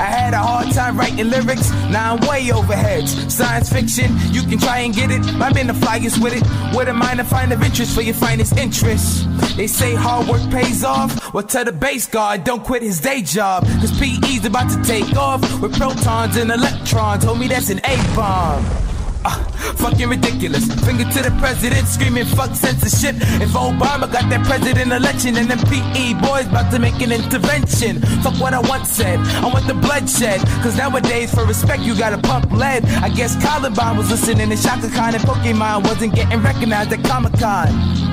I 0.00 0.04
had 0.04 0.32
a 0.32 0.38
hard 0.38 0.72
time 0.72 0.98
writing 0.98 1.28
lyrics, 1.28 1.70
now 1.90 2.16
I'm 2.16 2.26
way 2.26 2.50
over 2.50 2.74
heads. 2.74 3.12
Science 3.32 3.70
fiction, 3.70 4.16
you 4.32 4.42
can 4.42 4.58
try 4.58 4.78
and 4.78 4.94
get 4.94 5.10
it. 5.10 5.20
I'm 5.34 5.54
in 5.58 5.66
the 5.66 5.74
flyers 5.74 6.18
with 6.18 6.32
it. 6.32 6.42
With 6.74 6.88
a 6.88 6.94
minor 6.94 7.22
find 7.22 7.52
of 7.52 7.62
interest 7.62 7.94
for 7.94 8.00
your 8.00 8.14
finest 8.14 8.56
interest. 8.56 9.28
They 9.58 9.66
say 9.66 9.94
hard 9.94 10.26
work 10.26 10.40
pays 10.50 10.84
off. 10.84 11.34
Well, 11.34 11.42
tell 11.42 11.66
the 11.66 11.72
base 11.72 12.06
guard, 12.06 12.44
don't 12.44 12.64
quit 12.64 12.82
his 12.82 12.98
day 12.98 13.20
job. 13.20 13.66
Cause 13.80 13.92
PE's 13.98 14.46
about 14.46 14.70
to 14.70 14.82
take 14.84 15.14
off 15.18 15.42
with 15.60 15.76
protons 15.76 16.36
and 16.36 16.50
electrons. 16.50 17.22
Homie, 17.22 17.48
that's 17.48 17.68
an 17.68 17.80
A 17.84 17.96
bomb. 18.16 18.89
Uh, 19.24 19.44
fucking 19.76 20.08
ridiculous. 20.08 20.66
Finger 20.84 21.04
to 21.04 21.22
the 21.22 21.34
president, 21.38 21.86
screaming 21.86 22.24
fuck 22.24 22.54
censorship. 22.54 23.16
If 23.40 23.50
Obama 23.50 24.10
got 24.10 24.28
that 24.30 24.46
president 24.46 24.92
election 24.92 25.36
and 25.36 25.50
them 25.50 25.58
PE 25.68 26.14
boys 26.20 26.46
about 26.46 26.70
to 26.72 26.78
make 26.78 27.00
an 27.00 27.12
intervention. 27.12 28.00
Fuck 28.22 28.40
what 28.40 28.54
I 28.54 28.60
once 28.60 28.88
said. 28.88 29.18
I 29.44 29.46
want 29.46 29.66
the 29.66 29.74
bloodshed. 29.74 30.40
Cause 30.62 30.76
nowadays, 30.76 31.34
for 31.34 31.44
respect, 31.44 31.82
you 31.82 31.96
gotta 31.96 32.18
pump 32.18 32.50
lead. 32.52 32.84
I 32.86 33.08
guess 33.08 33.40
Columbine 33.42 33.96
was 33.96 34.10
listening 34.10 34.50
to 34.50 34.56
Chaka 34.56 34.88
Khan 34.88 35.14
and 35.14 35.24
Pokemon 35.24 35.84
wasn't 35.84 36.14
getting 36.14 36.40
recognized 36.42 36.92
at 36.92 37.04
Comic 37.04 37.34
Con. 37.34 38.09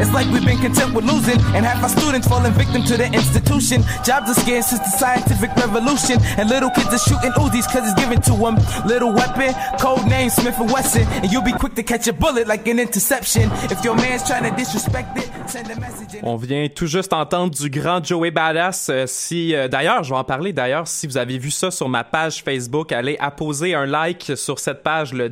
It's 0.00 0.12
like 0.12 0.26
we've 0.32 0.44
been 0.44 0.58
content 0.58 0.94
with 0.94 1.04
losing, 1.04 1.38
and 1.54 1.64
half 1.64 1.82
our 1.82 1.88
students 1.88 2.26
falling 2.28 2.52
victim 2.52 2.82
to 2.84 2.96
the 2.96 3.06
institution. 3.12 3.82
Jobs 4.04 4.30
are 4.30 4.34
scarce 4.40 4.66
since 4.68 4.80
the 4.80 4.90
scientific 4.98 5.50
revolution, 5.56 6.16
and 6.38 6.48
little 6.48 6.70
kids 6.70 6.92
are 6.92 6.98
shooting 6.98 7.32
Uzis 7.32 7.66
cause 7.70 7.84
it's 7.90 7.94
given 8.00 8.20
to 8.22 8.32
them. 8.32 8.56
Little 8.86 9.12
weapon, 9.12 9.54
code 9.78 10.06
name 10.06 10.30
Smith 10.30 10.58
and 10.58 10.70
Wesson, 10.70 11.06
and 11.22 11.30
you'll 11.30 11.42
be 11.44 11.52
quick 11.52 11.74
to 11.74 11.82
catch 11.82 12.08
a 12.08 12.12
bullet 12.12 12.46
like 12.48 12.66
an 12.68 12.78
interception. 12.78 13.50
If 13.70 13.84
your 13.84 13.94
man's 13.94 14.24
trying 14.26 14.44
to 14.48 14.56
disrespect 14.56 15.18
it, 15.18 15.30
send 15.48 15.70
a 15.70 15.76
message. 15.78 16.20
On 16.24 16.36
vient 16.36 16.68
tout 16.68 16.86
juste 16.86 17.12
entendre 17.12 17.52
du 17.52 17.68
grand 17.70 18.02
Joey 18.04 18.30
Badass. 18.30 18.88
Euh, 18.90 19.04
si 19.06 19.54
euh, 19.54 19.68
d'ailleurs, 19.68 20.04
je 20.04 20.10
vais 20.10 20.18
en 20.18 20.24
parler 20.24 20.52
d'ailleurs, 20.52 20.86
si 20.88 21.06
vous 21.06 21.16
avez 21.16 21.38
vu 21.38 21.50
ça 21.50 21.70
sur 21.70 21.88
ma 21.88 22.04
page 22.04 22.42
Facebook, 22.44 22.92
allez 22.92 23.16
apposer 23.20 23.74
un 23.74 23.86
like 23.86 24.32
sur 24.36 24.58
cette 24.58 24.82
page, 24.82 25.12
le. 25.12 25.28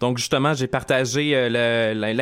Donc 0.00 0.18
justement, 0.18 0.54
j'ai 0.54 0.66
partagé 0.66 1.32
euh, 1.34 1.94
le- 1.94 2.12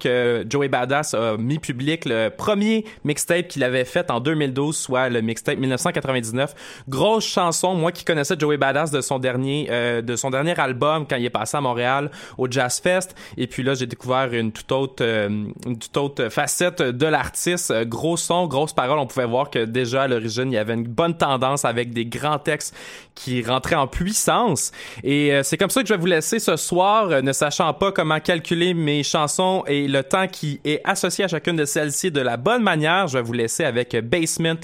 l'information 0.00 0.10
que 0.10 0.46
Joey 0.48 0.68
Badass 0.68 1.14
a 1.14 1.36
mis 1.36 1.58
public, 1.58 2.04
le 2.04 2.28
premier 2.28 2.84
mixtape 3.04 3.48
qu'il 3.48 3.64
avait 3.64 3.84
fait 3.84 4.10
en 4.10 4.20
2012, 4.20 4.76
soit 4.76 5.08
le 5.08 5.20
mixtape 5.20 5.58
1999. 5.58 6.54
Grosse 6.88 7.26
chanson, 7.26 7.74
moi 7.74 7.92
qui 7.92 8.04
connaissais 8.04 8.34
Joey 8.38 8.56
Badass 8.56 8.90
de 8.90 9.00
son 9.00 9.18
dernier, 9.18 9.68
euh, 9.70 10.02
de 10.02 10.16
son 10.16 10.30
dernier 10.30 10.58
album 10.58 11.06
quand 11.08 11.16
il 11.16 11.24
est 11.24 11.30
passé 11.30 11.56
à 11.56 11.60
Montréal 11.60 12.10
au 12.38 12.50
Jazz 12.50 12.80
Fest. 12.80 13.14
Et 13.36 13.46
puis 13.46 13.62
là, 13.62 13.74
j'ai 13.74 13.86
découvert 13.86 14.32
une 14.32 14.52
toute 14.52 14.72
autre, 14.72 15.02
euh, 15.04 15.46
toute 15.92 16.28
facette 16.28 16.82
de 16.82 17.06
l'artiste. 17.06 17.70
Euh, 17.70 17.84
Gros 17.84 18.16
son, 18.16 18.46
grosse 18.46 18.72
parole. 18.72 18.98
On 18.98 19.06
pouvait 19.06 19.26
voir 19.26 19.50
que 19.50 19.64
déjà 19.64 20.02
à 20.02 20.08
l'origine, 20.08 20.52
il 20.52 20.54
y 20.54 20.58
avait 20.58 20.74
une 20.74 20.84
bonne 20.84 21.16
tendance 21.16 21.64
avec 21.64 21.92
des 21.92 22.06
grands 22.06 22.38
textes 22.38 22.74
qui 23.14 23.42
rentraient 23.42 23.76
en 23.76 23.86
puissance. 23.86 24.72
Et 25.02 25.32
euh, 25.32 25.42
c'est 25.42 25.56
comme 25.56 25.70
ça 25.70 25.82
que 25.82 25.88
je 25.88 25.94
vais 25.94 26.00
vous 26.00 26.06
laisser 26.06 26.38
ce 26.38 26.56
soir, 26.56 27.08
euh, 27.10 27.22
ne 27.22 27.32
sachant 27.32 27.72
pas 27.74 27.92
comment 27.92 28.20
calculer 28.20 28.74
mes 28.74 29.02
chansons 29.02 29.62
et 29.66 29.88
le 29.88 30.02
temps 30.02 30.26
qui 30.26 30.60
est 30.64 30.80
associé 30.84 31.24
à 31.24 31.28
chacune 31.28 31.56
de 31.56 31.64
celles-ci 31.64 32.10
de 32.10 32.20
la 32.20 32.36
bonne 32.36 32.62
manière. 32.62 33.08
Je 33.08 33.18
vais 33.18 33.22
vous 33.22 33.32
laisser 33.32 33.64
avec 33.64 33.96
Basement 33.96 34.60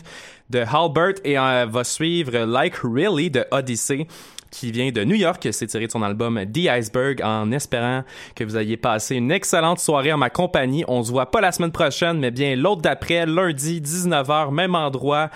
de 0.51 0.61
Halbert 0.61 1.15
et 1.25 1.39
euh, 1.39 1.67
va 1.69 1.85
suivre 1.85 2.39
Like 2.39 2.77
Really 2.83 3.31
de 3.31 3.45
Odyssey 3.51 4.07
qui 4.51 4.71
vient 4.71 4.91
de 4.91 5.05
New 5.05 5.17
York. 5.17 5.47
C'est 5.51 5.67
tiré 5.67 5.87
de 5.87 5.93
son 5.93 6.03
album 6.03 6.41
The 6.53 6.69
Iceberg 6.69 7.21
en 7.23 7.51
espérant 7.53 8.05
que 8.35 8.45
vous 8.45 8.57
ayez 8.57 8.77
passé 8.77 9.17
une 9.17 9.31
excellente 9.31 9.81
soirée 9.81 10.13
en 10.13 10.19
ma 10.19 10.31
compagnie. 10.31 10.85
On 10.89 11.03
se 11.03 11.11
voit 11.11 11.31
pas 11.31 11.41
la 11.41 11.53
semaine 11.53 11.73
prochaine, 11.73 12.19
mais 12.19 12.31
bien 12.31 12.57
l'autre 12.57 12.83
d'après, 12.83 13.27
lundi 13.27 13.81
19h, 13.81 14.53
même 14.53 14.75
endroit, 14.75 15.31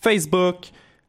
Facebook, 0.00 0.70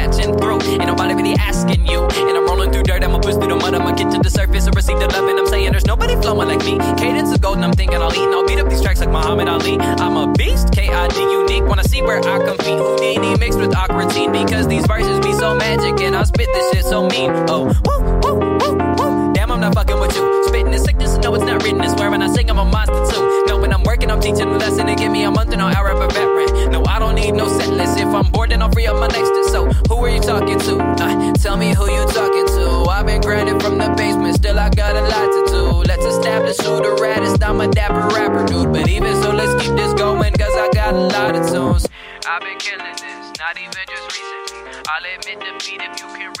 patching 0.00 0.36
through. 0.38 0.60
Ain't 0.62 0.86
nobody 0.86 1.14
really 1.14 1.34
asking 1.34 1.86
you. 1.86 2.00
And 2.28 2.36
I'm 2.36 2.46
rolling 2.46 2.72
through 2.72 2.84
dirt, 2.84 3.04
I'ma 3.04 3.18
push 3.18 3.34
through 3.34 3.52
the 3.52 3.56
mud, 3.56 3.74
I'ma 3.74 3.92
get 3.92 4.10
to 4.12 4.18
the 4.18 4.30
surface 4.30 4.66
and 4.66 4.74
receive 4.74 4.98
the 4.98 5.08
love. 5.08 5.28
And 5.28 5.38
I'm 5.38 5.46
saying 5.46 5.72
there's 5.72 5.86
nobody 5.86 6.14
flowing 6.22 6.48
like 6.48 6.64
me. 6.64 6.78
Cadence 7.00 7.30
is 7.30 7.38
golden, 7.38 7.64
I'm 7.64 7.72
thinking 7.72 7.98
I'll 7.98 8.12
eat. 8.12 8.24
And 8.24 8.34
I'll 8.34 8.46
beat 8.46 8.58
up 8.58 8.68
these 8.70 8.82
tracks 8.82 9.00
like 9.00 9.10
Muhammad 9.10 9.48
Ali. 9.48 9.78
I'm 9.78 10.16
a 10.16 10.32
beast, 10.32 10.72
K-I-D 10.72 11.20
unique. 11.20 11.64
Wanna 11.64 11.84
see 11.84 12.00
where 12.02 12.18
I 12.18 12.38
compete. 12.46 12.78
Houdini 12.78 13.36
mixed 13.36 13.58
with 13.58 13.76
awkward 13.76 14.10
scene. 14.12 14.32
Because 14.32 14.66
these 14.66 14.86
verses 14.86 15.20
be 15.20 15.32
so 15.34 15.54
magic 15.54 16.00
and 16.00 16.16
I 16.16 16.24
spit 16.24 16.48
this 16.54 16.72
shit 16.72 16.84
so 16.84 17.06
mean. 17.06 17.30
Oh, 17.48 17.64
woo, 17.84 18.00
woo, 18.24 18.38
woo, 18.60 18.74
woo. 18.96 19.32
Damn, 19.34 19.52
I'm 19.52 19.60
not 19.60 19.74
fucking 19.74 20.00
with 20.00 20.16
you. 20.16 20.24
Spitting 20.48 20.70
this 20.70 20.84
sickness, 20.84 21.18
no, 21.18 21.34
it's 21.34 21.44
not 21.44 21.62
written. 21.62 21.80
I 21.80 21.88
swear 21.94 22.10
when 22.10 22.22
I 22.22 22.28
sing, 22.32 22.48
I'm 22.48 22.58
a 22.58 22.64
monster 22.64 23.04
too. 23.12 23.44
No, 23.48 23.58
when 23.58 23.72
I'm 23.72 23.82
working, 23.82 23.99
I'm 24.20 24.36
teaching 24.36 24.52
a 24.52 24.58
lesson. 24.58 24.84
They 24.86 24.96
give 24.96 25.10
me 25.10 25.22
a 25.22 25.30
month 25.30 25.50
and 25.50 25.62
hour 25.62 25.88
of 25.88 25.98
a 25.98 26.06
veteran. 26.12 26.70
No, 26.70 26.84
I 26.84 26.98
don't 26.98 27.14
need 27.14 27.32
no 27.32 27.48
set 27.48 27.70
list. 27.70 27.98
If 27.98 28.08
I'm 28.08 28.30
bored, 28.30 28.50
then 28.50 28.60
I'll 28.60 28.70
free 28.70 28.86
up 28.86 28.96
my 28.96 29.06
next. 29.06 29.50
So, 29.50 29.64
who 29.88 29.96
are 30.04 30.10
you 30.10 30.20
talking 30.20 30.58
to? 30.58 30.76
Uh, 30.76 31.32
tell 31.40 31.56
me 31.56 31.72
who 31.72 31.90
you 31.90 32.04
talking 32.04 32.46
to. 32.46 32.84
I've 32.90 33.06
been 33.06 33.22
grinding 33.22 33.58
from 33.60 33.78
the 33.78 33.88
basement, 33.96 34.36
still 34.36 34.58
I 34.58 34.68
got 34.68 34.94
a 34.94 35.00
lot 35.00 35.24
to 35.32 35.50
do. 35.50 35.62
Let's 35.88 36.04
establish 36.04 36.58
who 36.58 36.76
the 36.84 37.00
raddest. 37.00 37.42
I'm 37.42 37.62
a 37.62 37.68
dapper 37.68 38.14
rapper, 38.14 38.44
dude. 38.46 38.70
But 38.74 38.90
even 38.90 39.14
so, 39.22 39.30
let's 39.30 39.54
keep 39.64 39.74
this 39.74 39.94
going, 39.94 40.34
cause 40.34 40.52
I 40.54 40.68
got 40.74 40.92
a 40.92 41.00
lot 41.00 41.34
of 41.34 41.48
tunes. 41.48 41.88
I've 42.28 42.42
been 42.42 42.58
killing 42.58 42.92
this, 42.92 43.32
not 43.40 43.56
even 43.56 43.72
just 43.88 44.04
recently. 44.04 44.68
I'll 44.84 45.16
admit 45.16 45.40
defeat 45.40 45.80
if 45.80 45.98
you 45.98 46.06
can 46.12 46.32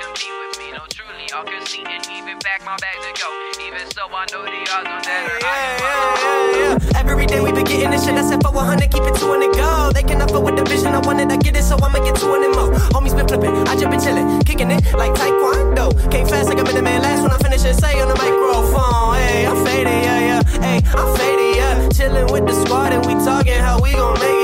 compete 0.00 0.32
with 0.32 0.58
me. 0.60 0.72
No, 0.72 0.82
truly, 0.92 1.26
I'll 1.32 1.44
concede 1.44 1.88
and 1.88 2.04
even 2.12 2.38
back 2.40 2.64
my 2.64 2.76
bag 2.76 2.96
to 3.00 3.12
go. 3.16 3.28
Even 3.64 3.88
so, 3.90 4.08
I 4.12 4.26
know 4.32 4.44
the 4.44 4.60
odds 4.72 4.88
on 4.88 5.02
that 5.02 5.22
are 5.30 5.40
high. 5.42 7.00
Every 7.00 7.26
day 7.26 7.40
we 7.40 7.52
been 7.52 7.64
getting 7.64 7.90
this 7.90 8.04
shit. 8.04 8.14
I 8.14 8.22
said 8.22 8.42
for 8.42 8.52
100, 8.52 8.90
keep 8.90 9.02
it 9.02 9.14
200 9.14 9.54
go. 9.54 9.90
They 9.92 10.02
can 10.02 10.20
offer 10.20 10.40
with 10.40 10.56
the 10.56 10.64
vision. 10.64 10.88
I 10.88 11.00
wanted, 11.00 11.32
I 11.32 11.36
get 11.36 11.56
it, 11.56 11.62
so 11.62 11.76
I'ma 11.76 11.98
get 12.04 12.16
200 12.16 12.54
more. 12.54 12.72
Homies 12.92 13.16
been 13.16 13.26
flipping, 13.26 13.54
I 13.68 13.74
just 13.76 13.90
been 13.90 14.00
chilling, 14.00 14.40
kicking 14.42 14.70
it 14.70 14.84
like 14.94 15.12
Taekwondo. 15.14 15.92
Came 16.10 16.26
fast 16.26 16.48
like 16.48 16.58
a 16.58 16.64
minute 16.64 16.84
man 16.84 17.02
last 17.02 17.22
when 17.22 17.32
I 17.32 17.38
finish 17.38 17.64
it. 17.64 17.74
Say 17.74 18.00
on 18.00 18.08
the 18.08 18.16
microphone, 18.16 19.14
hey, 19.16 19.46
I'm 19.46 19.64
faded, 19.64 19.86
yeah, 19.86 20.20
yeah. 20.20 20.42
Hey, 20.60 20.78
I'm 20.92 21.16
faded, 21.16 21.56
yeah. 21.56 21.88
Chilling 21.90 22.32
with 22.32 22.46
the 22.46 22.54
squad 22.64 22.92
and 22.92 23.04
we 23.06 23.14
talking 23.24 23.58
how 23.58 23.80
we 23.80 23.92
gon' 23.92 24.18
make 24.20 24.35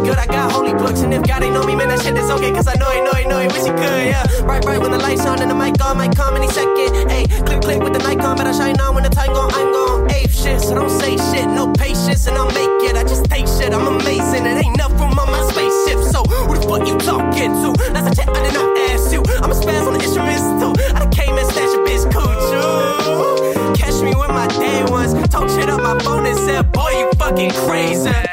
good. 0.00 0.18
I 0.18 0.26
got 0.26 0.52
holy 0.52 0.72
books, 0.72 1.00
and 1.00 1.12
if 1.12 1.22
God 1.22 1.42
ain't 1.42 1.54
know 1.54 1.64
me, 1.64 1.76
man, 1.76 1.88
that 1.88 2.02
shit 2.02 2.16
is 2.16 2.30
okay. 2.30 2.50
Cause 2.52 2.66
I 2.66 2.74
know 2.74 2.90
he 2.90 3.00
know 3.00 3.12
he 3.12 3.24
know 3.26 3.40
he 3.40 3.48
wish 3.48 3.64
he 3.64 3.70
could, 3.70 4.04
yeah. 4.08 4.24
Bright, 4.42 4.62
bright 4.62 4.80
when 4.80 4.90
the 4.90 4.98
lights 4.98 5.26
on 5.26 5.40
and 5.40 5.50
the 5.50 5.54
mic 5.54 5.80
on, 5.84 5.96
might 5.98 6.14
come 6.16 6.36
any 6.36 6.48
second. 6.48 7.10
Hey, 7.10 7.26
click, 7.46 7.60
click 7.62 7.82
with 7.82 7.92
the 7.92 8.00
Nikon, 8.00 8.36
but 8.36 8.46
I 8.46 8.52
shine 8.52 8.80
on 8.80 8.94
when 8.94 9.04
the 9.04 9.10
time 9.10 9.32
gone, 9.32 9.52
I'm 9.52 9.72
gone. 9.72 10.10
Ape 10.10 10.30
shit, 10.30 10.60
so 10.60 10.74
don't 10.74 10.90
say 10.90 11.16
shit, 11.30 11.46
no 11.48 11.72
patience, 11.72 12.26
and 12.26 12.36
I'll 12.36 12.50
make 12.52 12.70
it. 12.88 12.96
I 12.96 13.02
just 13.04 13.24
take 13.26 13.46
shit, 13.46 13.72
I'm 13.72 13.86
amazing. 13.86 14.46
It 14.46 14.56
ain't 14.64 14.74
enough 14.74 14.92
room 14.98 15.18
on 15.18 15.28
my 15.30 15.42
spaceship, 15.52 16.00
so 16.12 16.24
who 16.24 16.54
the 16.54 16.62
fuck 16.66 16.86
you 16.88 16.96
talking 16.98 17.52
to? 17.62 17.68
That's 17.92 18.08
a 18.10 18.14
chat 18.14 18.28
I 18.28 18.42
did 18.42 18.54
not 18.54 18.70
ask 18.90 19.12
you. 19.12 19.22
I'm 19.42 19.50
a 19.50 19.54
spaz 19.54 19.86
on 19.86 19.94
the 19.94 20.02
instruments 20.02 20.46
too. 20.60 20.72
I 20.96 21.00
done 21.00 21.10
came 21.12 21.36
and 21.36 21.46
snatched 21.50 21.76
a 21.76 21.80
bitch 21.84 22.04
coochie. 22.12 23.76
Catch 23.76 24.02
me 24.02 24.14
with 24.14 24.30
my 24.30 24.46
day 24.48 24.84
ones, 24.90 25.12
talk 25.28 25.48
shit 25.50 25.68
up 25.68 25.82
my 25.82 25.98
phone 26.00 26.26
and 26.26 26.38
said, 26.38 26.72
boy, 26.72 26.90
you 26.90 27.10
fucking 27.18 27.50
crazy. 27.66 28.29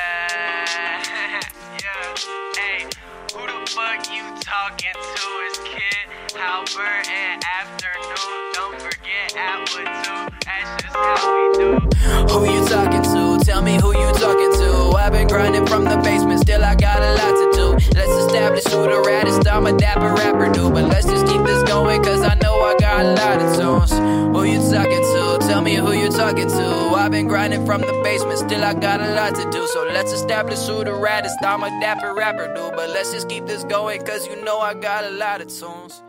Let's 18.58 18.74
who 18.74 18.82
the 18.86 19.08
raddest. 19.08 19.47
I'm 19.47 19.68
a 19.68 19.78
dapper 19.78 20.16
rapper, 20.16 20.51
dude. 20.51 20.74
But 20.74 20.86
let's 20.86 21.05
just 21.05 21.28
keep 21.28 21.43
this 21.43 21.62
going, 21.70 22.01
cause 22.01 22.24
I 22.24 22.34
know 22.41 22.60
I 22.60 22.76
got 22.80 23.05
a 23.05 23.14
lot 23.14 23.39
of 23.39 23.55
tunes. 23.55 23.91
Who 23.91 24.43
you 24.45 24.58
talking 24.72 24.99
to? 24.99 25.47
Tell 25.47 25.62
me 25.62 25.76
who 25.76 25.91
you 25.91 26.10
talking 26.10 26.47
to. 26.47 26.66
I've 26.97 27.12
been 27.12 27.28
grinding 27.28 27.68
from 27.68 27.82
the 27.82 28.01
basement, 28.03 28.39
still 28.39 28.64
I 28.64 28.74
got 28.74 28.99
a 28.99 29.14
lot 29.14 29.36
to 29.36 29.47
do. 29.51 29.68
So 29.68 29.88
let's 29.93 30.12
establish 30.12 30.66
who 30.66 30.84
the 30.84 30.89
raddest. 30.89 31.36
I'm 31.43 31.62
a 31.62 31.70
dapper 31.80 32.16
rapper, 32.16 32.47
dude. 32.47 32.72
But 32.76 32.89
let's 32.89 33.12
just 33.12 33.30
keep 33.30 33.45
this 33.45 33.64
going, 33.64 34.03
cause 34.03 34.26
you 34.26 34.43
know 34.43 34.58
I 34.58 34.74
got 34.74 35.05
a 35.05 35.12
lot 35.12 35.39
of 35.41 35.49
tunes. 35.49 36.01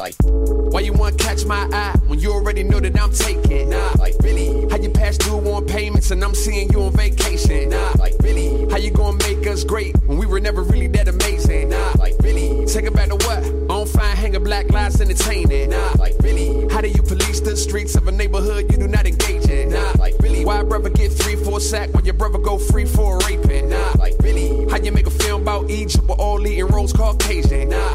Like, 0.00 0.14
why 0.24 0.80
you 0.80 0.94
wanna 0.94 1.14
catch 1.16 1.44
my 1.44 1.68
eye 1.74 1.94
when 2.06 2.20
you 2.20 2.32
already 2.32 2.62
know 2.62 2.80
that 2.80 2.98
I'm 2.98 3.12
taking? 3.12 3.68
Nah, 3.68 3.92
like 3.98 4.14
really? 4.22 4.66
How 4.70 4.78
you 4.78 4.88
pass 4.88 5.18
due 5.18 5.36
on 5.36 5.66
payments 5.66 6.10
and 6.10 6.24
I'm 6.24 6.34
seeing 6.34 6.70
you 6.70 6.80
on 6.80 6.92
vacation? 6.92 7.68
Nah, 7.68 7.92
like 7.98 8.14
really? 8.22 8.66
How 8.70 8.78
you 8.78 8.92
gonna 8.92 9.18
make 9.28 9.46
us 9.46 9.62
great 9.62 9.94
when 10.06 10.16
we 10.16 10.24
were 10.24 10.40
never 10.40 10.62
really 10.62 10.86
that 10.86 11.06
amazing? 11.06 11.68
Nah, 11.68 11.92
like 11.98 12.16
really? 12.20 12.64
Take 12.64 12.86
it 12.86 12.94
back 12.94 13.10
to 13.10 13.16
what? 13.16 13.44
On 13.70 13.86
fine, 13.86 14.16
hanging 14.16 14.42
black 14.42 14.70
lives 14.70 15.02
entertaining. 15.02 15.68
Nah, 15.68 15.92
like 15.98 16.16
really? 16.20 16.66
How 16.72 16.80
do 16.80 16.88
you 16.88 17.02
police 17.02 17.40
the 17.40 17.54
streets 17.54 17.94
of 17.94 18.08
a 18.08 18.12
neighborhood 18.12 18.72
you 18.72 18.78
do 18.78 18.88
not 18.88 19.06
engage 19.06 19.50
in? 19.50 19.68
Nah, 19.68 19.92
like 19.98 20.18
really? 20.20 20.46
Why 20.46 20.62
brother 20.62 20.88
get 20.88 21.12
three 21.12 21.36
for 21.36 21.58
a 21.58 21.60
sack 21.60 21.92
when 21.92 22.06
your 22.06 22.14
brother 22.14 22.38
go 22.38 22.56
free 22.56 22.86
for 22.86 23.18
a 23.18 23.26
raping? 23.26 23.68
Nah, 23.68 23.92
like 23.98 24.16
really? 24.20 24.66
How 24.70 24.78
you 24.78 24.92
make 24.92 25.08
a 25.08 25.10
film 25.10 25.42
about 25.42 25.68
Egypt 25.68 26.08
with 26.08 26.18
all 26.18 26.46
eating 26.46 26.68
rose 26.68 26.94
Caucasian? 26.94 27.68
Nah, 27.68 27.92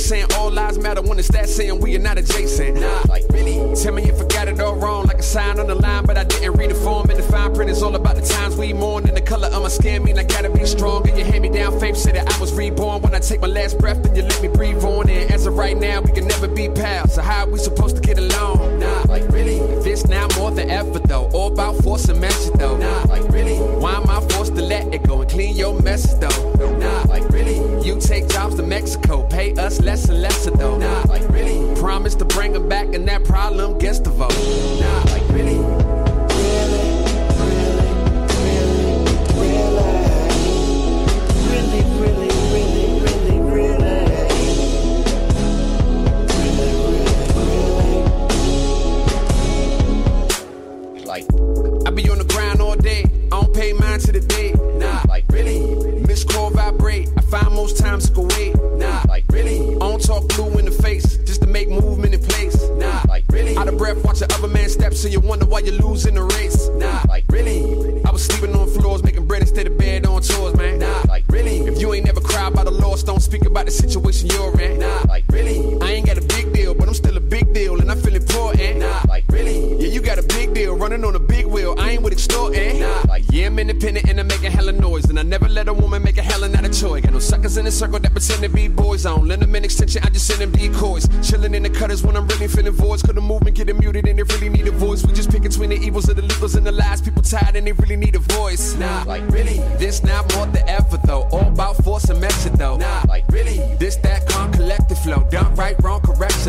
like 0.00 0.20
really? 0.20 0.20
How 0.20 0.24
you 0.24 0.26
saying 0.26 0.26
all 0.38 0.50
lives 0.50 0.78
matter 0.78 1.02
when 1.02 1.18
it's 1.18 1.28
that 1.28 1.48
saying 1.48 1.80
we 1.80 1.96
are 1.96 1.98
not 1.98 2.18
adjacent? 2.18 2.80
Nah, 2.80 3.02
like 3.08 3.24
really? 3.30 3.74
Tell 3.74 3.92
me 3.92 4.04
if 4.04 4.20
I 4.20 4.24
got 4.26 4.48
it 4.48 4.60
all 4.60 4.76
wrong, 4.76 5.06
like 5.06 5.18
a 5.18 5.22
sign 5.22 5.58
on 5.58 5.66
the 5.66 5.74
line, 5.74 6.04
but 6.04 6.16
I 6.16 6.24
didn't 6.24 6.52
read 6.52 6.70
the 6.70 6.74
form. 6.74 7.10
And 7.10 7.18
the 7.18 7.22
fine 7.22 7.54
print 7.54 7.70
is 7.70 7.82
all 7.82 7.94
about 7.94 8.16
the 8.16 8.22
times 8.22 8.56
we 8.56 8.72
mourn. 8.72 9.06
And 9.08 9.16
the 9.16 9.19
my 9.62 9.68
skin 9.68 10.02
mean 10.04 10.18
I 10.18 10.24
gotta 10.24 10.50
be 10.50 10.64
strong. 10.64 11.08
And 11.08 11.18
you 11.18 11.24
hand 11.24 11.42
me 11.42 11.48
down 11.48 11.78
faith, 11.78 11.96
said 11.96 12.14
that 12.14 12.32
I 12.32 12.40
was 12.40 12.52
reborn. 12.52 13.02
When 13.02 13.14
I 13.14 13.18
take 13.18 13.40
my 13.40 13.46
last 13.48 13.78
breath, 13.78 14.02
then 14.02 14.14
you 14.14 14.22
let 14.22 14.42
me 14.42 14.48
breathe 14.48 14.82
on. 14.84 15.08
And 15.08 15.30
as 15.30 15.46
of 15.46 15.56
right 15.56 15.76
now, 15.76 16.00
we 16.00 16.12
can 16.12 16.26
never 16.26 16.48
be 16.48 16.68
pals. 16.68 17.14
So 17.14 17.22
how 17.22 17.44
are 17.44 17.50
we 17.50 17.58
supposed 17.58 17.96
to 17.96 18.02
get 18.02 18.18
along? 18.18 18.78
Nah, 18.78 19.02
like 19.08 19.28
really? 19.28 19.58
This 19.82 20.06
now 20.06 20.28
more 20.36 20.50
than 20.50 20.70
ever 20.70 20.98
though. 20.98 21.28
All 21.32 21.52
about 21.52 21.76
force 21.82 22.08
and 22.08 22.20
measure 22.20 22.50
though. 22.56 22.76
Nah, 22.76 23.02
like 23.08 23.28
really? 23.30 23.56
Why 23.56 23.94
am 23.94 24.08
I 24.08 24.20
forced 24.28 24.54
to 24.56 24.62
let 24.62 24.92
it 24.94 25.02
go 25.02 25.20
and 25.20 25.30
clean 25.30 25.56
your 25.56 25.80
messes 25.80 26.18
though? 26.18 26.76
Nah, 26.78 27.02
like 27.08 27.28
really? 27.30 27.58
You 27.86 27.98
take 28.00 28.28
jobs 28.28 28.56
to 28.56 28.62
Mexico, 28.62 29.26
pay 29.26 29.54
us 29.54 29.80
less 29.80 30.08
and 30.08 30.20
lesser 30.20 30.50
though. 30.50 30.78
Nah, 30.78 31.02
like 31.08 31.28
really? 31.30 31.74
Promise 31.80 32.14
to 32.16 32.24
bring 32.24 32.52
them 32.52 32.68
back 32.68 32.94
and 32.94 33.06
that 33.08 33.24
problem 33.24 33.78
gets 33.78 34.00
the 34.00 34.10
vote. 34.10 34.34
Nah, 34.80 35.12
like 35.12 35.28
really? 35.30 35.89